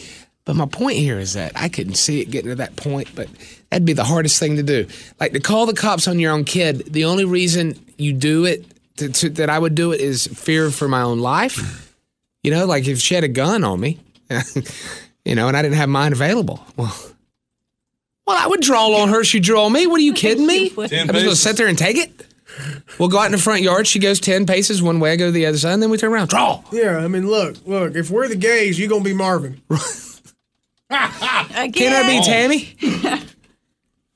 But 0.45 0.55
my 0.55 0.67
point 0.67 0.97
here 0.97 1.17
is 1.17 1.33
that 1.33 1.51
I 1.55 1.69
couldn't 1.69 1.95
see 1.95 2.21
it 2.21 2.29
getting 2.29 2.51
to 2.51 2.55
that 2.55 2.75
point, 2.75 3.09
but 3.15 3.27
that'd 3.71 3.85
be 3.85 3.93
the 3.93 4.03
hardest 4.03 4.39
thing 4.39 4.57
to 4.57 4.63
do. 4.63 4.87
Like 5.19 5.31
to 5.33 5.39
call 5.39 5.65
the 5.65 5.73
cops 5.73 6.07
on 6.07 6.19
your 6.19 6.31
own 6.31 6.43
kid, 6.43 6.93
the 6.93 7.05
only 7.05 7.25
reason 7.25 7.83
you 7.97 8.13
do 8.13 8.45
it, 8.45 8.63
to, 8.97 9.09
to, 9.09 9.29
that 9.31 9.49
I 9.49 9.57
would 9.57 9.73
do 9.73 9.91
it, 9.91 9.99
is 9.99 10.27
fear 10.27 10.69
for 10.69 10.87
my 10.87 11.01
own 11.01 11.19
life. 11.19 11.95
You 12.43 12.51
know, 12.51 12.67
like 12.67 12.87
if 12.87 12.99
she 12.99 13.15
had 13.15 13.23
a 13.23 13.27
gun 13.27 13.63
on 13.63 13.79
me, 13.79 13.99
you 15.25 15.33
know, 15.33 15.47
and 15.47 15.57
I 15.57 15.63
didn't 15.63 15.77
have 15.77 15.89
mine 15.89 16.13
available. 16.13 16.63
Well, 16.77 16.95
well, 18.25 18.37
I 18.37 18.47
would 18.47 18.61
draw 18.61 18.87
on 19.01 19.09
her. 19.09 19.23
She 19.23 19.39
draw 19.39 19.65
on 19.65 19.73
me. 19.73 19.87
What 19.87 19.99
are 19.99 20.03
you 20.03 20.13
kidding 20.23 20.47
me? 20.47 20.71
I'm 20.77 20.87
just 20.87 20.91
going 20.91 21.11
to 21.11 21.35
sit 21.35 21.57
there 21.57 21.67
and 21.67 21.77
take 21.77 21.97
it. 21.97 22.25
We'll 22.99 23.09
go 23.09 23.19
out 23.19 23.25
in 23.25 23.31
the 23.33 23.37
front 23.37 23.61
yard. 23.61 23.85
She 23.85 23.99
goes 23.99 24.19
10 24.19 24.45
paces 24.45 24.81
one 24.81 24.99
way. 24.99 25.11
I 25.11 25.15
go 25.17 25.25
to 25.25 25.31
the 25.31 25.45
other 25.45 25.57
side. 25.57 25.73
And 25.73 25.83
then 25.83 25.89
we 25.89 25.97
turn 25.97 26.13
around. 26.13 26.29
Draw. 26.29 26.63
Yeah, 26.71 26.97
I 26.97 27.07
mean, 27.07 27.27
look, 27.27 27.57
look. 27.65 27.95
If 27.95 28.09
we're 28.09 28.27
the 28.27 28.35
gays, 28.35 28.79
you're 28.79 28.87
gonna 28.87 29.03
be 29.03 29.13
Marvin. 29.13 29.61
Can 30.89 30.99
I 31.49 31.69
be 32.07 32.21
Tammy? 32.23 33.21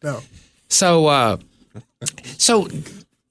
No. 0.02 0.22
So, 0.69 1.08
uh, 1.08 1.38
so 2.38 2.69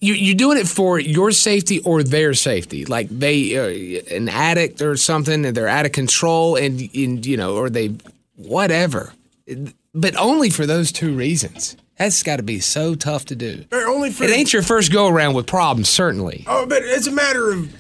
you, 0.00 0.12
you're 0.12 0.34
doing 0.34 0.58
it 0.58 0.68
for 0.68 0.98
your 0.98 1.30
safety 1.30 1.80
or 1.80 2.02
their 2.02 2.34
safety. 2.34 2.84
Like 2.84 3.08
they, 3.08 3.56
uh, 3.56 4.14
an 4.14 4.28
addict 4.28 4.82
or 4.82 4.98
something, 4.98 5.46
and 5.46 5.56
they're 5.56 5.66
out 5.66 5.86
of 5.86 5.92
control, 5.92 6.56
and, 6.56 6.78
and 6.94 7.24
you 7.24 7.38
know, 7.38 7.56
or 7.56 7.70
they, 7.70 7.94
whatever. 8.36 9.14
But 10.00 10.16
only 10.16 10.50
for 10.50 10.66
those 10.66 10.92
two 10.92 11.14
reasons. 11.14 11.76
That's 11.98 12.22
got 12.22 12.36
to 12.36 12.42
be 12.44 12.60
so 12.60 12.94
tough 12.94 13.24
to 13.26 13.34
do. 13.36 13.64
They're 13.70 13.88
only 13.88 14.10
for 14.12 14.22
It 14.24 14.30
ain't 14.30 14.52
your 14.52 14.62
first 14.62 14.92
go 14.92 15.08
around 15.08 15.34
with 15.34 15.46
problems, 15.46 15.88
certainly. 15.88 16.44
Oh, 16.46 16.64
but 16.66 16.82
it's 16.84 17.08
a 17.08 17.10
matter 17.12 17.50
of 17.50 17.74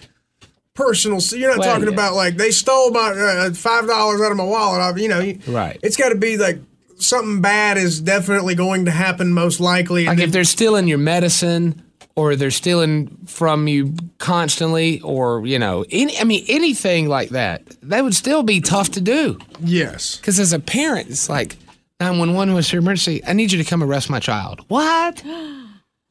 personal. 0.74 1.20
So 1.20 1.36
you're 1.36 1.50
not 1.50 1.58
Well, 1.60 1.68
talking 1.68 1.88
yeah. 1.88 1.94
about 1.94 2.14
like 2.14 2.36
they 2.36 2.50
stole 2.50 2.90
my 2.90 3.10
uh, 3.10 3.50
five 3.54 3.86
dollars 3.86 4.20
out 4.20 4.30
of 4.32 4.36
my 4.36 4.44
wallet. 4.44 4.80
I- 4.80 4.98
You 5.00 5.08
know, 5.08 5.20
you- 5.20 5.38
Right. 5.46 5.78
It's 5.82 5.96
got 5.96 6.08
to 6.08 6.14
be 6.16 6.36
like 6.36 6.58
something 6.98 7.40
bad 7.40 7.78
is 7.78 8.00
definitely 8.00 8.56
going 8.56 8.86
to 8.86 8.90
happen, 8.90 9.32
most 9.32 9.60
likely. 9.60 10.02
and 10.02 10.08
Like 10.08 10.18
then- 10.18 10.26
if 10.28 10.32
they're 10.32 10.44
stealing 10.44 10.88
your 10.88 10.98
medicine 10.98 11.82
or 12.16 12.34
they're 12.34 12.50
stealing 12.50 13.16
from 13.26 13.68
you 13.68 13.94
constantly 14.18 15.00
or, 15.02 15.46
you 15.46 15.60
know, 15.60 15.84
any, 15.92 16.18
I 16.18 16.24
mean, 16.24 16.44
anything 16.48 17.08
like 17.08 17.28
that, 17.30 17.62
that 17.82 18.02
would 18.02 18.14
still 18.16 18.42
be 18.42 18.60
tough 18.60 18.90
to 18.92 19.00
do. 19.00 19.38
yes. 19.62 20.16
Because 20.16 20.40
as 20.40 20.52
a 20.52 20.58
parent, 20.58 21.08
it's 21.10 21.28
like 21.28 21.56
911 22.00 22.54
was 22.54 22.72
your 22.72 22.80
emergency. 22.80 23.22
I 23.26 23.32
need 23.32 23.50
you 23.52 23.62
to 23.62 23.68
come 23.68 23.82
arrest 23.82 24.08
my 24.08 24.20
child. 24.20 24.64
What? 24.68 25.22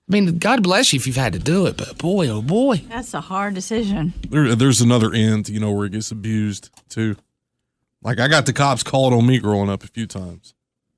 I 0.10 0.14
mean, 0.14 0.38
God 0.38 0.64
bless 0.64 0.94
you 0.94 0.98
if 0.98 1.06
you've 1.08 1.18
had 1.18 1.34
to 1.34 1.40
do 1.40 1.66
it, 1.66 1.76
but 1.76 1.98
boy, 1.98 2.30
oh 2.30 2.42
boy. 2.42 2.78
That's 2.88 3.14
a 3.14 3.22
hard 3.22 3.54
decision. 3.56 4.14
There, 4.30 4.56
there's 4.56 4.80
another 4.80 5.14
end, 5.14 5.50
you 5.50 5.60
know, 5.60 5.72
where 5.72 5.86
it 5.86 5.92
gets 5.92 6.12
abused 6.12 6.70
too. 6.90 7.18
Like 8.02 8.20
I 8.20 8.28
got 8.28 8.46
the 8.46 8.54
cops 8.54 8.84
called 8.84 9.14
on 9.14 9.26
me 9.28 9.40
growing 9.40 9.70
up 9.70 9.84
a 9.84 9.88
few 9.88 10.08
times. 10.08 10.54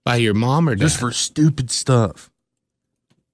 By 0.06 0.18
your 0.18 0.34
mom 0.36 0.70
or 0.70 0.76
dad? 0.76 0.82
Just 0.82 1.00
for 1.00 1.12
stupid 1.12 1.72
stuff. 1.72 2.30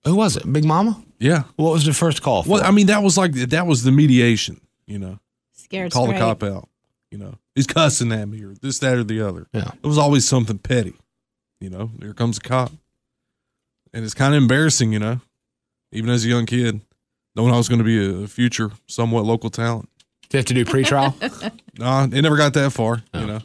Who 0.05 0.15
was 0.15 0.37
it? 0.37 0.51
Big 0.51 0.63
Mama? 0.63 1.03
Yeah. 1.19 1.43
What 1.55 1.73
was 1.73 1.85
the 1.85 1.93
first 1.93 2.21
call 2.21 2.43
for? 2.43 2.49
Well, 2.49 2.63
I 2.63 2.71
mean, 2.71 2.87
that 2.87 3.01
was 3.03 3.17
like 3.17 3.33
that 3.33 3.65
was 3.67 3.83
the 3.83 3.91
mediation. 3.91 4.61
You 4.85 4.99
know, 4.99 5.19
Scared 5.53 5.91
call 5.91 6.05
straight. 6.05 6.19
the 6.19 6.23
cop 6.23 6.43
out. 6.43 6.69
You 7.11 7.17
know, 7.17 7.35
he's 7.55 7.65
cussing 7.67 8.11
at 8.11 8.27
me 8.27 8.43
or 8.43 8.53
this, 8.53 8.79
that, 8.79 8.97
or 8.97 9.03
the 9.03 9.21
other. 9.21 9.47
Yeah. 9.51 9.71
It 9.81 9.87
was 9.87 9.97
always 9.97 10.27
something 10.27 10.57
petty. 10.57 10.93
You 11.59 11.69
know, 11.69 11.91
here 11.99 12.13
comes 12.13 12.37
a 12.37 12.41
cop, 12.41 12.71
and 13.93 14.03
it's 14.03 14.13
kind 14.13 14.33
of 14.35 14.41
embarrassing. 14.41 14.91
You 14.93 14.99
know, 14.99 15.21
even 15.91 16.09
as 16.09 16.25
a 16.25 16.27
young 16.27 16.45
kid, 16.45 16.81
knowing 17.35 17.53
I 17.53 17.57
was 17.57 17.69
going 17.69 17.79
to 17.79 17.85
be 17.85 18.23
a 18.23 18.27
future 18.27 18.71
somewhat 18.87 19.25
local 19.25 19.49
talent. 19.49 19.89
Do 20.29 20.37
you 20.37 20.39
have 20.39 20.45
to 20.45 20.53
do 20.53 20.65
pretrial? 20.65 21.13
Nah, 21.77 22.05
it 22.05 22.21
never 22.21 22.37
got 22.37 22.53
that 22.53 22.71
far. 22.71 23.03
You 23.13 23.25
know, 23.25 23.39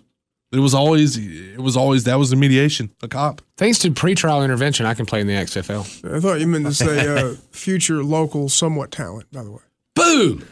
it 0.53 0.61
was 0.61 0.73
always 0.73 1.17
it 1.17 1.59
was 1.59 1.77
always 1.77 2.05
that 2.05 2.15
was 2.17 2.31
the 2.31 2.37
mediation, 2.37 2.93
a 3.03 3.09
cop. 3.09 3.43
Thanks 3.57 3.81
to 3.81 3.91
pretrial 3.91 4.45
intervention, 4.45 4.87
I 4.87 4.95
can 4.95 5.05
play 5.05 5.21
in 5.21 5.27
the 5.27 5.33
XFL. 5.33 6.15
I 6.15 6.21
thought 6.21 6.39
you 6.39 6.47
meant 6.47 6.67
to 6.67 6.73
say 6.73 7.09
uh, 7.09 7.35
future 7.51 8.05
local 8.05 8.49
somewhat 8.49 8.93
talent. 8.93 9.33
By 9.33 9.43
the 9.43 9.51
way, 9.51 9.63
Boom! 9.97 10.47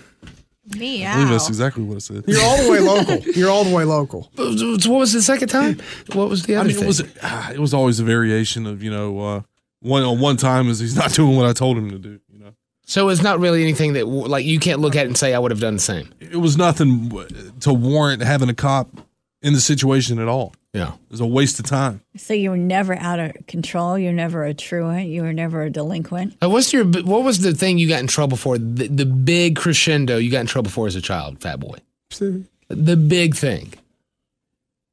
Meow. 0.77 1.11
I 1.11 1.15
believe 1.15 1.29
that's 1.31 1.49
exactly 1.49 1.83
what 1.83 1.97
it 1.97 2.01
said. 2.01 2.25
you're 2.27 2.43
all 2.43 2.63
the 2.63 2.71
way 2.71 2.81
local. 2.81 3.19
You're 3.35 3.51
all 3.51 3.65
the 3.65 3.75
way 3.75 3.85
local. 3.85 4.31
What 4.37 4.87
was 4.87 5.13
the 5.13 5.23
second 5.23 5.49
time? 5.49 5.81
What 6.13 6.29
was 6.29 6.45
the 6.45 6.57
other 6.57 6.59
I 6.59 6.61
other 6.61 6.69
mean, 6.69 6.77
thing? 6.77 6.85
it 6.85 6.87
was 6.87 7.03
ah, 7.23 7.51
it 7.53 7.59
was 7.59 7.73
always 7.73 8.01
a 8.01 8.05
variation 8.05 8.67
of 8.67 8.83
you 8.83 8.91
know 8.91 9.19
uh, 9.21 9.43
one 9.81 10.03
on 10.03 10.21
one 10.21 10.37
time 10.37 10.69
is 10.69 10.79
he's 10.79 10.97
not 10.97 11.13
doing 11.13 11.37
what 11.37 11.47
I 11.47 11.53
told 11.53 11.79
him 11.79 11.91
to 11.91 11.99
do. 11.99 12.21
You 12.33 12.39
know, 12.39 12.51
so 12.85 13.09
it's 13.09 13.23
not 13.23 13.39
really 13.39 13.63
anything 13.63 13.93
that, 13.95 14.07
like, 14.07 14.45
you 14.47 14.59
can't 14.59 14.81
look 14.81 14.97
at 14.97 15.05
it 15.05 15.09
and 15.09 15.17
say, 15.17 15.35
I 15.35 15.39
would 15.39 15.51
have 15.51 15.61
done 15.61 15.75
the 15.75 15.81
same. 15.81 16.13
it 16.21 16.37
was 16.37 16.57
nothing 16.57 17.11
to 17.61 17.73
warrant 17.73 18.23
having 18.23 18.49
a 18.49 18.55
cop 18.55 18.89
in 19.43 19.53
the 19.53 19.61
situation 19.61 20.19
at 20.19 20.27
all. 20.29 20.55
Yeah. 20.75 20.93
It 20.93 21.11
was 21.11 21.21
a 21.21 21.27
waste 21.27 21.59
of 21.59 21.67
time. 21.67 22.03
So 22.17 22.35
you 22.35 22.51
were 22.51 22.57
never 22.59 22.95
out 22.95 23.19
of 23.19 23.33
control. 23.47 23.99
You're 23.99 24.13
never 24.13 24.45
a 24.45 24.55
truant. 24.55 25.09
You 25.09 25.23
were 25.23 25.33
never 25.33 25.63
a 25.63 25.71
delinquent. 25.71 26.37
Uh, 26.43 26.51
what's 26.51 26.73
your 26.73 26.85
what 26.85 27.25
was 27.25 27.41
the 27.41 27.55
thing 27.55 27.79
you 27.79 27.89
got 27.89 28.01
in 28.01 28.07
trouble 28.07 28.37
for? 28.37 28.59
The, 28.59 28.89
the 28.89 29.07
big 29.07 29.57
crescendo 29.57 30.19
you 30.19 30.31
got 30.31 30.41
in 30.41 30.47
trouble 30.47 30.71
for 30.71 30.87
as 30.87 30.95
a 30.97 31.01
child, 31.01 31.41
fat 31.41 31.59
boy. 31.61 31.79
The 32.69 32.97
big 32.97 33.35
thing. 33.35 33.73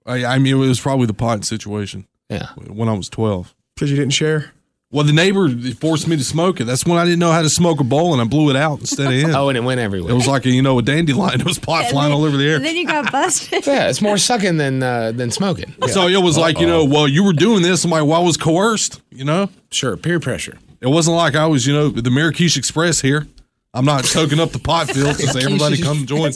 I, 0.06 0.26
I 0.26 0.40
mean, 0.40 0.56
it 0.56 0.60
was 0.60 0.80
probably 0.80 1.08
the 1.08 1.14
pot 1.14 1.44
situation. 1.46 2.08
Yeah. 2.30 2.48
When 2.56 2.88
I 2.90 2.94
was 2.94 3.10
12. 3.10 3.54
Because 3.76 3.92
you 3.92 3.98
didn't 3.98 4.14
share? 4.14 4.52
Well, 4.92 5.04
the 5.04 5.14
neighbor 5.14 5.50
forced 5.74 6.08
me 6.08 6.16
to 6.16 6.24
smoke 6.24 6.62
it. 6.62 6.66
That's 6.66 6.86
when 6.86 6.98
I 6.98 7.04
didn't 7.04 7.20
know 7.20 7.32
how 7.32 7.42
to 7.42 7.50
smoke 7.50 7.80
a 7.82 7.84
bowl, 7.84 8.14
and 8.14 8.22
I 8.22 8.26
blew 8.26 8.50
it 8.50 8.56
out 8.56 8.80
instead 8.80 9.08
of 9.08 9.14
in. 9.14 9.36
Oh, 9.36 9.50
and 9.50 9.58
it 9.58 9.62
went 9.62 9.80
everywhere. 9.82 10.12
It 10.12 10.16
was 10.16 10.28
like 10.28 10.46
a, 10.46 10.50
you 10.50 10.62
know 10.62 10.78
a 10.80 10.82
dandelion. 10.82 11.40
It 11.42 11.46
was 11.46 11.60
pot 11.60 11.88
flying 11.88 12.14
all 12.14 12.24
over 12.24 12.38
the 12.38 12.48
air. 12.48 12.56
And 12.58 12.64
then 12.66 12.76
you 12.76 12.86
got 12.86 13.12
busted. 13.12 13.66
Yeah, 13.68 13.90
it's 13.90 14.02
more 14.02 14.18
sucking 14.18 14.58
than 14.58 14.82
uh, 14.84 15.12
than 15.12 15.32
smoking. 15.32 15.74
So 15.88 16.08
it 16.08 16.22
was 16.22 16.38
like 16.38 16.60
you 16.60 16.68
know, 16.68 16.86
well, 16.86 17.08
you 17.08 17.24
were 17.24 17.34
doing 17.34 17.62
this. 17.64 17.84
I'm 17.84 17.92
like, 17.92 18.04
well, 18.04 18.22
I 18.22 18.24
was 18.24 18.38
coerced. 18.38 19.02
You 19.10 19.26
know, 19.26 19.50
sure, 19.72 19.98
peer 19.98 20.20
pressure. 20.20 20.58
It 20.82 20.88
wasn't 20.88 21.18
like 21.18 21.36
I 21.36 21.48
was, 21.48 21.66
you 21.66 21.74
know, 21.74 21.90
the 21.90 22.12
Marrakesh 22.12 22.56
Express 22.58 23.02
here. 23.02 23.28
I'm 23.74 23.86
not 23.86 24.06
soaking 24.06 24.40
up 24.40 24.52
the 24.52 24.60
pot 24.60 24.90
fields 24.92 25.18
to 25.18 25.28
say 25.28 25.44
everybody 25.44 25.82
come 25.82 26.06
join. 26.06 26.32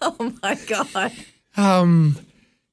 oh 0.00 0.32
my 0.42 0.54
god. 0.66 1.12
Um, 1.56 2.16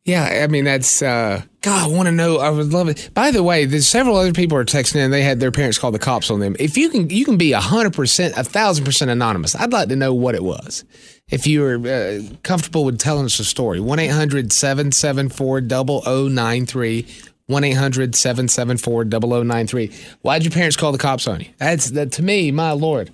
yeah, 0.08 0.42
I 0.44 0.48
mean 0.48 0.64
that's 0.64 1.02
uh, 1.02 1.42
God. 1.60 1.92
I 1.92 1.94
want 1.94 2.08
to 2.08 2.14
know. 2.14 2.38
I 2.38 2.50
would 2.50 2.72
love 2.72 2.88
it. 2.88 3.10
By 3.14 3.30
the 3.30 3.44
way, 3.44 3.66
there's 3.66 3.86
several 3.86 4.16
other 4.16 4.32
people 4.32 4.58
are 4.58 4.64
texting 4.64 4.96
in. 4.96 5.12
They 5.12 5.22
had 5.22 5.42
their 5.42 5.52
parents 5.52 5.78
call 5.78 5.92
the 5.92 6.00
cops 6.00 6.32
on 6.32 6.40
them. 6.40 6.56
If 6.60 6.78
you 6.78 6.90
can, 6.90 7.10
you 7.10 7.26
can 7.26 7.36
be 7.36 7.52
hundred 7.52 7.94
percent, 7.94 8.34
a 8.38 8.44
thousand 8.46 8.86
percent 8.86 9.12
anonymous. 9.12 9.54
I'd 9.54 9.74
like 9.74 9.90
to 9.90 9.98
know 9.98 10.14
what 10.14 10.34
it 10.34 10.44
was. 10.44 10.86
If 11.30 11.46
you 11.46 11.66
are 11.66 11.76
uh, 11.86 12.22
comfortable 12.44 12.86
with 12.86 13.00
telling 13.00 13.26
us 13.26 13.38
a 13.40 13.44
story, 13.44 13.82
one 13.82 14.00
774 14.00 15.62
0093 15.62 17.06
1 17.48 17.64
800 17.66 18.16
774 18.16 19.06
0093. 19.06 19.92
Why'd 20.22 20.44
your 20.44 20.52
parents 20.52 20.78
call 20.78 20.94
the 20.94 20.98
cops 20.98 21.28
on 21.28 21.42
you? 21.42 21.48
That's 21.58 21.92
that 21.92 22.14
to 22.14 22.24
me, 22.24 22.52
my 22.52 22.72
lord. 22.72 23.12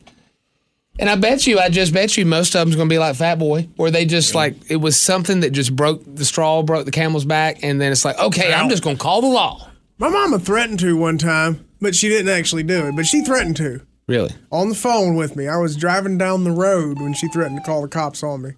And 1.00 1.10
I 1.10 1.16
bet 1.16 1.48
you, 1.48 1.60
I 1.60 1.70
just 1.70 1.92
bet 1.92 2.18
you, 2.18 2.26
most 2.26 2.54
of 2.56 2.62
them's 2.62 2.76
going 2.76 2.88
to 2.88 2.94
be 2.94 3.00
like 3.00 3.16
Fat 3.16 3.40
Boy, 3.40 3.68
where 3.78 3.90
they 3.90 4.06
just 4.06 4.36
like 4.36 4.56
it 4.70 4.76
was 4.76 4.96
something 5.00 5.40
that 5.40 5.50
just 5.52 5.76
broke 5.76 6.02
the 6.06 6.24
straw, 6.26 6.62
broke 6.62 6.86
the 6.86 6.92
camel's 6.92 7.26
back, 7.26 7.64
and 7.64 7.82
then 7.82 7.92
it's 7.92 8.06
like, 8.06 8.18
okay, 8.20 8.54
I'm 8.54 8.70
just 8.70 8.84
going 8.84 8.98
to 8.98 9.02
call 9.02 9.22
the 9.22 9.28
law. 9.28 9.70
My 9.98 10.10
mama 10.10 10.38
threatened 10.38 10.80
to 10.82 10.96
one 10.96 11.18
time, 11.18 11.66
but 11.82 11.96
she 11.96 12.10
didn't 12.10 12.30
actually 12.30 12.64
do 12.64 12.86
it. 12.88 12.96
But 12.96 13.06
she 13.06 13.24
threatened 13.24 13.58
to 13.58 13.82
Really? 14.08 14.32
on 14.52 14.70
the 14.70 14.76
phone 14.76 15.16
with 15.16 15.36
me. 15.36 15.48
I 15.48 15.58
was 15.58 15.76
driving 15.76 16.18
down 16.18 16.44
the 16.44 16.52
road 16.52 17.00
when 17.02 17.14
she 17.14 17.28
threatened 17.28 17.58
to 17.60 17.64
call 17.66 17.82
the 17.82 17.88
cops 17.88 18.22
on 18.22 18.42
me. 18.42 18.52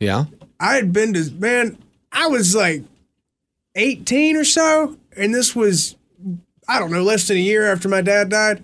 Yeah. 0.00 0.24
I 0.60 0.76
had 0.76 0.92
been 0.92 1.12
to 1.14 1.30
man, 1.32 1.76
I 2.12 2.28
was 2.28 2.54
like 2.54 2.84
18 3.74 4.36
or 4.36 4.44
so, 4.44 4.96
and 5.16 5.34
this 5.34 5.54
was 5.56 5.96
I 6.68 6.78
don't 6.78 6.92
know, 6.92 7.02
less 7.02 7.26
than 7.28 7.36
a 7.36 7.40
year 7.40 7.70
after 7.70 7.88
my 7.88 8.00
dad 8.00 8.28
died. 8.30 8.62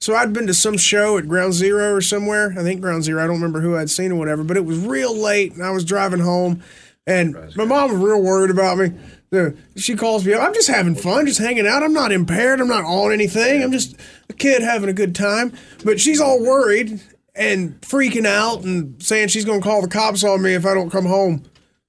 So 0.00 0.14
I'd 0.14 0.32
been 0.32 0.46
to 0.46 0.54
some 0.54 0.76
show 0.76 1.18
at 1.18 1.26
Ground 1.26 1.54
Zero 1.54 1.92
or 1.92 2.00
somewhere. 2.00 2.54
I 2.56 2.62
think 2.62 2.80
Ground 2.80 3.02
Zero. 3.02 3.22
I 3.22 3.26
don't 3.26 3.36
remember 3.36 3.60
who 3.60 3.76
I'd 3.76 3.90
seen 3.90 4.12
or 4.12 4.14
whatever, 4.14 4.44
but 4.44 4.56
it 4.56 4.64
was 4.64 4.78
real 4.78 5.14
late, 5.14 5.52
and 5.54 5.62
I 5.62 5.70
was 5.70 5.84
driving 5.84 6.20
home, 6.20 6.62
and 7.06 7.34
my 7.56 7.64
mom 7.64 7.90
was 7.90 8.00
real 8.00 8.22
worried 8.22 8.50
about 8.50 8.78
me. 8.78 8.92
She 9.76 9.96
calls 9.96 10.24
me 10.24 10.32
up. 10.34 10.42
I'm 10.42 10.54
just 10.54 10.68
having 10.68 10.94
fun, 10.94 11.26
just 11.26 11.40
hanging 11.40 11.66
out. 11.66 11.82
I'm 11.82 11.92
not 11.92 12.12
impaired. 12.12 12.60
I'm 12.60 12.68
not 12.68 12.84
on 12.84 13.12
anything. 13.12 13.62
I'm 13.62 13.72
just 13.72 13.96
a 14.30 14.32
kid 14.32 14.62
having 14.62 14.88
a 14.88 14.94
good 14.94 15.14
time. 15.14 15.52
But 15.84 16.00
she's 16.00 16.20
all 16.20 16.40
worried 16.40 17.00
and 17.34 17.78
freaking 17.82 18.24
out 18.24 18.64
and 18.64 19.02
saying 19.02 19.28
she's 19.28 19.44
going 19.44 19.60
to 19.60 19.64
call 19.64 19.82
the 19.82 19.88
cops 19.88 20.24
on 20.24 20.42
me 20.42 20.54
if 20.54 20.64
I 20.64 20.74
don't 20.74 20.90
come 20.90 21.06
home 21.06 21.44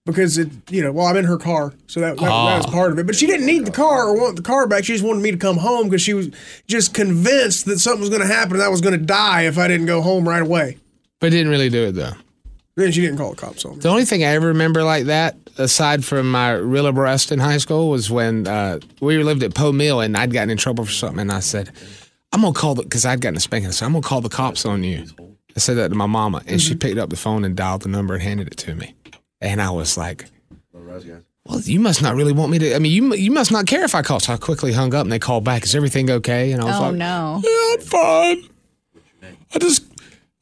because 0.05 0.37
it, 0.37 0.49
you 0.69 0.81
know, 0.81 0.91
well, 0.91 1.05
I'm 1.07 1.17
in 1.17 1.25
her 1.25 1.37
car, 1.37 1.73
so 1.87 1.99
that, 1.99 2.15
that, 2.17 2.21
that 2.21 2.57
was 2.57 2.65
Ah. 2.65 2.71
part 2.71 2.91
of 2.91 2.99
it. 2.99 3.05
But 3.05 3.15
she 3.15 3.27
didn't 3.27 3.45
need 3.45 3.65
the 3.65 3.71
car 3.71 4.07
or 4.09 4.19
want 4.19 4.35
the 4.37 4.41
car 4.41 4.65
back. 4.67 4.85
She 4.85 4.93
just 4.93 5.03
wanted 5.05 5.21
me 5.21 5.31
to 5.31 5.37
come 5.37 5.57
home 5.57 5.85
because 5.89 6.01
she 6.01 6.13
was 6.13 6.29
just 6.67 6.93
convinced 6.93 7.65
that 7.65 7.79
something 7.79 8.01
was 8.01 8.09
going 8.09 8.21
to 8.21 8.27
happen 8.27 8.53
and 8.55 8.63
I 8.63 8.69
was 8.69 8.81
going 8.81 8.97
to 8.97 9.05
die 9.05 9.43
if 9.43 9.57
I 9.57 9.67
didn't 9.67 9.85
go 9.85 10.01
home 10.01 10.27
right 10.27 10.41
away. 10.41 10.77
But 11.19 11.31
didn't 11.31 11.49
really 11.49 11.69
do 11.69 11.85
it 11.87 11.91
though. 11.93 12.13
Then 12.75 12.91
she 12.93 13.01
didn't 13.01 13.17
call 13.17 13.31
the 13.31 13.35
cops 13.35 13.65
on 13.65 13.73
me. 13.73 13.79
The 13.79 13.89
only 13.89 14.05
thing 14.05 14.23
I 14.23 14.27
ever 14.35 14.47
remember 14.47 14.83
like 14.83 15.05
that, 15.05 15.35
aside 15.57 16.05
from 16.05 16.31
my 16.31 16.53
real 16.53 16.87
arrest 16.87 17.31
in 17.33 17.39
high 17.39 17.57
school, 17.57 17.89
was 17.89 18.09
when 18.09 18.47
uh, 18.47 18.79
we 19.01 19.21
lived 19.21 19.43
at 19.43 19.53
Poe 19.53 19.73
Mill 19.73 19.99
and 19.99 20.15
I'd 20.15 20.31
gotten 20.31 20.49
in 20.49 20.57
trouble 20.57 20.85
for 20.85 20.91
something, 20.91 21.19
and 21.19 21.31
I 21.31 21.41
said, 21.41 21.71
"I'm 22.31 22.39
gonna 22.39 22.53
call 22.53 22.75
the," 22.75 22.83
because 22.83 23.05
I'd 23.05 23.19
gotten 23.19 23.35
a 23.35 23.41
spanking. 23.41 23.67
I 23.67 23.71
said, 23.71 23.85
"I'm 23.87 23.91
gonna 23.91 24.01
call 24.01 24.21
the 24.21 24.29
cops 24.29 24.65
on 24.65 24.85
you." 24.85 25.05
I 25.57 25.59
said 25.59 25.73
that 25.75 25.89
to 25.89 25.95
my 25.95 26.05
mama, 26.05 26.41
and 26.47 26.61
she 26.61 26.73
picked 26.73 26.97
up 26.97 27.09
the 27.09 27.17
phone 27.17 27.43
and 27.43 27.53
dialed 27.53 27.81
the 27.81 27.89
number 27.89 28.13
and 28.13 28.23
handed 28.23 28.47
it 28.47 28.55
to 28.59 28.75
me, 28.75 28.95
and 29.41 29.61
I 29.61 29.69
was 29.71 29.97
like. 29.97 30.25
Well, 31.45 31.61
you 31.61 31.79
must 31.79 32.01
not 32.03 32.15
really 32.15 32.33
want 32.33 32.51
me 32.51 32.59
to. 32.59 32.75
I 32.75 32.79
mean, 32.79 32.91
you 32.91 33.13
you 33.15 33.31
must 33.31 33.51
not 33.51 33.65
care 33.65 33.83
if 33.83 33.95
I 33.95 34.01
call. 34.03 34.19
So 34.19 34.33
I 34.33 34.37
quickly 34.37 34.71
hung 34.71 34.93
up, 34.93 35.01
and 35.03 35.11
they 35.11 35.17
called 35.19 35.43
back. 35.43 35.63
Is 35.63 35.73
everything 35.73 36.09
okay? 36.11 36.51
And 36.51 36.61
I 36.61 36.65
was 36.65 36.75
Oh 36.75 36.81
like, 36.81 36.95
no. 36.95 37.41
Yeah, 37.43 37.73
I'm 37.73 37.79
fine. 37.81 38.49
I 39.55 39.59
just 39.59 39.83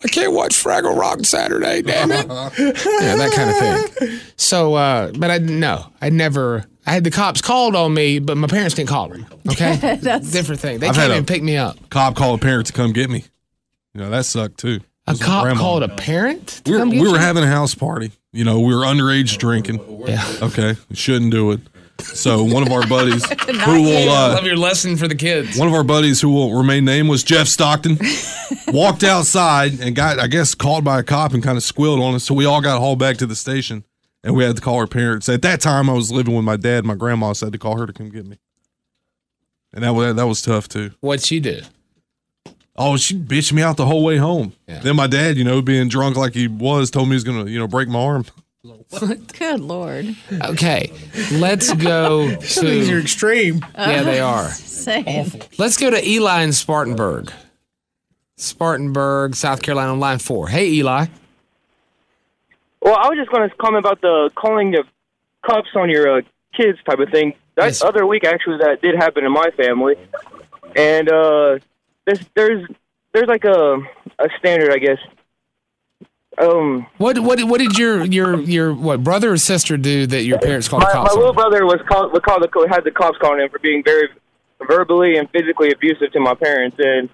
I 0.03 0.09
can't 0.09 0.33
watch 0.33 0.51
Fraggle 0.61 0.97
Rock 0.97 1.23
Saturday, 1.25 1.81
damn 1.81 2.11
it. 2.11 2.27
yeah, 2.27 3.15
that 3.15 3.31
kind 3.33 3.49
of 3.49 3.89
thing. 3.95 4.19
So, 4.35 4.73
uh, 4.75 5.11
but 5.17 5.31
I 5.31 5.37
didn't 5.39 5.59
know. 5.61 5.85
I 6.01 6.09
never. 6.09 6.65
I 6.85 6.91
had 6.91 7.03
the 7.05 7.11
cops 7.11 7.41
called 7.41 7.75
on 7.75 7.93
me, 7.93 8.19
but 8.19 8.35
my 8.37 8.47
parents 8.47 8.75
didn't 8.75 8.89
call 8.89 9.07
them. 9.09 9.25
Okay, 9.49 9.75
That's- 10.01 10.27
a 10.29 10.31
different 10.31 10.59
thing. 10.61 10.79
They 10.79 10.87
I've 10.89 10.95
came 10.95 11.09
had 11.09 11.11
and 11.11 11.27
picked 11.27 11.43
me 11.43 11.55
up. 11.57 11.89
Cop 11.89 12.15
called 12.15 12.39
a 12.41 12.43
parent 12.43 12.67
to 12.67 12.73
come 12.73 12.91
get 12.91 13.09
me. 13.09 13.23
You 13.93 14.01
know 14.01 14.09
that 14.09 14.25
sucked 14.25 14.57
too. 14.59 14.81
A 15.07 15.15
cop 15.15 15.55
called 15.57 15.83
a 15.83 15.89
parent. 15.89 16.61
to 16.65 16.71
We 16.71 16.77
were, 16.77 16.79
come 16.81 16.89
get 16.89 17.01
we 17.01 17.07
were 17.07 17.15
you? 17.15 17.21
having 17.21 17.43
a 17.43 17.47
house 17.47 17.73
party. 17.75 18.11
You 18.33 18.43
know, 18.43 18.59
we 18.59 18.75
were 18.75 18.81
underage 18.83 19.37
drinking. 19.37 19.79
Yeah. 20.07 20.23
Okay, 20.41 20.75
shouldn't 20.93 21.31
do 21.31 21.51
it. 21.51 21.61
So 21.99 22.43
one 22.43 22.61
of 22.61 22.71
our 22.71 22.85
buddies 22.87 23.25
who 23.65 23.81
will 23.81 24.09
I 24.09 24.27
uh, 24.31 24.33
love 24.35 24.45
your 24.45 24.55
lesson 24.57 24.97
for 24.97 25.07
the 25.07 25.15
kids. 25.15 25.57
one 25.57 25.67
of 25.67 25.73
our 25.73 25.83
buddies 25.83 26.21
who 26.21 26.29
will 26.29 26.53
remain 26.55 26.85
nameless, 26.85 27.23
Jeff 27.23 27.47
Stockton, 27.47 27.97
walked 28.67 29.03
outside 29.03 29.79
and 29.79 29.95
got, 29.95 30.19
I 30.19 30.27
guess, 30.27 30.53
called 30.53 30.83
by 30.83 30.99
a 30.99 31.03
cop 31.03 31.33
and 31.33 31.41
kind 31.41 31.57
of 31.57 31.63
squealed 31.63 31.99
on 31.99 32.13
us. 32.13 32.23
So 32.25 32.35
we 32.35 32.45
all 32.45 32.61
got 32.61 32.77
hauled 32.79 32.99
back 32.99 33.17
to 33.17 33.25
the 33.25 33.35
station, 33.35 33.83
and 34.23 34.35
we 34.35 34.43
had 34.43 34.55
to 34.57 34.61
call 34.61 34.75
our 34.75 34.85
parents. 34.87 35.27
At 35.29 35.41
that 35.41 35.59
time, 35.59 35.89
I 35.89 35.93
was 35.93 36.11
living 36.11 36.35
with 36.35 36.45
my 36.45 36.57
dad. 36.57 36.85
My 36.85 36.93
grandma 36.95 37.33
said 37.33 37.51
to 37.53 37.57
call 37.57 37.79
her 37.79 37.87
to 37.87 37.93
come 37.93 38.09
get 38.09 38.27
me, 38.27 38.37
and 39.73 39.83
that 39.83 39.91
was 39.95 40.15
that 40.15 40.27
was 40.27 40.41
tough 40.43 40.67
too. 40.67 40.91
What'd 40.99 41.25
she 41.25 41.39
do? 41.39 41.61
Oh, 42.77 42.95
she 42.95 43.15
bitched 43.17 43.53
me 43.53 43.61
out 43.63 43.75
the 43.77 43.85
whole 43.85 44.03
way 44.03 44.17
home. 44.17 44.53
Then 44.67 44.95
my 44.95 45.07
dad, 45.07 45.35
you 45.37 45.43
know, 45.43 45.61
being 45.61 45.87
drunk 45.89 46.15
like 46.15 46.33
he 46.33 46.47
was, 46.47 46.91
told 46.91 47.07
me 47.07 47.13
he 47.13 47.15
was 47.15 47.23
gonna, 47.23 47.49
you 47.49 47.57
know, 47.57 47.67
break 47.67 47.87
my 47.87 47.99
arm. 47.99 48.25
Good 49.37 49.59
lord. 49.59 50.15
Okay, 50.43 50.91
let's 51.33 51.73
go 51.73 52.39
Some 52.41 52.65
of 52.65 52.71
these 52.71 52.89
are 52.89 52.93
to. 52.97 53.01
extreme. 53.01 53.65
Yeah, 53.75 54.03
they 54.03 54.19
are. 54.19 54.47
Same. 54.49 55.31
Let's 55.57 55.77
go 55.77 55.89
to 55.89 56.07
Eli 56.07 56.43
in 56.43 56.53
Spartanburg. 56.53 57.31
Spartanburg, 58.37 59.35
South 59.35 59.61
Carolina, 59.61 59.91
on 59.91 59.99
line 59.99 60.19
four. 60.19 60.47
Hey, 60.47 60.67
Eli. 60.69 61.07
Well, 62.81 62.95
I 62.95 63.09
was 63.09 63.17
just 63.17 63.31
going 63.31 63.49
to 63.49 63.55
comment 63.55 63.85
about 63.85 64.01
the 64.01 64.29
calling 64.35 64.71
the 64.71 64.83
cops 65.45 65.69
on 65.75 65.89
your 65.89 66.19
uh, 66.19 66.21
kids 66.55 66.77
type 66.87 66.99
of 66.99 67.09
thing. 67.09 67.33
That 67.55 67.81
other 67.81 68.05
week, 68.05 68.23
actually, 68.23 68.59
that 68.59 68.81
did 68.81 68.95
happen 68.95 69.25
in 69.25 69.31
my 69.31 69.49
family, 69.57 69.95
and 70.75 71.11
uh, 71.11 71.57
there's 72.07 72.19
there's 72.33 72.67
there's 73.13 73.27
like 73.27 73.43
a 73.45 73.77
a 74.17 74.27
standard, 74.39 74.71
I 74.73 74.77
guess. 74.79 74.97
Um, 76.39 76.85
What 76.97 77.17
what 77.19 77.41
what 77.43 77.59
did 77.59 77.77
your 77.77 78.05
your 78.05 78.39
your 78.39 78.73
what 78.73 79.03
brother 79.03 79.33
or 79.33 79.37
sister 79.37 79.75
do 79.75 80.05
that 80.07 80.23
your 80.23 80.39
parents 80.39 80.67
called 80.67 80.83
my, 80.83 80.89
the 80.91 80.97
my 80.97 81.03
cops 81.05 81.15
little 81.15 81.29
on? 81.29 81.35
brother 81.35 81.65
was 81.65 81.81
called, 81.89 82.11
was 82.13 82.21
called 82.23 82.43
the, 82.43 82.67
had 82.69 82.83
the 82.83 82.91
cops 82.91 83.17
calling 83.19 83.41
him 83.41 83.49
for 83.49 83.59
being 83.59 83.83
very 83.83 84.09
verbally 84.67 85.17
and 85.17 85.29
physically 85.31 85.71
abusive 85.71 86.11
to 86.13 86.19
my 86.19 86.35
parents, 86.35 86.77
and 86.79 87.09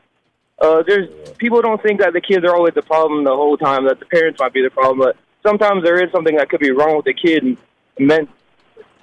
uh, 0.61 0.83
there's 0.85 1.07
people 1.37 1.61
don't 1.61 1.81
think 1.81 1.99
that 2.01 2.11
the 2.13 2.21
kids 2.21 2.45
are 2.45 2.53
always 2.55 2.73
the 2.73 2.81
problem 2.81 3.23
the 3.23 3.35
whole 3.35 3.57
time. 3.57 3.85
That 3.85 3.99
the 3.99 4.05
parents 4.05 4.39
might 4.41 4.53
be 4.53 4.61
the 4.61 4.69
problem, 4.69 4.99
but 4.99 5.15
sometimes 5.45 5.83
there 5.83 6.03
is 6.03 6.11
something 6.11 6.35
that 6.35 6.49
could 6.49 6.59
be 6.59 6.71
wrong 6.71 6.97
with 6.97 7.05
the 7.05 7.13
kid, 7.13 7.43
and 7.43 7.57
men- 7.97 8.27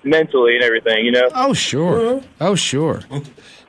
mentally 0.04 0.54
and 0.54 0.62
everything. 0.62 1.04
You 1.06 1.12
know. 1.12 1.28
Oh 1.34 1.54
sure. 1.54 2.20
Oh 2.42 2.54
sure. 2.54 3.00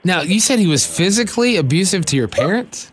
Now 0.04 0.22
you 0.22 0.40
said 0.40 0.60
he 0.60 0.68
was 0.68 0.86
physically 0.86 1.58
abusive 1.58 2.06
to 2.08 2.16
your 2.16 2.28
parents. 2.28 2.92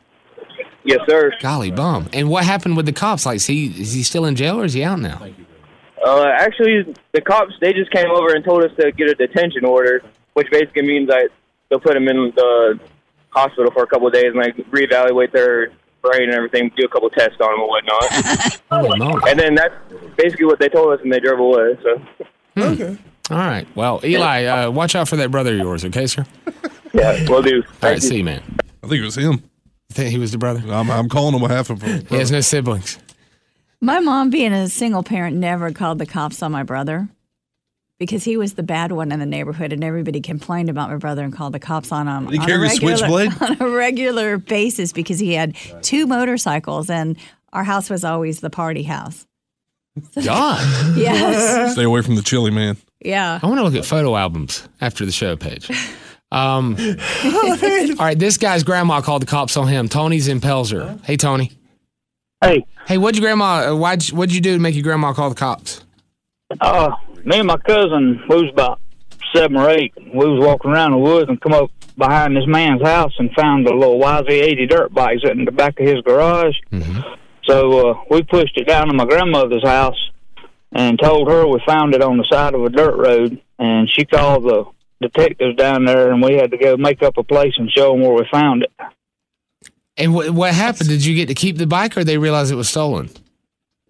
Yes, 0.84 1.00
sir. 1.09 1.32
Golly 1.40 1.70
bum. 1.70 2.09
And 2.12 2.30
what 2.30 2.44
happened 2.44 2.76
with 2.76 2.86
the 2.86 2.92
cops? 2.92 3.26
Like, 3.26 3.36
is 3.36 3.46
he 3.46 3.66
is 3.66 3.92
he 3.92 4.02
still 4.02 4.24
in 4.24 4.36
jail 4.36 4.61
or 4.61 4.64
is 4.64 4.72
he 4.74 4.82
out 4.84 5.00
now? 5.00 5.26
Uh, 6.04 6.24
actually, 6.38 6.94
the 7.12 7.20
cops 7.20 7.52
they 7.61 7.72
just 7.72 7.90
came 7.90 8.11
over 8.11 8.34
and 8.34 8.44
told 8.44 8.64
us 8.64 8.70
to 8.80 8.92
get 8.92 9.09
a 9.09 9.14
detention 9.14 9.64
order, 9.64 10.02
which 10.34 10.46
basically 10.50 10.82
means 10.82 11.09
that 11.09 11.28
they'll 11.68 11.80
put 11.80 11.96
him 11.96 12.09
in 12.09 12.32
the 12.34 12.78
hospital 13.30 13.70
for 13.72 13.82
a 13.82 13.86
couple 13.86 14.06
of 14.06 14.12
days 14.14 14.26
and 14.26 14.36
like 14.36 14.56
reevaluate 14.70 15.32
their 15.32 15.68
brain 16.00 16.22
and 16.22 16.32
everything, 16.34 16.70
do 16.76 16.86
a 16.86 16.88
couple 16.88 17.11
tests 17.11 17.36
on 17.40 17.52
him 17.54 17.61
and 17.61 17.68
whatnot. 17.68 18.61
Holy 18.70 18.98
moly. 18.98 19.30
and 19.30 19.38
then 19.38 19.54
that's 19.54 19.74
basically 20.16 20.46
what 20.46 20.59
they 20.59 20.68
told 20.68 20.94
us, 20.94 21.00
and 21.02 21.12
they 21.12 21.20
drove 21.20 21.40
away. 21.40 21.76
So 21.82 22.02
Okay. 22.56 22.98
All 23.30 23.36
right. 23.36 23.66
Well, 23.76 24.00
Eli, 24.04 24.44
uh, 24.44 24.70
watch 24.70 24.94
out 24.96 25.09
for 25.09 25.16
that 25.16 25.30
brother 25.30 25.52
of 25.52 25.59
yours, 25.59 25.84
okay, 25.84 26.06
sir? 26.06 26.24
Yeah, 26.93 27.24
we'll 27.28 27.43
do. 27.43 27.62
All 27.82 27.91
right, 27.91 28.03
see 28.03 28.18
you, 28.18 28.24
man. 28.24 28.43
I 28.82 28.86
think 28.89 29.01
it 29.01 29.05
was 29.05 29.16
him. 29.16 29.32
You 29.91 29.95
think 29.95 30.11
he 30.11 30.18
was 30.18 30.32
the 30.32 30.39
brother? 30.39 30.62
I'm, 30.72 30.91
I'm 30.91 31.09
calling 31.09 31.34
on 31.34 31.41
behalf 31.41 31.70
of 31.70 31.82
him. 31.82 32.07
He 32.07 32.16
has 32.16 32.30
no 32.30 32.41
siblings. 32.41 32.99
My 33.80 34.01
mom, 34.01 34.30
being 34.30 34.53
a 34.53 34.68
single 34.68 35.03
parent, 35.03 35.36
never 35.36 35.70
called 35.72 35.99
the 35.99 36.07
cops 36.07 36.43
on 36.43 36.51
my 36.53 36.62
brother. 36.64 37.09
because 37.99 38.24
he 38.24 38.36
was 38.36 38.55
the 38.55 38.62
bad 38.62 38.93
one 38.93 39.12
in 39.12 39.18
the 39.20 39.26
neighborhood, 39.26 39.72
and 39.72 39.82
everybody 39.84 40.20
complained 40.20 40.68
about 40.68 40.91
my 40.91 40.97
brother 40.97 41.22
and 41.24 41.32
called 41.32 41.53
the 41.53 41.59
cops 41.61 41.91
on 41.93 42.07
him 42.09 42.24
Did 42.26 42.34
he 42.34 42.39
on, 42.41 42.47
carry 42.47 42.62
a 42.62 42.64
a 42.64 42.68
regular, 42.68 42.97
switchblade? 42.97 43.43
on 43.61 43.66
a 43.66 43.70
regular 43.70 44.39
basis 44.39 44.93
because 44.93 45.18
he 45.18 45.34
had 45.34 45.57
two 45.82 46.07
motorcycles, 46.07 46.91
and 46.91 47.16
our 47.53 47.64
house 47.64 47.89
was 47.91 48.05
always 48.05 48.41
the 48.41 48.51
party 48.51 48.82
house. 48.82 49.26
God. 50.24 50.97
Yes. 50.97 51.72
Stay 51.72 51.84
away 51.84 52.03
from 52.03 52.14
the 52.14 52.22
chili 52.22 52.51
man. 52.51 52.76
Yeah. 53.01 53.39
I 53.43 53.47
want 53.47 53.59
to 53.59 53.64
look 53.64 53.74
at 53.74 53.84
photo 53.84 54.16
albums 54.16 54.68
after 54.80 55.05
the 55.07 55.12
show 55.12 55.36
page. 55.36 55.70
Um, 56.31 56.76
all 57.24 57.97
right, 57.99 58.18
this 58.18 58.37
guy's 58.37 58.62
grandma 58.62 59.01
called 59.01 59.22
the 59.22 59.26
cops 59.26 59.57
on 59.57 59.66
him. 59.68 59.89
Tony's 59.89 60.29
in 60.29 60.41
Pelzer. 60.41 61.03
Hey, 61.05 61.16
Tony. 61.16 61.53
Hey. 62.43 62.66
Hey, 62.87 62.99
what'd 62.99 63.18
your 63.20 63.26
grandma? 63.26 63.70
uh, 63.72 63.76
Why'd 63.76 64.09
you, 64.09 64.16
what'd 64.16 64.35
you 64.35 64.41
do 64.41 64.53
to 64.55 64.59
make 64.61 64.74
your 64.74 64.83
grandma 64.85 65.12
call 65.12 65.29
the 65.31 65.35
cops? 65.35 65.85
Uh, 66.61 66.91
me 67.24 67.39
and 67.39 67.47
my 67.47 67.57
cousin, 67.59 68.22
we 68.29 68.43
was 68.43 68.51
about 68.53 68.81
seven 69.35 69.57
or 69.57 69.70
eight. 69.70 69.93
We 69.97 70.26
was 70.26 70.45
walking 70.45 70.70
around 70.70 70.93
the 70.93 70.99
woods 70.99 71.29
and 71.29 71.41
come 71.41 71.53
up 71.53 71.70
behind 71.97 72.37
this 72.37 72.47
man's 72.47 72.83
house 72.83 73.12
and 73.18 73.31
found 73.35 73.66
a 73.66 73.74
little 73.74 73.99
YZ80 74.01 74.68
dirt 74.70 74.93
bike 74.95 75.18
sitting 75.22 75.41
in 75.41 75.45
the 75.45 75.53
back 75.53 75.79
of 75.81 75.87
his 75.87 76.01
garage. 76.03 76.55
So 77.45 77.91
uh, 77.91 77.95
we 78.11 78.22
pushed 78.22 78.57
it 78.57 78.64
down 78.68 78.89
to 78.89 78.95
my 78.95 79.05
grandmother's 79.07 79.64
house 79.66 79.97
and 80.72 80.99
told 81.03 81.29
her 81.29 81.47
we 81.47 81.61
found 81.66 81.95
it 81.95 82.03
on 82.03 82.18
the 82.18 82.24
side 82.31 82.55
of 82.55 82.62
a 82.62 82.68
dirt 82.68 82.95
road. 82.97 83.41
And 83.59 83.89
she 83.91 84.05
called 84.05 84.45
the 84.45 84.64
detectives 85.01 85.57
down 85.57 85.84
there, 85.84 86.11
and 86.12 86.22
we 86.22 86.34
had 86.34 86.51
to 86.51 86.59
go 86.59 86.76
make 86.76 87.03
up 87.03 87.16
a 87.18 87.22
place 87.22 87.53
and 87.57 87.70
show 87.70 87.92
them 87.92 88.01
where 88.03 88.12
we 88.12 88.26
found 88.30 88.62
it. 88.64 88.72
And 89.96 90.14
what, 90.14 90.30
what 90.30 90.55
happened? 90.55 90.88
Did 90.88 91.05
you 91.05 91.14
get 91.14 91.26
to 91.26 91.34
keep 91.34 91.57
the 91.59 91.66
bike, 91.66 91.96
or 91.96 92.05
they 92.05 92.18
realized 92.18 92.53
it 92.53 92.57
was 92.57 92.68
stolen? 92.68 93.11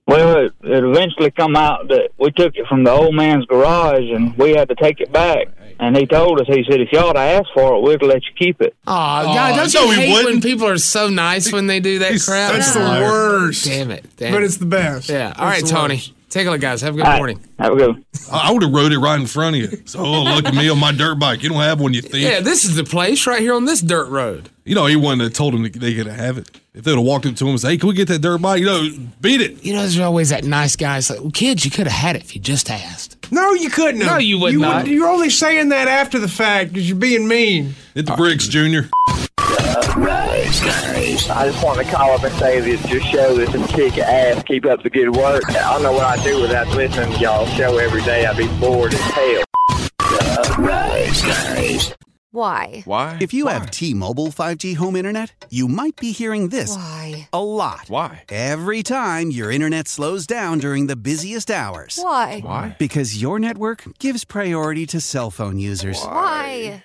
Well, 0.07 0.47
it, 0.47 0.55
it 0.63 0.85
eventually 0.85 1.31
come 1.31 1.55
out 1.55 1.89
that 1.89 2.11
we 2.19 2.31
took 2.31 2.57
it 2.57 2.67
from 2.67 2.83
the 2.85 2.91
old 2.91 3.15
man's 3.15 3.45
garage, 3.45 4.11
and 4.11 4.37
we 4.39 4.53
had 4.53 4.69
to 4.71 4.75
take 4.75 5.01
it 5.01 5.13
back. 5.13 5.49
And 5.81 5.97
he 5.97 6.07
told 6.07 6.41
us, 6.41 6.47
he 6.49 6.65
said, 6.69 6.81
if 6.81 6.91
y'all 6.91 7.13
to 7.13 7.19
ask 7.21 7.47
for 7.55 7.75
it, 7.77 7.83
we'd 7.83 8.03
let 8.03 8.23
you 8.25 8.33
keep 8.37 8.61
it. 8.61 8.75
Oh, 8.87 8.93
God, 9.25 9.55
don't 9.55 9.73
you 9.73 9.91
hate 9.93 10.25
when 10.25 10.41
people 10.41 10.67
are 10.67 10.79
so 10.79 11.09
nice 11.09 11.53
when 11.53 11.67
they 11.69 11.79
do 11.79 12.01
that 12.01 12.21
crap? 12.25 12.53
That's 12.53 12.73
the 12.73 12.81
worst. 12.81 13.65
Damn 13.67 13.91
it. 13.93 14.05
Damn 14.17 14.33
But 14.33 14.43
it's 14.43 14.57
the 14.57 14.67
best. 14.67 15.09
Yeah. 15.09 15.35
All 15.37 15.45
right, 15.45 15.61
It's 15.61 15.71
the 15.71 15.77
Tony. 15.77 15.95
worst. 15.97 16.13
Take 16.31 16.47
a 16.47 16.51
look, 16.51 16.61
guys. 16.61 16.83
Have 16.83 16.95
a 16.95 16.97
good 16.99 17.07
All 17.07 17.13
right. 17.13 17.17
morning. 17.19 17.41
Have 17.59 17.73
a 17.73 17.77
good 17.77 18.05
I 18.31 18.53
would 18.53 18.63
have 18.63 18.73
rode 18.73 18.93
it 18.93 18.99
right 18.99 19.19
in 19.19 19.27
front 19.27 19.57
of 19.57 19.63
you. 19.63 19.83
So, 19.87 20.01
oh, 20.01 20.23
look 20.25 20.45
at 20.45 20.55
me 20.55 20.69
on 20.69 20.79
my 20.79 20.93
dirt 20.93 21.19
bike. 21.19 21.43
You 21.43 21.49
don't 21.49 21.61
have 21.61 21.81
one, 21.81 21.95
you 21.95 22.03
thief. 22.03 22.23
Yeah, 22.29 22.41
this 22.41 22.65
is 22.67 22.77
the 22.77 22.85
place 22.85 23.27
right 23.27 23.41
here 23.41 23.55
on 23.55 23.65
this 23.65 23.81
dirt 23.81 24.09
road. 24.11 24.51
You 24.65 24.75
know, 24.75 24.85
he 24.85 24.97
wouldn't 24.97 25.23
have 25.23 25.33
told 25.33 25.55
him 25.55 25.63
that 25.63 25.73
they 25.73 25.95
could 25.95 26.07
have 26.07 26.37
it. 26.37 26.51
If 26.75 26.85
they 26.85 26.91
would 26.93 26.99
have 26.99 27.07
walked 27.07 27.25
up 27.25 27.35
to 27.37 27.45
him 27.45 27.51
and 27.53 27.61
said, 27.61 27.71
hey, 27.71 27.77
can 27.79 27.89
we 27.89 27.95
get 27.95 28.09
that 28.09 28.21
dirt 28.21 28.43
bike? 28.43 28.61
You 28.61 28.67
know, 28.67 28.89
beat 29.23 29.41
it. 29.41 29.65
You 29.65 29.73
know, 29.73 29.81
there's 29.81 29.99
always 29.99 30.29
that 30.29 30.45
nice 30.45 30.77
guy. 30.77 30.99
It's 30.99 31.09
like, 31.09 31.21
well, 31.21 31.31
kids, 31.31 31.65
you 31.65 31.71
could 31.71 31.87
have 31.87 31.99
had 31.99 32.17
it 32.17 32.23
if 32.23 32.35
you 32.35 32.43
just 32.43 32.71
asked. 32.71 33.17
No, 33.33 33.55
you 33.55 33.71
couldn't. 33.71 34.03
have. 34.03 34.13
No, 34.13 34.19
you 34.19 34.39
would 34.39 34.53
you 34.53 34.59
not. 34.61 34.87
you're 34.87 35.09
only 35.09 35.31
saying 35.31 35.71
that 35.71 35.89
after 35.89 36.19
the 36.19 36.29
fact 36.29 36.73
because 36.73 36.87
you're 36.89 36.99
being 36.99 37.27
mean. 37.27 37.75
Hit 37.95 38.05
the 38.07 38.15
bricks, 38.15 38.47
Junior. 38.47 38.91
Uh, 39.09 39.95
Rise, 40.49 40.61
guys. 40.61 41.29
I 41.29 41.51
just 41.51 41.63
want 41.63 41.79
to 41.79 41.85
call 41.85 42.13
up 42.13 42.23
and 42.23 42.35
say 42.37 42.61
that 42.61 42.91
your 42.91 43.03
show 43.03 43.39
is 43.39 43.51
some 43.53 43.67
kick 43.67 43.99
ass. 43.99 44.43
Keep 44.45 44.65
up 44.65 44.83
the 44.83 44.89
good 44.89 45.15
work. 45.15 45.47
I 45.51 45.75
don't 45.75 45.83
know 45.83 45.93
what 45.93 46.05
I'd 46.05 46.25
do 46.25 46.41
without 46.41 46.69
listening 46.69 47.13
to 47.13 47.19
y'all 47.21 47.45
show 47.49 47.77
every 47.77 48.01
day. 48.03 48.25
I'd 48.25 48.37
be 48.39 48.49
bored 48.59 48.95
as 48.95 49.01
hell. 49.01 49.45
Rise, 50.59 51.21
guys. 51.23 51.95
Why? 52.31 52.83
Why? 52.85 53.17
If 53.21 53.33
you 53.33 53.47
have 53.47 53.71
T-Mobile 53.71 54.29
5G 54.29 54.77
home 54.77 54.97
internet, 54.97 55.47
you 55.51 55.67
might 55.67 55.97
be 55.97 56.13
hearing 56.13 56.49
this 56.51 56.77
Why? 56.77 57.29
a 57.33 57.43
lot. 57.43 57.87
Why? 57.89 58.25
Every 58.29 58.83
time 58.83 59.31
your 59.31 59.51
internet 59.51 59.89
slows 59.89 60.27
down 60.27 60.59
during 60.59 60.89
the 60.89 60.95
busiest 60.97 61.51
hours. 61.51 61.99
Why? 62.01 62.41
Why? 62.41 62.77
Because 62.79 63.21
your 63.21 63.39
network 63.39 63.83
gives 63.99 64.25
priority 64.27 64.85
to 64.87 65.01
cell 65.01 65.31
phone 65.31 65.59
users. 65.59 66.03
Why? 66.03 66.85